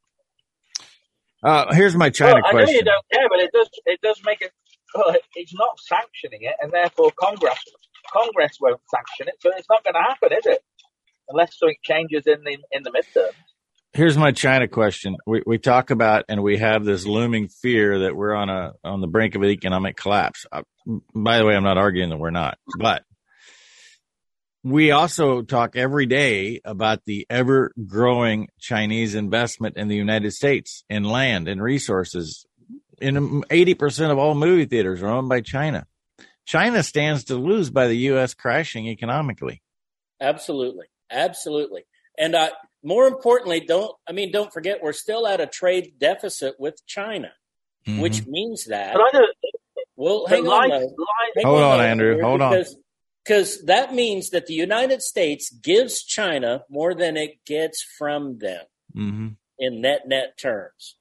Uh, 1.43 1.75
here's 1.75 1.95
my 1.95 2.11
China 2.11 2.41
well, 2.43 2.51
question. 2.51 2.61
I 2.61 2.65
know 2.65 2.73
you 2.73 2.85
don't 2.85 3.05
care, 3.13 3.29
but 3.29 3.41
it 3.41 3.53
does 3.53 3.69
it 3.87 4.01
does 4.01 4.21
make 4.25 4.41
it. 4.41 4.53
Well, 4.95 5.17
it's 5.35 5.55
not 5.55 5.79
sanctioning 5.81 6.43
it, 6.43 6.55
and 6.63 6.73
therefore 6.73 7.11
Congress 7.19 7.59
Congress 8.13 8.59
won't 8.61 8.81
sanction 8.89 9.29
it, 9.29 9.35
so 9.41 9.51
it's 9.57 9.69
not 9.69 9.85
going 9.85 9.95
to 9.95 10.01
happen, 10.01 10.33
is 10.33 10.47
it? 10.47 10.63
Unless 11.29 11.59
something 11.59 11.77
changes 11.83 12.27
in 12.27 12.45
the 12.45 12.59
in 12.73 12.83
the 12.83 12.91
midterm. 12.91 13.33
Here's 13.95 14.19
my 14.19 14.33
China 14.33 14.69
question. 14.69 15.17
We 15.27 15.43
we 15.47 15.59
talk 15.59 15.91
about 15.91 16.25
and 16.29 16.43
we 16.43 16.59
have 16.59 16.85
this 16.85 17.07
looming 17.07 17.49
fear 17.49 18.01
that 18.01 18.17
we're 18.17 18.35
on 18.35 18.51
a 18.51 18.73
on 18.83 19.01
the 19.01 19.07
brink 19.07 19.35
of 19.35 19.43
an 19.43 19.51
economic 19.51 19.97
collapse. 19.97 20.47
Uh, 20.51 20.63
by 21.15 21.39
the 21.39 21.47
way, 21.47 21.55
I'm 21.55 21.63
not 21.63 21.79
arguing 21.79 22.11
that 22.11 22.19
we're 22.19 22.31
not, 22.31 22.59
but 22.79 23.05
we 24.65 24.91
also 24.93 25.43
talk 25.43 25.77
every 25.77 26.07
day 26.07 26.61
about 26.65 27.05
the 27.05 27.27
ever 27.29 27.73
growing 27.87 28.49
Chinese 28.59 29.15
investment 29.15 29.77
in 29.77 29.89
the 29.89 29.95
United 29.95 30.33
States 30.33 30.85
in 30.89 31.05
land 31.05 31.49
and 31.49 31.63
resources. 31.63 32.47
In 33.01 33.43
80% 33.43 34.11
of 34.11 34.19
all 34.19 34.35
movie 34.35 34.65
theaters 34.65 35.03
are 35.03 35.09
owned 35.09 35.29
by 35.29 35.43
China. 35.43 35.87
China 36.45 36.83
stands 36.83 37.25
to 37.25 37.37
lose 37.37 37.71
by 37.71 37.87
the 37.87 37.97
U.S. 37.97 38.35
crashing 38.35 38.87
economically. 38.87 39.63
Absolutely, 40.21 40.87
absolutely. 41.11 41.85
And 42.19 42.35
uh, 42.35 42.51
more 42.83 43.07
importantly, 43.07 43.61
don't 43.61 43.91
I 44.09 44.13
mean 44.13 44.31
don't 44.31 44.53
forget 44.53 44.83
we're 44.83 44.93
still 44.93 45.27
at 45.27 45.41
a 45.41 45.47
trade 45.47 45.95
deficit 45.99 46.55
with 46.59 46.87
China, 46.87 47.33
mm-hmm. 47.87 48.01
which 48.01 48.27
means 48.27 48.67
that. 48.67 48.97
Well, 49.97 50.27
hang 50.27 50.47
on. 50.47 50.71
Life, 50.71 50.83
hang 51.37 51.47
hold 51.47 51.63
on, 51.63 51.81
on 51.81 51.87
Andrew. 51.87 52.21
Hold 52.21 52.41
because, 52.41 52.75
on. 52.75 52.81
Because 53.25 53.65
that 53.65 53.95
means 53.95 54.31
that 54.31 54.47
the 54.47 54.55
United 54.55 55.03
States 55.03 55.51
gives 55.51 56.03
China 56.03 56.65
more 56.69 56.95
than 56.95 57.17
it 57.17 57.45
gets 57.47 57.83
from 57.83 58.39
them 58.39 58.65
mm-hmm. 58.95 59.29
in 59.59 59.81
net 59.81 60.07
net 60.07 60.37
terms, 60.37 60.97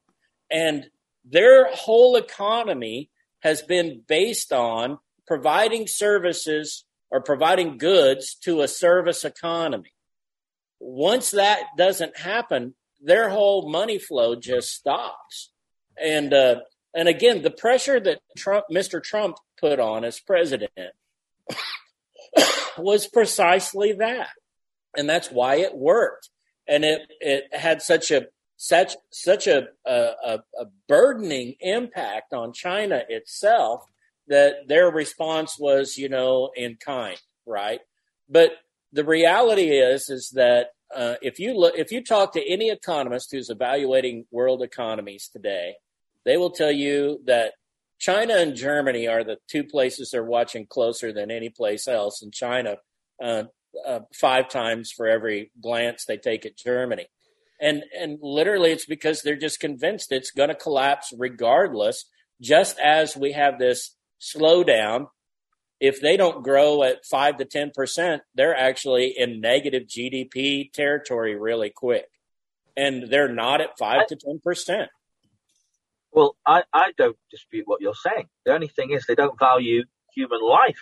and 0.49 0.89
their 1.25 1.73
whole 1.73 2.15
economy 2.15 3.09
has 3.39 3.61
been 3.61 4.01
based 4.07 4.53
on 4.53 4.99
providing 5.27 5.87
services 5.87 6.85
or 7.11 7.21
providing 7.21 7.77
goods 7.77 8.35
to 8.43 8.61
a 8.61 8.67
service 8.67 9.23
economy. 9.23 9.93
Once 10.79 11.31
that 11.31 11.61
doesn't 11.77 12.17
happen, 12.17 12.73
their 13.01 13.29
whole 13.29 13.69
money 13.69 13.99
flow 13.99 14.35
just 14.35 14.71
stops. 14.71 15.51
And 16.01 16.33
uh, 16.33 16.61
and 16.95 17.07
again, 17.07 17.41
the 17.41 17.51
pressure 17.51 17.99
that 17.99 18.19
Trump, 18.37 18.65
Mr. 18.71 19.01
Trump, 19.01 19.37
put 19.59 19.79
on 19.79 20.03
as 20.03 20.19
president 20.19 20.71
was 22.77 23.07
precisely 23.07 23.93
that, 23.93 24.29
and 24.97 25.07
that's 25.07 25.29
why 25.29 25.55
it 25.57 25.75
worked. 25.75 26.29
And 26.67 26.83
it 26.83 27.01
it 27.19 27.43
had 27.53 27.81
such 27.81 28.09
a 28.09 28.27
such 28.57 28.95
such 29.11 29.45
a 29.45 29.67
a, 29.85 30.39
a 30.59 30.65
burdening 30.87 31.55
impact 31.59 32.33
on 32.33 32.53
China 32.53 33.03
itself 33.07 33.85
that 34.27 34.67
their 34.67 34.89
response 34.89 35.57
was, 35.59 35.97
you 35.97 36.09
know, 36.09 36.51
in 36.55 36.77
kind, 36.83 37.19
right? 37.45 37.79
But 38.29 38.51
the 38.91 39.03
reality 39.03 39.69
is, 39.69 40.09
is 40.09 40.31
that 40.35 40.67
uh, 40.95 41.15
if 41.21 41.39
you 41.39 41.57
look, 41.57 41.73
if 41.77 41.91
you 41.91 42.03
talk 42.03 42.33
to 42.33 42.47
any 42.47 42.69
economist 42.69 43.31
who's 43.31 43.49
evaluating 43.49 44.25
world 44.31 44.61
economies 44.61 45.29
today, 45.31 45.75
they 46.25 46.37
will 46.37 46.51
tell 46.51 46.71
you 46.71 47.19
that 47.25 47.53
China 47.99 48.35
and 48.35 48.55
Germany 48.55 49.07
are 49.07 49.23
the 49.23 49.37
two 49.47 49.63
places 49.63 50.11
they're 50.11 50.23
watching 50.23 50.65
closer 50.67 51.11
than 51.11 51.31
any 51.31 51.49
place 51.49 51.87
else. 51.87 52.21
And 52.21 52.33
China, 52.33 52.77
uh, 53.21 53.43
uh, 53.85 54.01
five 54.13 54.49
times 54.49 54.91
for 54.91 55.07
every 55.07 55.51
glance 55.61 56.05
they 56.05 56.17
take 56.17 56.45
at 56.45 56.57
Germany. 56.57 57.07
And, 57.59 57.83
and 57.97 58.19
literally 58.21 58.71
it's 58.71 58.85
because 58.85 59.21
they're 59.21 59.35
just 59.35 59.59
convinced 59.59 60.11
it's 60.11 60.31
going 60.31 60.49
to 60.49 60.55
collapse 60.55 61.13
regardless, 61.17 62.05
just 62.41 62.77
as 62.79 63.15
we 63.15 63.31
have 63.31 63.57
this 63.57 63.95
slowdown, 64.23 65.07
if 65.79 65.99
they 65.99 66.15
don't 66.15 66.43
grow 66.43 66.83
at 66.83 67.05
five 67.05 67.37
to 67.37 67.45
ten 67.45 67.71
percent, 67.75 68.21
they're 68.35 68.55
actually 68.55 69.13
in 69.17 69.41
negative 69.41 69.83
GDP 69.83 70.71
territory 70.71 71.35
really 71.35 71.69
quick, 71.69 72.05
and 72.77 73.09
they're 73.09 73.33
not 73.33 73.61
at 73.61 73.77
five 73.77 74.01
I, 74.01 74.05
to 74.09 74.15
ten 74.15 74.39
percent. 74.43 74.89
Well, 76.11 76.35
I, 76.45 76.63
I 76.71 76.91
don't 76.97 77.17
dispute 77.31 77.67
what 77.67 77.81
you're 77.81 77.95
saying. 77.95 78.27
The 78.45 78.53
only 78.53 78.67
thing 78.67 78.91
is 78.91 79.05
they 79.05 79.15
don't 79.15 79.37
value 79.37 79.83
human 80.15 80.41
life 80.41 80.79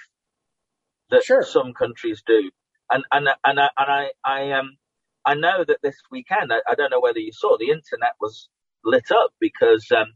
that 1.09 1.23
sure. 1.23 1.43
some 1.43 1.73
countries 1.73 2.21
do, 2.25 2.51
and 2.91 3.03
and 3.11 3.27
and 3.43 3.59
I, 3.59 3.69
and 3.77 3.91
I 3.91 4.09
I 4.23 4.51
um 4.51 4.77
I 5.25 5.35
know 5.35 5.63
that 5.65 5.77
this 5.81 5.95
weekend 6.11 6.51
I, 6.51 6.59
I 6.69 6.75
don't 6.75 6.91
know 6.91 6.99
whether 6.99 7.19
you 7.19 7.31
saw 7.31 7.57
the 7.57 7.69
internet 7.69 8.13
was 8.19 8.49
lit 8.83 9.11
up 9.11 9.31
because 9.39 9.87
um 9.95 10.13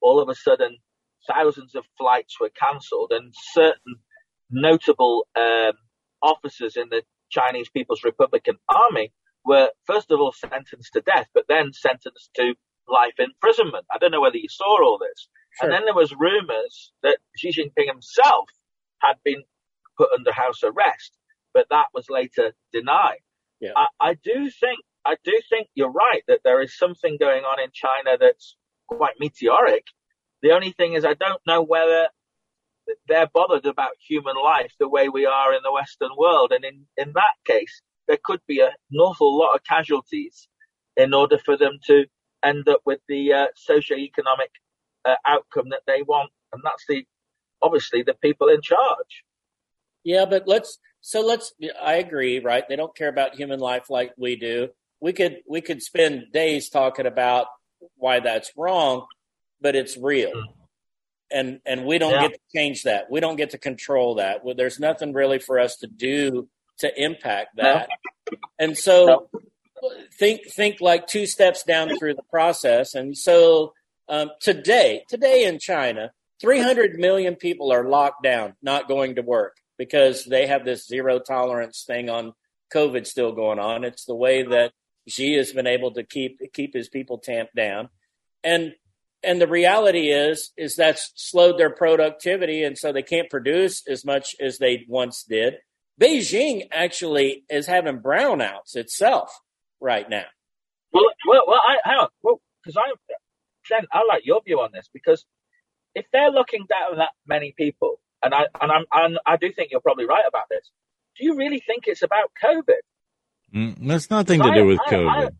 all 0.00 0.20
of 0.20 0.28
a 0.28 0.34
sudden 0.34 0.76
thousands 1.28 1.74
of 1.74 1.84
flights 1.98 2.40
were 2.40 2.50
cancelled, 2.50 3.12
and 3.12 3.32
certain 3.52 3.96
notable 4.50 5.26
um, 5.36 5.74
officers 6.22 6.76
in 6.76 6.88
the 6.88 7.02
Chinese 7.30 7.68
People's 7.68 8.04
Republican 8.04 8.56
Army 8.68 9.12
were 9.44 9.70
first 9.86 10.10
of 10.10 10.20
all 10.20 10.32
sentenced 10.32 10.92
to 10.94 11.00
death, 11.00 11.26
but 11.34 11.44
then 11.48 11.72
sentenced 11.72 12.30
to 12.36 12.54
life 12.88 13.14
imprisonment. 13.18 13.84
I 13.92 13.98
don't 13.98 14.10
know 14.10 14.20
whether 14.20 14.36
you 14.36 14.48
saw 14.48 14.82
all 14.82 14.98
this. 14.98 15.28
Sure. 15.58 15.68
And 15.68 15.72
then 15.74 15.84
there 15.84 15.94
was 15.94 16.14
rumors 16.18 16.92
that 17.02 17.18
Xi 17.36 17.50
Jinping 17.50 17.88
himself 17.88 18.48
had 19.00 19.16
been 19.24 19.42
put 19.96 20.10
under 20.16 20.32
house 20.32 20.62
arrest, 20.62 21.12
but 21.52 21.66
that 21.70 21.86
was 21.94 22.06
later 22.08 22.52
denied. 22.72 23.20
Yeah. 23.60 23.72
I, 23.76 23.86
I 24.00 24.14
do 24.14 24.50
think 24.50 24.80
I 25.04 25.16
do 25.24 25.32
think 25.48 25.68
you're 25.74 25.90
right 25.90 26.22
that 26.28 26.40
there 26.44 26.62
is 26.62 26.76
something 26.76 27.16
going 27.18 27.44
on 27.44 27.60
in 27.60 27.70
China 27.72 28.16
that's 28.20 28.56
quite 28.88 29.14
meteoric 29.18 29.84
the 30.42 30.52
only 30.52 30.72
thing 30.72 30.94
is, 30.94 31.04
I 31.04 31.14
don't 31.14 31.40
know 31.46 31.62
whether 31.62 32.08
they're 33.06 33.28
bothered 33.32 33.66
about 33.66 33.92
human 34.06 34.36
life 34.42 34.72
the 34.78 34.88
way 34.88 35.08
we 35.08 35.26
are 35.26 35.52
in 35.52 35.60
the 35.62 35.72
Western 35.72 36.10
world. 36.16 36.52
And 36.54 36.64
in, 36.64 36.86
in 36.96 37.12
that 37.14 37.34
case, 37.44 37.82
there 38.06 38.18
could 38.22 38.40
be 38.46 38.60
an 38.60 38.70
awful 38.98 39.36
lot 39.36 39.54
of 39.54 39.64
casualties 39.64 40.48
in 40.96 41.12
order 41.12 41.38
for 41.38 41.56
them 41.56 41.78
to 41.86 42.06
end 42.42 42.68
up 42.68 42.80
with 42.86 43.00
the 43.08 43.32
uh, 43.32 43.46
socio-economic 43.56 44.50
uh, 45.04 45.16
outcome 45.26 45.68
that 45.70 45.82
they 45.86 46.02
want. 46.02 46.30
And 46.52 46.62
that's 46.64 46.84
the, 46.88 47.04
obviously 47.60 48.02
the 48.02 48.14
people 48.14 48.48
in 48.48 48.62
charge. 48.62 49.24
Yeah, 50.04 50.24
but 50.24 50.44
let's, 50.46 50.78
so 51.00 51.20
let's, 51.20 51.52
I 51.82 51.94
agree, 51.94 52.38
right? 52.38 52.64
They 52.68 52.76
don't 52.76 52.96
care 52.96 53.08
about 53.08 53.34
human 53.34 53.60
life 53.60 53.90
like 53.90 54.12
we 54.16 54.36
do. 54.36 54.68
We 55.00 55.12
could, 55.12 55.38
we 55.48 55.60
could 55.60 55.82
spend 55.82 56.32
days 56.32 56.70
talking 56.70 57.06
about 57.06 57.46
why 57.96 58.20
that's 58.20 58.50
wrong 58.56 59.06
but 59.60 59.76
it's 59.76 59.96
real. 59.96 60.32
Hmm. 60.32 60.52
And 61.30 61.60
and 61.66 61.84
we 61.84 61.98
don't 61.98 62.12
yeah. 62.12 62.28
get 62.28 62.32
to 62.32 62.40
change 62.56 62.84
that. 62.84 63.10
We 63.10 63.20
don't 63.20 63.36
get 63.36 63.50
to 63.50 63.58
control 63.58 64.14
that. 64.14 64.40
There's 64.56 64.80
nothing 64.80 65.12
really 65.12 65.38
for 65.38 65.58
us 65.58 65.76
to 65.78 65.86
do 65.86 66.48
to 66.78 67.02
impact 67.02 67.56
that. 67.56 67.88
No. 68.30 68.38
And 68.58 68.78
so 68.78 69.28
no. 69.82 69.90
think 70.18 70.50
think 70.50 70.80
like 70.80 71.06
two 71.06 71.26
steps 71.26 71.64
down 71.64 71.98
through 71.98 72.14
the 72.14 72.22
process. 72.30 72.94
And 72.94 73.16
so 73.16 73.74
um, 74.08 74.30
today, 74.40 75.04
today 75.08 75.44
in 75.44 75.58
China, 75.58 76.12
300 76.40 76.98
million 76.98 77.36
people 77.36 77.72
are 77.72 77.84
locked 77.84 78.22
down, 78.22 78.54
not 78.62 78.88
going 78.88 79.16
to 79.16 79.22
work 79.22 79.56
because 79.76 80.24
they 80.24 80.46
have 80.46 80.64
this 80.64 80.86
zero 80.86 81.18
tolerance 81.18 81.84
thing 81.86 82.08
on 82.08 82.32
COVID 82.72 83.06
still 83.06 83.32
going 83.32 83.58
on. 83.58 83.84
It's 83.84 84.04
the 84.04 84.14
way 84.14 84.42
that 84.42 84.72
Xi 85.06 85.36
has 85.36 85.52
been 85.52 85.66
able 85.66 85.92
to 85.92 86.04
keep 86.04 86.40
keep 86.52 86.74
his 86.74 86.88
people 86.88 87.18
tamped 87.18 87.54
down, 87.54 87.88
and 88.44 88.74
and 89.22 89.40
the 89.40 89.48
reality 89.48 90.10
is 90.10 90.52
is 90.56 90.76
that's 90.76 91.12
slowed 91.16 91.58
their 91.58 91.70
productivity, 91.70 92.62
and 92.62 92.76
so 92.78 92.92
they 92.92 93.02
can't 93.02 93.30
produce 93.30 93.86
as 93.88 94.04
much 94.04 94.34
as 94.40 94.58
they 94.58 94.84
once 94.88 95.24
did. 95.28 95.54
Beijing 96.00 96.68
actually 96.70 97.44
is 97.50 97.66
having 97.66 97.98
brownouts 97.98 98.76
itself 98.76 99.40
right 99.80 100.08
now. 100.08 100.26
Well, 100.92 101.04
well, 101.26 101.42
well 101.46 101.60
I 101.66 101.76
hang 101.84 101.98
on, 101.98 102.08
well, 102.22 102.40
because 102.62 102.76
I, 102.76 102.92
Jen, 103.66 103.86
I 103.92 104.04
like 104.04 104.22
your 104.24 104.40
view 104.42 104.60
on 104.60 104.70
this 104.72 104.88
because 104.92 105.24
if 105.94 106.06
they're 106.12 106.30
looking 106.30 106.66
down 106.68 106.98
that 106.98 107.10
many 107.26 107.52
people, 107.56 108.00
and 108.22 108.34
I 108.34 108.46
and 108.60 108.70
I'm 108.70 108.84
and 108.92 109.18
I 109.26 109.36
do 109.36 109.52
think 109.52 109.70
you're 109.70 109.80
probably 109.80 110.06
right 110.06 110.24
about 110.26 110.48
this. 110.50 110.70
Do 111.18 111.24
you 111.24 111.36
really 111.36 111.60
think 111.66 111.84
it's 111.86 112.02
about 112.02 112.30
COVID? 112.42 112.82
Mm, 113.54 113.88
that's 113.88 114.10
nothing 114.10 114.40
to 114.40 114.54
do 114.54 114.66
with 114.66 114.78
I, 114.86 114.92
COVID. 114.92 115.26
I, 115.26 115.30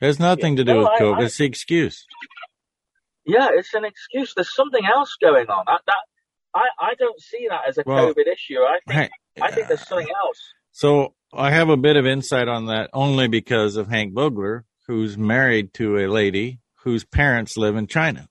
There's 0.00 0.20
nothing 0.20 0.56
to 0.56 0.64
do 0.64 0.74
no, 0.74 0.80
with 0.80 1.00
COVID. 1.00 1.24
it's 1.24 1.38
the 1.38 1.44
excuse. 1.44 2.06
Yeah, 3.26 3.48
it's 3.52 3.74
an 3.74 3.84
excuse. 3.84 4.34
There's 4.34 4.54
something 4.54 4.84
else 4.84 5.16
going 5.20 5.48
on. 5.48 5.64
That, 5.66 5.80
that 5.86 5.96
I, 6.54 6.68
I 6.78 6.94
don't 6.94 7.20
see 7.20 7.46
that 7.48 7.62
as 7.68 7.78
a 7.78 7.82
well, 7.86 8.12
COVID 8.12 8.26
issue. 8.32 8.60
I 8.60 8.78
think 8.86 9.10
I 9.40 9.50
think 9.50 9.68
there's 9.68 9.86
something 9.86 10.06
uh, 10.06 10.26
else. 10.26 10.40
So 10.72 11.14
I 11.32 11.50
have 11.50 11.68
a 11.68 11.76
bit 11.76 11.96
of 11.96 12.06
insight 12.06 12.48
on 12.48 12.66
that 12.66 12.90
only 12.92 13.28
because 13.28 13.76
of 13.76 13.88
Hank 13.88 14.14
Vogler, 14.14 14.64
who's 14.86 15.16
married 15.16 15.72
to 15.74 15.98
a 15.98 16.06
lady 16.06 16.60
whose 16.82 17.04
parents 17.04 17.56
live 17.56 17.76
in 17.76 17.86
China. 17.86 18.28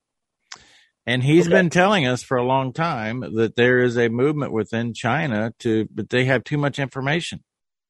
And 1.05 1.23
he's 1.23 1.47
okay. 1.47 1.55
been 1.55 1.69
telling 1.69 2.07
us 2.07 2.23
for 2.23 2.37
a 2.37 2.45
long 2.45 2.71
time 2.71 3.21
that 3.35 3.55
there 3.55 3.79
is 3.79 3.97
a 3.97 4.07
movement 4.07 4.53
within 4.53 4.93
China 4.93 5.53
to, 5.59 5.87
but 5.93 6.09
they 6.09 6.25
have 6.25 6.45
too 6.45 6.57
much 6.57 6.79
information 6.79 7.43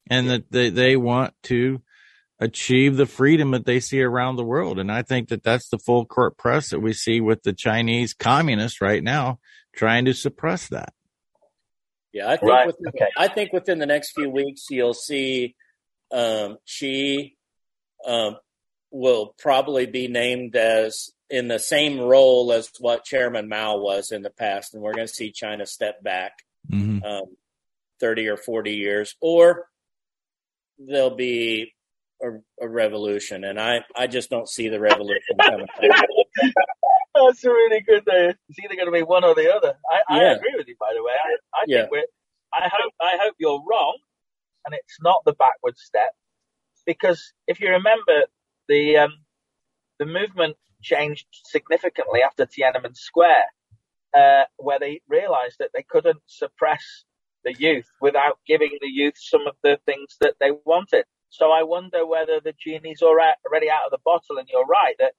and 0.09 0.29
that 0.29 0.51
they, 0.51 0.69
they 0.69 0.95
want 0.95 1.33
to 1.43 1.81
achieve 2.43 2.97
the 2.97 3.05
freedom 3.05 3.51
that 3.51 3.65
they 3.65 3.79
see 3.79 4.01
around 4.01 4.35
the 4.35 4.43
world. 4.43 4.77
And 4.77 4.91
I 4.91 5.01
think 5.01 5.29
that 5.29 5.43
that's 5.43 5.69
the 5.69 5.79
full 5.79 6.05
court 6.05 6.37
press 6.37 6.69
that 6.69 6.81
we 6.81 6.93
see 6.93 7.21
with 7.21 7.43
the 7.43 7.53
Chinese 7.53 8.13
communists 8.13 8.81
right 8.81 9.03
now 9.03 9.39
trying 9.73 10.05
to 10.05 10.13
suppress 10.13 10.67
that. 10.69 10.93
Yeah, 12.11 12.29
I 12.29 12.37
think 12.37 12.51
right. 12.51 12.67
within, 12.67 12.87
okay. 12.89 13.07
I 13.17 13.27
think 13.27 13.53
within 13.53 13.79
the 13.79 13.85
next 13.85 14.11
few 14.11 14.29
weeks 14.29 14.67
you'll 14.69 14.93
see 14.93 15.55
um, 16.11 16.57
Xi 16.65 17.35
um, 18.05 18.37
will 18.91 19.33
probably 19.39 19.87
be 19.87 20.07
named 20.07 20.55
as 20.55 21.09
in 21.29 21.47
the 21.47 21.57
same 21.57 21.99
role 21.99 22.51
as 22.51 22.69
what 22.79 23.03
Chairman 23.03 23.49
Mao 23.49 23.77
was 23.77 24.11
in 24.11 24.21
the 24.21 24.29
past, 24.29 24.73
and 24.73 24.83
we're 24.83 24.93
going 24.93 25.07
to 25.07 25.13
see 25.13 25.31
China 25.31 25.65
step 25.65 26.03
back 26.03 26.33
mm-hmm. 26.69 27.03
um, 27.03 27.35
thirty 27.99 28.27
or 28.27 28.37
forty 28.37 28.75
years, 28.75 29.15
or 29.19 29.67
there'll 30.77 31.15
be 31.15 31.72
a, 32.23 32.65
a, 32.65 32.67
revolution, 32.67 33.43
and 33.43 33.59
I 33.59 33.83
I 33.95 34.07
just 34.07 34.29
don't 34.29 34.47
see 34.47 34.69
the 34.69 34.79
revolution 34.79 35.37
coming. 35.41 35.67
That's 37.15 37.43
a 37.43 37.49
really 37.49 37.81
good. 37.81 38.07
Uh, 38.07 38.33
it's 38.49 38.59
either 38.59 38.75
going 38.75 38.87
to 38.87 38.91
be 38.91 39.03
one 39.03 39.23
or 39.23 39.35
the 39.35 39.53
other. 39.53 39.75
I, 39.89 40.15
yeah. 40.15 40.23
I 40.23 40.33
agree 40.33 40.53
with 40.55 40.67
you, 40.67 40.75
by 40.79 40.91
the 40.95 41.03
way. 41.03 41.11
I, 41.11 41.57
I 41.57 41.63
yeah. 41.67 41.81
think 41.81 41.91
we're. 41.91 42.05
I 42.53 42.69
hope 42.71 42.93
I 43.01 43.17
hope 43.21 43.35
you're 43.39 43.61
wrong, 43.69 43.97
and 44.65 44.73
it's 44.73 44.97
not 45.01 45.21
the 45.25 45.33
backward 45.33 45.77
step, 45.77 46.13
because 46.85 47.33
if 47.47 47.59
you 47.59 47.69
remember 47.69 48.23
the 48.67 48.97
um, 48.97 49.13
the 49.99 50.05
movement 50.05 50.57
changed 50.81 51.27
significantly 51.45 52.21
after 52.23 52.45
Tiananmen 52.45 52.95
Square, 52.95 53.45
uh, 54.13 54.43
where 54.57 54.79
they 54.79 55.01
realised 55.07 55.57
that 55.59 55.69
they 55.73 55.83
couldn't 55.83 56.21
suppress 56.27 56.83
the 57.43 57.53
youth 57.53 57.89
without 58.01 58.39
giving 58.47 58.71
the 58.81 58.87
youth 58.87 59.15
some 59.17 59.47
of 59.47 59.55
the 59.63 59.77
things 59.85 60.17
that 60.21 60.35
they 60.39 60.51
wanted. 60.65 61.05
So 61.33 61.51
I 61.51 61.63
wonder 61.63 62.05
whether 62.05 62.39
the 62.43 62.53
genie's 62.63 63.01
already 63.01 63.67
out 63.67 63.85
of 63.87 63.91
the 63.91 63.97
bottle. 64.05 64.37
And 64.37 64.47
you're 64.51 64.67
right 64.67 64.95
that 64.99 65.13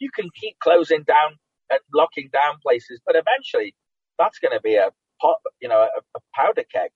you 0.00 0.10
can 0.12 0.28
keep 0.34 0.58
closing 0.58 1.04
down 1.04 1.38
and 1.70 1.78
locking 1.94 2.28
down 2.32 2.56
places, 2.60 3.00
but 3.06 3.14
eventually 3.14 3.76
that's 4.18 4.40
going 4.40 4.52
to 4.52 4.60
be 4.60 4.74
a 4.74 4.90
pot, 5.20 5.36
you 5.60 5.68
know, 5.68 5.78
a, 5.78 6.00
a 6.16 6.20
powder 6.34 6.64
keg 6.74 6.90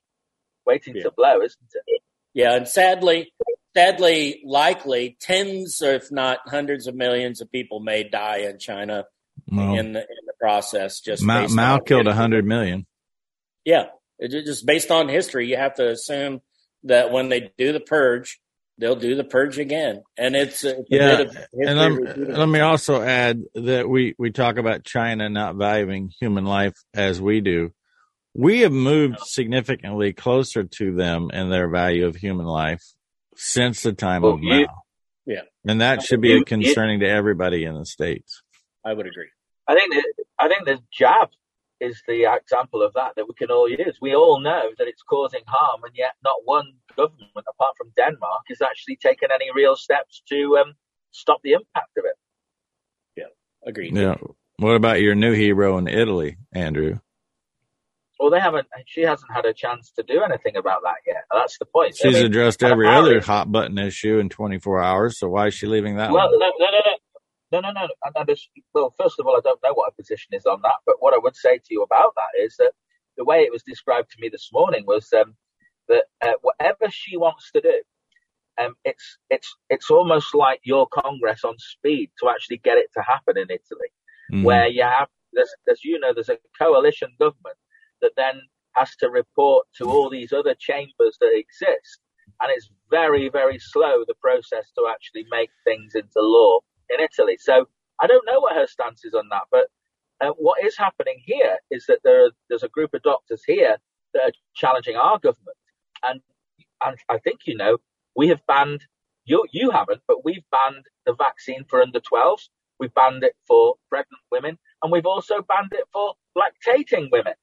waiting 0.67 0.97
yeah. 0.97 1.05
to 1.05 1.13
blow, 1.17 1.37
isn't 1.37 1.57
it? 1.73 2.03
Yeah, 2.33 2.57
and 2.57 2.67
sadly, 2.67 3.33
sadly, 3.77 4.43
likely 4.45 5.17
tens, 5.21 5.81
if 5.81 6.11
not 6.11 6.41
hundreds 6.45 6.89
of 6.89 6.97
millions 6.97 7.41
of 7.41 7.53
people 7.53 7.79
may 7.79 8.03
die 8.03 8.39
in 8.39 8.59
China 8.59 9.05
well, 9.47 9.79
in 9.79 9.93
the 9.93 10.01
in 10.01 10.27
the 10.27 10.33
process. 10.41 10.99
Just 10.99 11.23
Mao, 11.23 11.47
Mao 11.47 11.79
killed 11.79 12.09
a 12.09 12.15
hundred 12.15 12.45
million. 12.45 12.87
Yeah, 13.65 13.85
it, 14.19 14.31
just 14.45 14.67
based 14.67 14.91
on 14.91 15.09
history, 15.09 15.47
you 15.47 15.57
have 15.57 15.75
to 15.75 15.89
assume 15.89 16.41
that 16.83 17.13
when 17.13 17.29
they 17.29 17.53
do 17.57 17.73
the 17.73 17.79
purge, 17.79 18.41
they'll 18.79 18.97
do 18.97 19.15
the 19.15 19.25
purge 19.25 19.59
again. 19.59 20.03
And 20.19 20.35
it's, 20.35 20.65
uh, 20.65 20.75
it's 20.79 20.89
yeah. 20.91 21.25
and 21.53 21.79
let, 21.79 22.19
let 22.19 22.49
me 22.49 22.61
also 22.61 23.03
add 23.03 23.43
that 23.55 23.89
we, 23.89 24.15
we 24.19 24.31
talk 24.31 24.57
about 24.57 24.85
China 24.85 25.29
not 25.29 25.57
valuing 25.57 26.11
human 26.21 26.45
life 26.45 26.75
as 26.93 27.21
we 27.21 27.41
do. 27.41 27.73
We 28.35 28.61
have 28.61 28.73
moved 28.73 29.21
significantly 29.21 30.13
closer 30.13 30.65
to 30.65 30.95
them 30.95 31.31
in 31.33 31.51
their 31.51 31.69
value 31.69 32.07
of 32.07 32.17
human 32.17 32.47
life 32.47 32.83
since 33.37 33.83
the 33.83 33.93
time 33.93 34.23
well, 34.23 34.35
of 34.35 34.41
Mao. 34.41 34.67
Yeah. 35.25 35.43
And 35.67 35.81
that 35.81 36.03
should 36.03 36.21
be 36.21 36.37
a 36.37 36.45
concerning 36.45 37.01
to 37.01 37.09
everybody 37.09 37.65
in 37.65 37.75
the 37.75 37.87
States. 37.87 38.43
I 38.85 38.93
would 38.93 39.07
agree. 39.07 39.29
I 39.67 39.75
think 39.75 39.95
that, 39.95 40.13
I 40.39 40.49
think 40.49 40.67
the 40.67 40.81
jab 40.93 41.31
is 41.81 42.03
the 42.07 42.27
example 42.33 42.83
of 42.83 42.93
that 42.95 43.13
that 43.17 43.27
we 43.27 43.35
can 43.35 43.51
all 43.51 43.69
use. 43.69 43.99
We 44.01 44.15
all 44.15 44.41
know 44.41 44.71
that 44.79 44.89
it's 44.89 45.03
causing 45.03 45.43
harm, 45.47 45.83
and 45.85 45.93
yet 45.95 46.13
not 46.23 46.37
one 46.45 46.73
government, 46.97 47.31
apart 47.37 47.75
from 47.77 47.93
Denmark, 47.97 48.43
has 48.49 48.63
actually 48.63 48.97
taken 48.97 49.29
any 49.35 49.47
real 49.55 49.77
steps 49.77 50.23
to 50.29 50.59
um, 50.59 50.75
stop 51.11 51.41
the 51.43 51.53
impact 51.53 51.97
of 51.99 52.05
it. 52.05 52.17
Yeah, 53.17 53.33
agreed. 53.67 53.97
Yeah. 53.97 54.17
What 54.59 54.77
about 54.77 55.01
your 55.01 55.15
new 55.15 55.33
hero 55.33 55.79
in 55.79 55.89
Italy, 55.89 56.37
Andrew? 56.53 57.01
Well, 58.21 58.31
they 58.31 58.41
haven't. 58.41 58.69
She 58.87 59.03
hasn't 59.03 59.31
had 59.33 59.45
a 59.45 59.53
chance 59.53 59.91
to 59.97 60.05
do 60.05 60.23
anything 60.23 60.57
about 60.57 60.83
that 60.85 60.97
yet. 61.07 61.25
That's 61.33 61.59
the 61.59 61.65
point. 61.65 61.97
She's 61.97 62.15
I 62.15 62.19
mean, 62.21 62.27
addressed 62.27 62.63
every 62.63 62.89
other 62.89 63.21
hot 63.21 63.51
button 63.51 63.77
issue 63.79 64.19
in 64.19 64.29
24 64.29 64.81
hours. 64.81 65.19
So 65.19 65.29
why 65.29 65.49
is 65.49 65.55
she 65.55 65.67
leaving 65.67 65.97
that? 65.97 66.13
Well, 66.13 66.31
one? 66.31 66.39
no, 66.39 66.53
no, 66.59 66.67
no, 66.71 66.97
no, 67.61 67.73
no, 67.73 67.87
no. 67.87 68.13
And 68.15 68.29
just, 68.29 68.49
well, 68.73 68.95
first 68.99 69.19
of 69.19 69.27
all, 69.27 69.37
I 69.37 69.41
don't 69.43 69.63
know 69.63 69.75
what 69.75 69.93
her 69.93 69.97
position 69.97 70.35
is 70.35 70.47
on 70.47 70.61
that. 70.63 70.77
But 70.87 70.97
what 71.01 71.15
I 71.15 71.19
would 71.19 71.37
say 71.37 71.59
to 71.59 71.71
you 71.71 71.83
about 71.83 72.15
that 72.17 72.43
is 72.43 72.57
that 72.59 72.73
the 73.17 73.25
way 73.25 73.41
it 73.41 73.53
was 73.53 73.63
described 73.63 74.11
to 74.11 74.17
me 74.21 74.29
this 74.29 74.51
morning 74.53 74.85
was 74.87 75.13
um, 75.13 75.37
that 75.89 76.05
uh, 76.23 76.33
whatever 76.43 76.91
she 76.91 77.17
wants 77.17 77.51
to 77.53 77.61
do, 77.61 77.83
um, 78.57 78.75
it's 78.85 79.19
it's 79.31 79.55
it's 79.69 79.91
almost 79.91 80.35
like 80.35 80.61
your 80.63 80.87
Congress 80.87 81.45
on 81.45 81.55
speed 81.59 82.11
to 82.21 82.29
actually 82.29 82.59
get 82.59 82.79
it 82.79 82.87
to 82.97 83.03
happen 83.03 83.37
in 83.37 83.45
Italy, 83.51 83.91
mm. 84.33 84.45
where 84.45 84.69
you 84.69 84.83
have, 84.83 85.09
as 85.69 85.85
you 85.85 85.99
know, 85.99 86.15
there's 86.15 86.29
a 86.29 86.39
coalition 86.59 87.11
government 87.19 87.57
that 88.01 88.13
then 88.17 88.41
has 88.75 88.95
to 88.97 89.11
report 89.11 89.67
to 89.79 89.91
all 89.91 90.09
these 90.09 90.33
other 90.33 90.55
chambers 90.59 91.17
that 91.21 91.33
exist. 91.35 91.99
And 92.41 92.51
it's 92.51 92.71
very, 92.91 93.29
very 93.29 93.59
slow, 93.59 94.05
the 94.07 94.15
process 94.21 94.71
to 94.77 94.87
actually 94.91 95.25
make 95.31 95.51
things 95.65 95.95
into 95.95 96.11
law 96.17 96.61
in 96.91 97.01
Italy. 97.01 97.37
So 97.41 97.67
I 98.01 98.07
don't 98.07 98.27
know 98.27 98.41
what 98.41 98.57
her 98.57 98.67
stance 98.67 99.05
is 99.05 99.15
on 99.15 99.29
that. 99.31 99.45
But 99.51 99.67
uh, 100.21 100.33
what 100.39 100.65
is 100.65 100.77
happening 100.77 101.21
here 101.25 101.59
is 101.71 101.87
that 101.89 102.01
there 102.05 102.27
are, 102.27 102.31
there's 102.49 102.63
a 102.63 102.69
group 102.69 102.95
of 102.95 103.03
doctors 103.03 103.43
here 103.47 103.79
that 104.15 104.23
are 104.23 104.33
challenging 104.55 104.97
our 104.97 105.19
government. 105.19 105.57
And, 106.03 106.21
and 106.85 106.97
I 107.09 107.19
think, 107.19 107.41
you 107.47 107.57
know, 107.57 107.79
we 108.17 108.29
have 108.29 108.41
banned, 108.47 108.83
you, 109.25 109.45
you 109.53 109.71
haven't, 109.71 110.03
but 110.09 110.25
we've 110.25 110.45
banned 110.51 110.87
the 111.07 111.15
vaccine 111.15 111.65
for 111.69 111.83
under 111.83 112.01
12s. 112.01 112.49
We've 112.81 112.95
banned 112.95 113.25
it 113.25 113.35
for 113.47 113.75
pregnant 113.89 114.23
women. 114.31 114.59
And 114.83 114.93
we've 114.93 115.07
also 115.07 115.37
banned 115.43 115.73
it 115.73 115.85
for 115.93 116.15
lactating 116.37 117.11
women. 117.11 117.35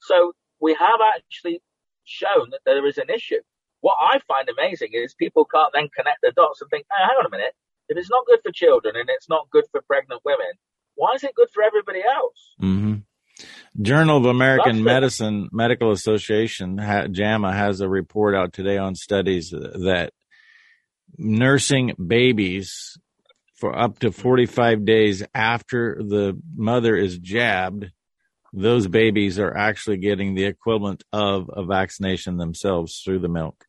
So 0.00 0.32
we 0.60 0.74
have 0.74 1.00
actually 1.16 1.62
shown 2.04 2.50
that 2.50 2.60
there 2.64 2.86
is 2.86 2.98
an 2.98 3.10
issue. 3.10 3.40
What 3.80 3.96
I 4.00 4.20
find 4.28 4.48
amazing 4.48 4.90
is 4.92 5.14
people 5.14 5.44
can't 5.44 5.72
then 5.74 5.88
connect 5.96 6.18
the 6.22 6.32
dots 6.36 6.60
and 6.60 6.70
think, 6.70 6.86
hey, 6.90 7.04
hang 7.04 7.16
on 7.18 7.26
a 7.26 7.30
minute, 7.30 7.54
if 7.90 7.96
it's 7.96 8.10
not 8.10 8.26
good 8.26 8.40
for 8.42 8.52
children 8.52 8.96
and 8.96 9.08
it's 9.10 9.28
not 9.28 9.50
good 9.50 9.64
for 9.70 9.82
pregnant 9.82 10.22
women, 10.24 10.52
why 10.94 11.12
is 11.14 11.24
it 11.24 11.34
good 11.34 11.48
for 11.52 11.62
everybody 11.62 12.02
else? 12.02 12.54
Mm-hmm. 12.62 12.94
Journal 13.82 14.18
of 14.18 14.26
American 14.26 14.82
Medicine 14.82 15.48
Medical 15.52 15.92
Association 15.92 16.78
JAMA 17.12 17.52
has 17.52 17.80
a 17.80 17.88
report 17.88 18.34
out 18.34 18.52
today 18.52 18.78
on 18.78 18.94
studies 18.94 19.50
that 19.50 20.12
nursing 21.16 21.94
babies 21.94 22.98
for 23.54 23.78
up 23.78 23.98
to 24.00 24.10
45 24.10 24.84
days 24.84 25.22
after 25.34 25.96
the 26.02 26.38
mother 26.56 26.96
is 26.96 27.18
jabbed 27.18 27.90
those 28.52 28.86
babies 28.88 29.38
are 29.38 29.56
actually 29.56 29.98
getting 29.98 30.34
the 30.34 30.44
equivalent 30.44 31.04
of 31.12 31.50
a 31.52 31.64
vaccination 31.64 32.36
themselves 32.36 33.00
through 33.04 33.20
the 33.20 33.28
milk. 33.28 33.64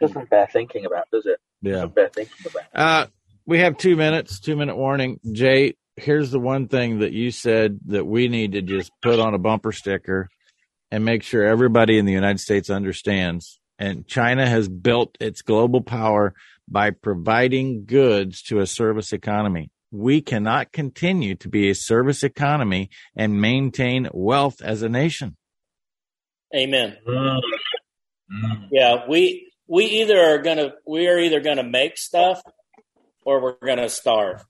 Doesn't 0.00 0.30
bear 0.30 0.46
thinking 0.52 0.84
about, 0.84 1.08
does 1.10 1.26
it? 1.26 1.40
Yeah. 1.62 1.86
Uh, 2.74 3.06
we 3.48 3.60
have 3.60 3.78
two 3.78 3.96
minutes, 3.96 4.40
two 4.40 4.56
minute 4.56 4.76
warning. 4.76 5.18
Jay, 5.32 5.74
here's 5.96 6.30
the 6.30 6.38
one 6.38 6.68
thing 6.68 6.98
that 6.98 7.12
you 7.12 7.30
said 7.30 7.80
that 7.86 8.04
we 8.04 8.28
need 8.28 8.52
to 8.52 8.60
just 8.60 8.92
put 9.00 9.18
on 9.18 9.32
a 9.32 9.38
bumper 9.38 9.72
sticker 9.72 10.28
and 10.90 11.02
make 11.02 11.22
sure 11.22 11.44
everybody 11.44 11.96
in 11.96 12.04
the 12.04 12.12
United 12.12 12.40
States 12.40 12.68
understands. 12.68 13.58
And 13.78 14.06
China 14.06 14.46
has 14.46 14.68
built 14.68 15.16
its 15.18 15.40
global 15.40 15.80
power 15.80 16.34
by 16.68 16.90
providing 16.90 17.86
goods 17.86 18.42
to 18.42 18.60
a 18.60 18.66
service 18.66 19.14
economy. 19.14 19.70
We 19.90 20.20
cannot 20.20 20.70
continue 20.70 21.34
to 21.36 21.48
be 21.48 21.70
a 21.70 21.74
service 21.74 22.22
economy 22.22 22.90
and 23.16 23.40
maintain 23.40 24.10
wealth 24.12 24.60
as 24.60 24.82
a 24.82 24.90
nation. 24.90 25.38
Amen. 26.54 26.98
Mm. 27.08 27.40
Yeah, 28.70 29.06
we 29.08 29.50
we 29.66 29.86
either 29.86 30.18
are 30.18 30.38
gonna 30.38 30.74
we 30.86 31.08
are 31.08 31.18
either 31.18 31.40
gonna 31.40 31.62
make 31.62 31.96
stuff 31.96 32.42
or 33.24 33.42
we're 33.42 33.66
gonna 33.66 33.88
starve. 33.88 34.44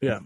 Yeah. 0.00 0.20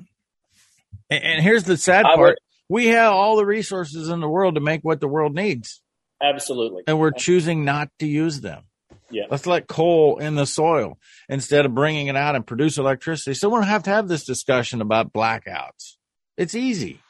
And, 1.11 1.25
and 1.25 1.43
here's 1.43 1.65
the 1.65 1.77
sad 1.77 2.05
part: 2.05 2.19
would, 2.19 2.37
we 2.69 2.89
have 2.89 3.13
all 3.13 3.37
the 3.37 3.47
resources 3.47 4.09
in 4.09 4.21
the 4.21 4.29
world 4.29 4.55
to 4.55 4.61
make 4.61 4.83
what 4.83 5.01
the 5.01 5.09
world 5.09 5.35
needs. 5.35 5.81
Absolutely. 6.23 6.85
And 6.87 6.99
we're 6.99 7.11
choosing 7.13 7.65
not 7.65 7.91
to 7.99 8.07
use 8.07 8.41
them. 8.41 8.65
Yeah. 9.11 9.25
Let's 9.31 9.47
let 9.47 9.69
coal 9.69 10.19
in 10.19 10.35
the 10.35 10.47
soil 10.47 10.99
instead 11.29 11.67
of 11.67 11.75
bringing 11.75 12.07
it 12.07 12.17
out 12.17 12.35
and 12.35 12.47
produce 12.47 12.79
electricity. 12.79 13.35
So 13.35 13.49
we 13.49 13.57
don't 13.57 13.65
have 13.65 13.83
to 13.85 13.91
have 13.91 14.09
this 14.09 14.25
discussion 14.25 14.81
about 14.81 15.13
blackouts. 15.13 15.97
It's 16.37 16.55
easy. 16.55 17.01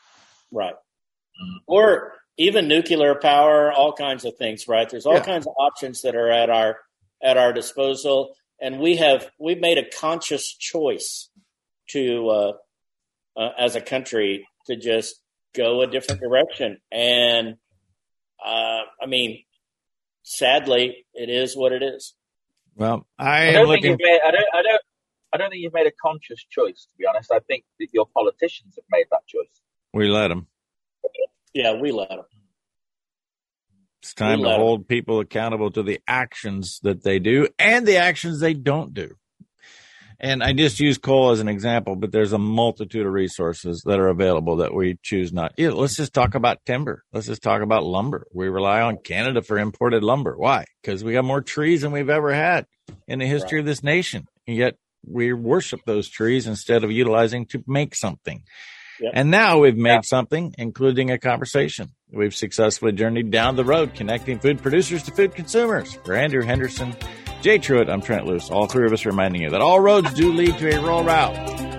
Right. 0.50 0.74
Or 1.66 2.12
even 2.36 2.68
nuclear 2.68 3.14
power, 3.14 3.72
all 3.72 3.92
kinds 3.92 4.24
of 4.24 4.36
things, 4.36 4.66
right? 4.68 4.88
There's 4.88 5.06
all 5.06 5.14
yeah. 5.14 5.24
kinds 5.24 5.46
of 5.46 5.54
options 5.58 6.02
that 6.02 6.14
are 6.14 6.30
at 6.30 6.50
our 6.50 6.78
at 7.22 7.36
our 7.36 7.52
disposal. 7.52 8.34
And 8.64 8.80
we 8.80 8.96
have 8.96 9.30
we've 9.38 9.60
made 9.60 9.76
a 9.76 9.84
conscious 9.84 10.56
choice 10.56 11.28
to 11.90 12.28
uh, 12.30 12.52
uh, 13.36 13.50
as 13.58 13.76
a 13.76 13.80
country 13.82 14.48
to 14.68 14.76
just 14.76 15.20
go 15.54 15.82
a 15.82 15.86
different 15.86 16.22
direction. 16.22 16.78
And 16.90 17.56
uh, 18.42 18.80
I 19.02 19.06
mean, 19.06 19.44
sadly, 20.22 21.04
it 21.12 21.28
is 21.28 21.54
what 21.54 21.72
it 21.72 21.82
is. 21.82 22.14
Well, 22.74 23.06
I, 23.18 23.50
I 23.50 23.52
don't 23.52 23.66
looking... 23.66 23.82
think 23.82 24.00
you've 24.00 24.10
made. 24.10 24.20
I 24.26 24.30
don't. 24.30 24.46
I 24.54 24.62
don't. 24.62 24.82
I 25.34 25.36
don't 25.36 25.50
think 25.50 25.62
you've 25.62 25.74
made 25.74 25.86
a 25.86 25.92
conscious 26.00 26.42
choice. 26.48 26.88
To 26.90 26.98
be 26.98 27.04
honest, 27.06 27.30
I 27.30 27.40
think 27.40 27.64
that 27.80 27.88
your 27.92 28.06
politicians 28.14 28.76
have 28.76 28.86
made 28.90 29.04
that 29.10 29.26
choice. 29.26 29.60
We 29.92 30.08
let 30.08 30.28
them. 30.28 30.46
Yeah, 31.52 31.78
we 31.78 31.92
let 31.92 32.08
them. 32.08 32.24
It's 34.04 34.12
time 34.12 34.40
we 34.40 34.44
to 34.44 34.56
hold 34.56 34.80
them. 34.80 34.84
people 34.84 35.20
accountable 35.20 35.70
to 35.70 35.82
the 35.82 35.98
actions 36.06 36.78
that 36.82 37.02
they 37.02 37.18
do 37.18 37.48
and 37.58 37.86
the 37.86 37.96
actions 37.96 38.38
they 38.38 38.52
don't 38.52 38.92
do. 38.92 39.14
And 40.20 40.42
I 40.42 40.52
just 40.52 40.78
use 40.78 40.98
coal 40.98 41.30
as 41.30 41.40
an 41.40 41.48
example, 41.48 41.96
but 41.96 42.12
there's 42.12 42.34
a 42.34 42.38
multitude 42.38 43.06
of 43.06 43.12
resources 43.14 43.82
that 43.86 43.98
are 43.98 44.08
available 44.08 44.56
that 44.56 44.74
we 44.74 44.98
choose 45.02 45.32
not. 45.32 45.54
Yeah, 45.56 45.70
let's 45.70 45.96
just 45.96 46.12
talk 46.12 46.34
about 46.34 46.66
timber. 46.66 47.02
Let's 47.14 47.26
just 47.26 47.42
talk 47.42 47.62
about 47.62 47.82
lumber. 47.82 48.26
We 48.34 48.50
rely 48.50 48.82
on 48.82 48.98
Canada 48.98 49.40
for 49.40 49.58
imported 49.58 50.04
lumber. 50.04 50.36
Why? 50.36 50.66
Because 50.82 51.02
we 51.02 51.14
got 51.14 51.24
more 51.24 51.40
trees 51.40 51.80
than 51.80 51.90
we've 51.90 52.10
ever 52.10 52.34
had 52.34 52.66
in 53.08 53.20
the 53.20 53.26
history 53.26 53.56
right. 53.56 53.60
of 53.60 53.66
this 53.66 53.82
nation. 53.82 54.26
And 54.46 54.54
yet 54.54 54.76
we 55.02 55.32
worship 55.32 55.80
those 55.86 56.10
trees 56.10 56.46
instead 56.46 56.84
of 56.84 56.92
utilizing 56.92 57.46
to 57.46 57.64
make 57.66 57.94
something. 57.94 58.42
Yep. 59.00 59.12
And 59.14 59.30
now 59.30 59.60
we've 59.60 59.78
made 59.78 59.90
yeah. 59.90 60.00
something, 60.02 60.54
including 60.58 61.10
a 61.10 61.18
conversation. 61.18 61.92
We've 62.14 62.34
successfully 62.34 62.92
journeyed 62.92 63.30
down 63.30 63.56
the 63.56 63.64
road, 63.64 63.94
connecting 63.94 64.38
food 64.38 64.62
producers 64.62 65.02
to 65.04 65.10
food 65.10 65.34
consumers. 65.34 65.94
For 66.04 66.14
Andrew 66.14 66.42
Henderson, 66.42 66.94
Jay 67.42 67.58
Truitt, 67.58 67.90
I'm 67.90 68.00
Trent 68.00 68.24
Loos. 68.24 68.50
All 68.50 68.66
three 68.66 68.86
of 68.86 68.92
us 68.92 69.04
reminding 69.04 69.42
you 69.42 69.50
that 69.50 69.60
all 69.60 69.80
roads 69.80 70.14
do 70.14 70.32
lead 70.32 70.56
to 70.58 70.76
a 70.76 70.80
rural 70.80 71.02
route 71.02 71.34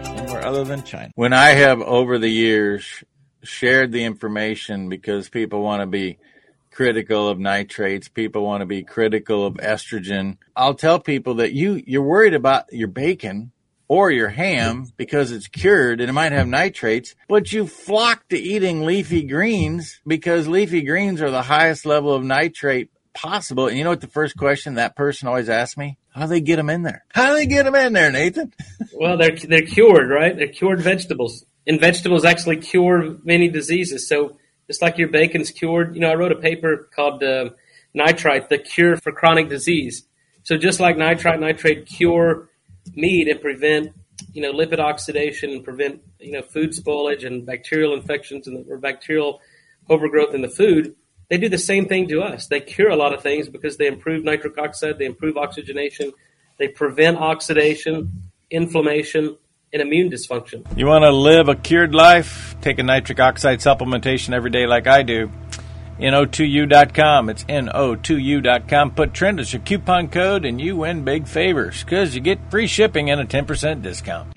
somewhere 0.06 0.46
other 0.46 0.66
than 0.66 0.84
China. 0.84 1.12
When 1.16 1.32
I 1.32 1.52
have 1.52 1.82
over 1.82 2.20
the 2.20 2.30
years 2.30 3.04
shared 3.44 3.94
the 3.94 4.04
information 4.04 4.90
because 4.90 5.30
people 5.30 5.62
want 5.62 5.82
to 5.82 5.88
be 5.88 6.18
critical 6.70 7.30
of 7.30 7.40
nitrates, 7.40 8.10
people 8.10 8.44
want 8.44 8.60
to 8.60 8.66
be 8.66 8.84
critical 8.84 9.46
of 9.46 9.54
estrogen, 9.56 10.38
I'll 10.56 10.74
tell 10.74 11.00
people 11.00 11.36
that 11.36 11.54
you 11.54 11.82
you're 11.88 12.02
worried 12.02 12.34
about 12.34 12.66
your 12.74 12.90
bacon 12.90 13.52
or 13.88 14.12
your 14.12 14.30
ham 14.30 14.88
because 14.98 15.32
it's 15.32 15.48
cured 15.48 16.02
and 16.02 16.10
it 16.10 16.14
might 16.14 16.32
have 16.32 16.48
nitrates, 16.48 17.16
but 17.28 17.52
you 17.52 17.68
flock 17.68 18.28
to 18.30 18.38
eating 18.38 18.84
leafy 18.84 19.24
greens 19.24 20.00
because 20.08 20.48
leafy 20.48 20.82
greens 20.82 21.22
are 21.22 21.32
the 21.32 21.44
highest 21.44 21.86
level 21.86 22.14
of 22.14 22.24
nitrate 22.24 22.90
possible. 23.14 23.68
And 23.68 23.78
you 23.78 23.84
know 23.84 23.90
what 23.90 24.02
the 24.02 24.08
first 24.08 24.38
question 24.38 24.76
that 24.76 24.96
person 24.96 25.28
always 25.28 25.50
asks 25.50 25.78
me? 25.78 25.98
How 26.10 26.22
do 26.22 26.28
they 26.28 26.42
get 26.42 26.58
them 26.58 26.70
in 26.70 26.84
there? 26.84 27.04
How 27.14 27.30
do 27.30 27.36
they 27.36 27.46
get 27.46 27.66
them 27.66 27.76
in 27.76 27.94
there, 27.94 28.12
Nathan? 28.12 28.54
well, 28.94 29.18
they're 29.18 29.36
they're 29.36 29.62
cured, 29.62 30.10
right? 30.10 30.36
They're 30.36 30.48
cured 30.48 30.82
vegetables, 30.82 31.46
and 31.68 31.80
vegetables 31.80 32.24
actually 32.24 32.58
cure 32.58 33.18
many 33.24 33.50
diseases. 33.50 34.08
So 34.08 34.38
just 34.68 34.82
like 34.82 34.98
your 34.98 35.10
bacon's 35.10 35.52
cured, 35.52 35.96
you 35.96 36.02
know, 36.02 36.10
I 36.10 36.16
wrote 36.16 36.32
a 36.32 36.38
paper 36.38 36.90
called 36.96 37.24
uh, 37.24 37.50
"Nitrite: 37.94 38.50
The 38.50 38.60
Cure 38.60 38.98
for 38.98 39.12
Chronic 39.12 39.50
Disease." 39.50 40.06
So 40.44 40.58
just 40.58 40.80
like 40.80 40.96
nitrite, 40.96 41.40
nitrate 41.40 41.88
cure 41.88 42.50
meat 42.94 43.28
and 43.28 43.42
prevent 43.42 43.92
you 44.34 44.42
know 44.42 44.52
lipid 44.52 44.80
oxidation 44.80 45.52
and 45.52 45.64
prevent 45.64 46.02
you 46.20 46.32
know 46.32 46.42
food 46.42 46.72
spoilage 46.72 47.26
and 47.26 47.46
bacterial 47.46 47.94
infections 47.94 48.48
and 48.48 48.66
or 48.70 48.78
bacterial 48.78 49.42
overgrowth 49.90 50.34
in 50.34 50.42
the 50.42 50.50
food 50.50 50.96
they 51.30 51.38
do 51.38 51.50
the 51.50 51.58
same 51.58 51.88
thing 51.88 52.08
to 52.10 52.22
us. 52.22 52.48
They 52.48 52.60
cure 52.60 52.90
a 52.90 52.96
lot 52.96 53.14
of 53.14 53.22
things 53.22 53.50
because 53.50 53.78
they 53.78 53.88
improve 53.88 54.24
nitric 54.24 54.58
oxide, 54.58 55.00
they 55.00 55.06
improve 55.06 55.38
oxygenation, 55.38 56.12
they 56.58 56.68
prevent 56.68 57.18
oxidation, 57.18 58.32
inflammation, 58.52 59.38
and 59.74 59.82
immune 59.82 60.10
dysfunction. 60.10 60.66
You 60.78 60.86
want 60.86 61.04
to 61.04 61.12
live 61.12 61.50
a 61.50 61.56
cured 61.56 61.94
life? 61.94 62.56
Take 62.62 62.80
a 62.80 62.84
nitric 62.84 63.20
oxide 63.20 63.60
supplementation 63.60 64.34
every 64.34 64.52
day 64.52 64.68
like 64.68 64.88
I 64.88 65.04
do. 65.04 65.32
NO2U.com. 66.00 67.30
It's 67.30 67.44
NO2U.com. 67.46 68.92
Put 68.92 69.14
Trent 69.14 69.40
as 69.40 69.54
your 69.54 69.62
coupon 69.62 70.10
code 70.10 70.46
and 70.46 70.60
you 70.60 70.78
win 70.78 71.04
big 71.04 71.28
favors 71.28 71.84
because 71.84 72.16
you 72.16 72.22
get 72.22 72.52
free 72.52 72.68
shipping 72.68 73.10
and 73.10 73.22
a 73.22 73.26
10% 73.26 73.82
discount. 73.82 74.35